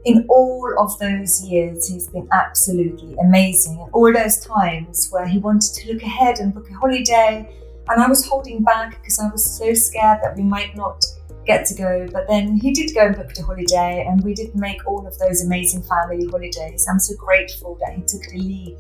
in 0.06 0.26
all 0.30 0.74
of 0.80 0.98
those 1.00 1.44
years, 1.46 1.88
he's 1.88 2.08
been 2.08 2.28
absolutely 2.32 3.16
amazing. 3.22 3.80
And 3.80 3.90
all 3.94 4.12
those 4.12 4.40
times 4.40 5.10
where 5.12 5.26
he 5.26 5.38
wanted 5.40 5.74
to 5.76 5.94
look 5.94 6.04
ahead 6.04 6.40
and 6.40 6.54
book 6.54 6.70
a 6.70 6.74
holiday, 6.74 7.50
and 7.90 8.02
I 8.02 8.08
was 8.08 8.26
holding 8.28 8.64
back 8.64 9.02
because 9.02 9.20
I 9.20 9.30
was 9.30 9.58
so 9.58 9.74
scared 9.74 10.20
that 10.24 10.36
we 10.36 10.44
might 10.44 10.76
not 10.76 11.06
get 11.46 11.66
to 11.68 11.76
go. 11.76 12.08
But 12.12 12.28
then 12.28 12.58
he 12.58 12.74
did 12.74 12.94
go 12.94 13.08
and 13.08 13.16
book 13.16 13.34
the 13.34 13.44
holiday, 13.44 14.06
and 14.08 14.24
we 14.24 14.34
did 14.34 14.56
make 14.56 14.86
all 14.88 15.06
of 15.08 15.18
those 15.20 15.44
amazing 15.44 15.84
family 15.84 16.26
holidays. 16.28 16.86
I'm 16.90 17.00
so 17.00 17.16
grateful 17.16 17.78
that 17.82 17.94
he 17.94 18.02
took 18.02 18.24
the 18.30 18.40
lead. 18.40 18.80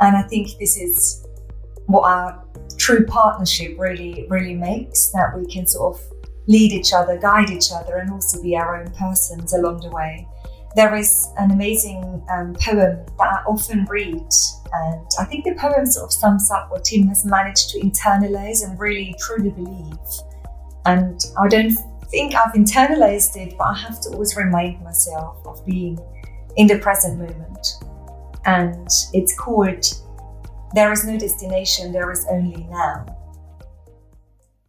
And 0.00 0.16
I 0.16 0.22
think 0.22 0.58
this 0.58 0.76
is 0.76 1.26
what 1.86 2.02
our 2.02 2.44
true 2.76 3.04
partnership 3.04 3.78
really, 3.78 4.26
really 4.28 4.54
makes 4.54 5.10
that 5.10 5.36
we 5.36 5.46
can 5.46 5.66
sort 5.66 5.94
of 5.94 6.02
lead 6.46 6.72
each 6.72 6.92
other, 6.92 7.18
guide 7.18 7.50
each 7.50 7.70
other, 7.72 7.96
and 7.96 8.10
also 8.10 8.42
be 8.42 8.56
our 8.56 8.80
own 8.80 8.90
persons 8.92 9.52
along 9.52 9.80
the 9.80 9.90
way. 9.90 10.26
There 10.76 10.94
is 10.94 11.28
an 11.36 11.50
amazing 11.50 12.22
um, 12.30 12.54
poem 12.54 13.04
that 13.18 13.28
I 13.28 13.42
often 13.46 13.86
read, 13.86 14.28
and 14.72 15.06
I 15.18 15.24
think 15.24 15.44
the 15.44 15.54
poem 15.56 15.84
sort 15.84 16.06
of 16.06 16.12
sums 16.12 16.50
up 16.50 16.70
what 16.70 16.84
Tim 16.84 17.08
has 17.08 17.24
managed 17.24 17.70
to 17.70 17.80
internalize 17.80 18.64
and 18.64 18.78
really 18.78 19.16
truly 19.18 19.50
believe. 19.50 19.98
And 20.86 21.20
I 21.38 21.48
don't 21.48 21.76
think 22.10 22.34
I've 22.34 22.52
internalized 22.52 23.36
it, 23.36 23.58
but 23.58 23.64
I 23.64 23.74
have 23.78 24.00
to 24.02 24.10
always 24.10 24.36
remind 24.36 24.82
myself 24.82 25.44
of 25.44 25.64
being 25.66 25.98
in 26.56 26.68
the 26.68 26.78
present 26.78 27.18
moment. 27.18 27.66
And 28.44 28.88
it's 29.12 29.36
called 29.36 29.84
There 30.74 30.92
is 30.92 31.04
no 31.04 31.18
destination, 31.18 31.92
there 31.92 32.12
is 32.12 32.26
only 32.30 32.64
now. 32.70 33.06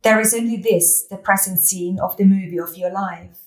There 0.01 0.19
is 0.19 0.33
only 0.33 0.57
this, 0.57 1.03
the 1.03 1.17
present 1.17 1.59
scene 1.59 1.99
of 1.99 2.17
the 2.17 2.25
movie 2.25 2.59
of 2.59 2.75
your 2.75 2.91
life. 2.91 3.37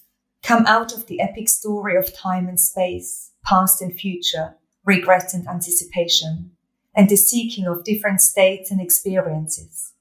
Come 0.45 0.67
out 0.67 0.93
of 0.93 1.07
the 1.07 1.23
epic 1.23 1.49
story 1.49 1.97
of 1.97 2.15
time 2.15 2.49
and 2.49 2.61
space, 2.61 3.31
past 3.47 3.81
and 3.81 3.99
future, 3.99 4.57
regret 4.85 5.33
and 5.33 5.49
anticipation, 5.49 6.51
and 6.95 7.09
the 7.09 7.17
seeking 7.17 7.67
of 7.67 7.83
different 7.83 8.21
states 8.21 8.71
and 8.71 8.79
experiences. 8.79 9.95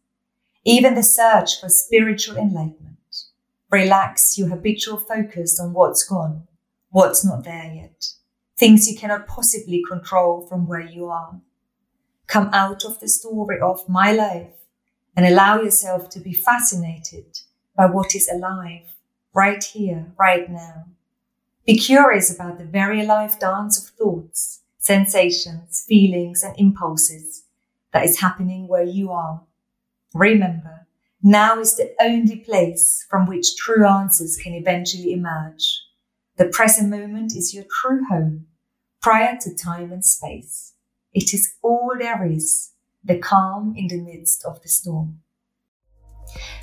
Even 0.65 0.95
the 0.95 1.03
search 1.03 1.61
for 1.61 1.69
spiritual 1.69 2.35
enlightenment. 2.35 2.97
Relax 3.71 4.37
your 4.37 4.49
habitual 4.49 4.97
focus 4.97 5.61
on 5.61 5.71
what's 5.71 6.03
gone, 6.03 6.45
what's 6.89 7.23
not 7.23 7.45
there 7.45 7.71
yet, 7.73 8.05
things 8.57 8.85
you 8.91 8.97
cannot 8.99 9.27
possibly 9.27 9.81
control 9.89 10.45
from 10.45 10.67
where 10.67 10.81
you 10.81 11.05
are. 11.05 11.39
Come 12.27 12.49
out 12.51 12.83
of 12.83 12.99
the 12.99 13.07
story 13.07 13.61
of 13.61 13.87
my 13.87 14.11
life 14.11 14.55
and 15.15 15.25
allow 15.25 15.61
yourself 15.61 16.09
to 16.09 16.19
be 16.19 16.33
fascinated 16.33 17.39
by 17.77 17.85
what 17.85 18.13
is 18.13 18.27
alive 18.27 18.92
right 19.33 19.63
here, 19.63 20.11
right 20.17 20.49
now. 20.49 20.85
Be 21.65 21.77
curious 21.77 22.33
about 22.33 22.57
the 22.57 22.65
very 22.65 23.01
alive 23.01 23.39
dance 23.39 23.81
of 23.81 23.95
thoughts, 23.95 24.61
sensations, 24.77 25.85
feelings, 25.87 26.43
and 26.43 26.53
impulses 26.57 27.43
that 27.93 28.05
is 28.05 28.19
happening 28.19 28.67
where 28.67 28.83
you 28.83 29.11
are. 29.11 29.41
Remember, 30.13 30.87
now 31.21 31.59
is 31.59 31.77
the 31.77 31.95
only 32.01 32.35
place 32.35 33.05
from 33.09 33.25
which 33.25 33.55
true 33.55 33.87
answers 33.87 34.37
can 34.37 34.53
eventually 34.53 35.13
emerge. 35.13 35.81
The 36.35 36.49
present 36.49 36.89
moment 36.89 37.33
is 37.35 37.53
your 37.53 37.63
true 37.81 38.03
home, 38.09 38.47
prior 39.01 39.37
to 39.41 39.55
time 39.55 39.91
and 39.91 40.03
space. 40.03 40.73
It 41.13 41.33
is 41.33 41.53
all 41.61 41.93
there 41.97 42.25
is 42.25 42.71
the 43.03 43.17
calm 43.17 43.73
in 43.77 43.87
the 43.87 44.01
midst 44.01 44.43
of 44.45 44.61
the 44.61 44.67
storm. 44.69 45.22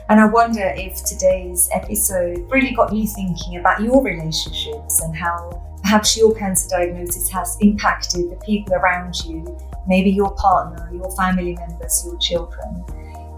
And 0.09 0.21
I 0.21 0.27
wonder 0.27 0.73
if 0.77 1.05
today's 1.05 1.68
episode 1.73 2.51
really 2.51 2.73
got 2.73 2.93
you 2.93 3.07
thinking 3.07 3.59
about 3.59 3.81
your 3.81 4.03
relationships 4.03 5.01
and 5.03 5.14
how 5.14 5.62
perhaps 5.83 6.16
your 6.16 6.35
cancer 6.35 6.68
diagnosis 6.68 7.29
has 7.31 7.57
impacted 7.61 8.31
the 8.31 8.37
people 8.45 8.75
around 8.75 9.14
you, 9.25 9.59
maybe 9.87 10.11
your 10.11 10.35
partner, 10.35 10.91
your 10.93 11.11
family 11.16 11.57
members, 11.57 12.03
your 12.05 12.18
children, 12.18 12.85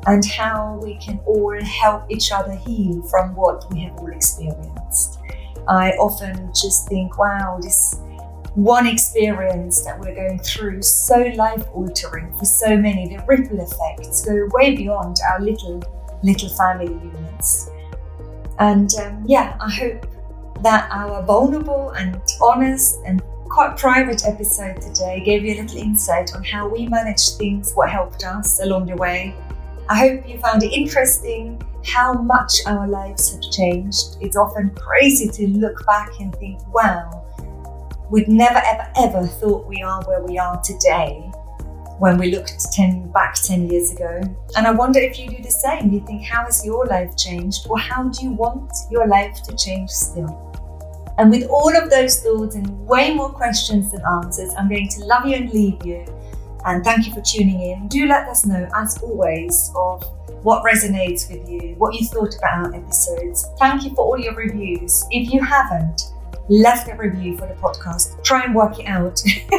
and 0.07 0.25
how 0.25 0.81
we 0.83 0.97
can 0.97 1.19
all 1.27 1.63
help 1.63 2.11
each 2.11 2.33
other 2.33 2.55
heal 2.55 3.03
from 3.03 3.35
what 3.35 3.71
we 3.73 3.81
have 3.83 3.97
all 3.99 4.11
experienced. 4.11 5.19
I 5.69 5.93
often 5.93 6.51
just 6.55 6.89
think, 6.89 7.19
wow, 7.19 7.59
this 7.61 8.01
one 8.55 8.87
experience 8.87 9.83
that 9.85 9.99
we're 9.99 10.15
going 10.15 10.39
through 10.39 10.83
so 10.83 11.19
life 11.37 11.65
altering 11.73 12.35
for 12.35 12.45
so 12.45 12.77
many 12.77 13.09
the 13.09 13.25
ripple 13.27 13.61
effects 13.61 14.27
go 14.27 14.47
way 14.53 14.77
beyond 14.77 15.17
our 15.31 15.41
little 15.41 15.83
little 16.23 16.49
family 16.51 16.93
units. 16.93 17.71
And 18.59 18.95
um, 19.01 19.25
yeah 19.27 19.57
i 19.61 19.71
hope 19.71 20.07
that 20.63 20.89
our 20.93 21.23
vulnerable 21.23 21.91
and 21.91 22.21
honest 22.41 23.01
and 23.07 23.23
quite 23.49 23.77
private 23.77 24.27
episode 24.27 24.81
today 24.81 25.21
gave 25.25 25.45
you 25.45 25.55
a 25.55 25.59
little 25.63 25.79
insight 25.79 26.35
on 26.35 26.45
how 26.45 26.69
we 26.69 26.87
manage 26.87 27.31
things 27.37 27.73
what 27.75 27.91
helped 27.91 28.25
us 28.25 28.63
along 28.63 28.87
the 28.87 28.97
way. 28.97 29.35
I 29.91 29.99
hope 29.99 30.27
you 30.27 30.39
found 30.39 30.63
it 30.63 30.73
interesting 30.73 31.61
how 31.85 32.15
much 32.15 32.61
our 32.67 32.89
lives 32.89 33.33
have 33.33 33.43
changed. 33.51 34.17
It's 34.21 34.37
often 34.37 34.71
crazy 34.71 35.29
to 35.29 35.49
look 35.49 35.85
back 35.85 36.21
and 36.21 36.35
think 36.37 36.67
wow 36.73 37.23
We'd 38.13 38.29
never, 38.29 38.61
ever, 38.65 38.93
ever 38.99 39.27
thought 39.27 39.67
we 39.67 39.83
are 39.83 40.03
where 40.05 40.23
we 40.23 40.39
are 40.39 40.61
today 40.63 41.33
when 42.03 42.19
we 42.19 42.33
looked 42.33 42.61
10, 42.73 43.13
back 43.13 43.37
10 43.37 43.71
years 43.71 43.93
ago. 43.93 44.21
And 44.57 44.67
I 44.67 44.73
wonder 44.73 44.99
if 44.99 45.21
you 45.21 45.31
do 45.31 45.41
the 45.41 45.53
same. 45.53 45.93
You 45.93 46.05
think, 46.05 46.25
how 46.25 46.45
has 46.47 46.67
your 46.67 46.85
life 46.87 47.17
changed? 47.17 47.69
Or 47.71 47.79
how 47.79 48.09
do 48.09 48.25
you 48.25 48.33
want 48.33 48.73
your 48.91 49.07
life 49.07 49.41
to 49.45 49.55
change 49.55 49.89
still? 49.89 50.33
And 51.19 51.31
with 51.31 51.49
all 51.49 51.77
of 51.77 51.91
those 51.91 52.19
thoughts 52.19 52.57
and 52.57 52.69
way 52.89 53.15
more 53.15 53.31
questions 53.31 53.93
than 53.93 54.03
answers, 54.05 54.53
I'm 54.59 54.69
going 54.69 54.89
to 54.89 55.05
love 55.05 55.27
you 55.27 55.37
and 55.37 55.53
leave 55.53 55.87
you. 55.87 56.05
And 56.65 56.83
thank 56.83 57.07
you 57.07 57.15
for 57.15 57.21
tuning 57.21 57.61
in. 57.61 57.87
Do 57.87 58.09
let 58.09 58.27
us 58.27 58.45
know, 58.45 58.69
as 58.75 59.01
always, 59.01 59.71
of 59.77 60.03
what 60.43 60.65
resonates 60.65 61.31
with 61.31 61.49
you, 61.49 61.77
what 61.79 61.95
you 61.95 62.05
thought 62.09 62.35
about 62.37 62.67
our 62.67 62.75
episodes. 62.75 63.47
Thank 63.61 63.85
you 63.85 63.91
for 63.91 64.05
all 64.05 64.19
your 64.19 64.35
reviews. 64.35 65.05
If 65.13 65.33
you 65.33 65.41
haven't, 65.41 66.03
left 66.53 66.89
a 66.89 66.95
review 66.95 67.37
for 67.39 67.47
the 67.47 67.55
podcast. 67.55 68.23
Try 68.23 68.43
and 68.43 68.55
work 68.55 68.79
it 68.79 68.85
out. 68.85 69.23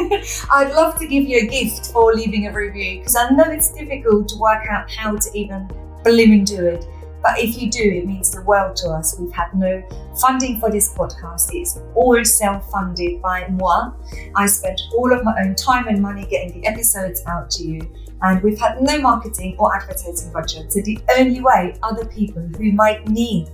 I'd 0.54 0.72
love 0.74 0.96
to 1.00 1.06
give 1.08 1.24
you 1.24 1.38
a 1.38 1.46
gift 1.46 1.90
for 1.92 2.14
leaving 2.14 2.46
a 2.46 2.52
review 2.52 3.00
because 3.00 3.16
I 3.16 3.30
know 3.30 3.44
it's 3.44 3.72
difficult 3.72 4.28
to 4.28 4.36
work 4.36 4.64
out 4.70 4.88
how 4.88 5.16
to 5.16 5.30
even 5.34 5.68
blooming 6.04 6.44
do 6.44 6.64
it. 6.66 6.86
But 7.20 7.38
if 7.38 7.60
you 7.60 7.70
do, 7.70 7.82
it 7.82 8.06
means 8.06 8.30
the 8.30 8.42
world 8.42 8.76
to 8.76 8.90
us. 8.90 9.18
We've 9.18 9.32
had 9.32 9.54
no 9.54 9.82
funding 10.20 10.60
for 10.60 10.70
this 10.70 10.92
podcast. 10.94 11.48
It's 11.52 11.80
all 11.94 12.22
self 12.24 12.70
funded 12.70 13.20
by 13.22 13.48
moi. 13.48 13.92
I 14.36 14.46
spent 14.46 14.80
all 14.94 15.12
of 15.12 15.24
my 15.24 15.34
own 15.40 15.54
time 15.54 15.88
and 15.88 16.00
money 16.00 16.26
getting 16.26 16.60
the 16.60 16.66
episodes 16.66 17.22
out 17.26 17.50
to 17.52 17.64
you. 17.64 17.90
And 18.22 18.42
we've 18.42 18.58
had 18.58 18.80
no 18.80 19.00
marketing 19.00 19.56
or 19.58 19.74
advertising 19.74 20.32
budget. 20.32 20.72
So 20.72 20.80
the 20.82 20.98
only 21.18 21.40
way 21.40 21.76
other 21.82 22.04
people 22.04 22.42
who 22.42 22.72
might 22.72 23.08
need 23.08 23.48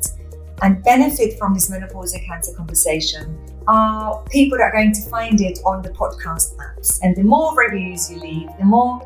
and 0.62 0.82
benefit 0.84 1.38
from 1.38 1.54
this 1.54 1.70
menopausal 1.70 2.24
cancer 2.26 2.52
conversation 2.54 3.38
are 3.68 4.22
people 4.30 4.58
that 4.58 4.64
are 4.64 4.72
going 4.72 4.92
to 4.92 5.00
find 5.08 5.40
it 5.40 5.58
on 5.64 5.82
the 5.82 5.90
podcast 5.90 6.56
apps. 6.56 6.98
And 7.02 7.16
the 7.16 7.22
more 7.22 7.56
reviews 7.56 8.11
you 8.11 8.18
leave, 8.18 8.48
the 8.58 8.64
more 8.64 9.00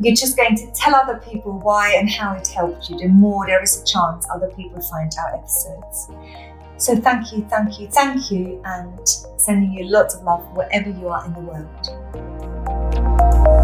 you're 0.00 0.14
just 0.14 0.36
going 0.36 0.56
to 0.56 0.70
tell 0.74 0.94
other 0.94 1.18
people 1.18 1.58
why 1.60 1.94
and 1.94 2.10
how 2.10 2.34
it 2.34 2.48
helped 2.48 2.90
you, 2.90 2.98
the 2.98 3.08
more 3.08 3.46
there 3.46 3.62
is 3.62 3.80
a 3.80 3.84
chance 3.84 4.26
other 4.32 4.50
people 4.56 4.80
find 4.80 5.12
our 5.18 5.36
episodes. 5.36 6.08
So 6.76 6.96
thank 6.96 7.32
you, 7.32 7.46
thank 7.48 7.78
you, 7.78 7.86
thank 7.88 8.30
you, 8.30 8.60
and 8.64 9.08
sending 9.36 9.72
you 9.72 9.86
lots 9.86 10.16
of 10.16 10.24
love 10.24 10.44
wherever 10.56 10.90
you 10.90 11.08
are 11.08 11.24
in 11.24 11.32
the 11.34 11.40
world. 11.40 13.63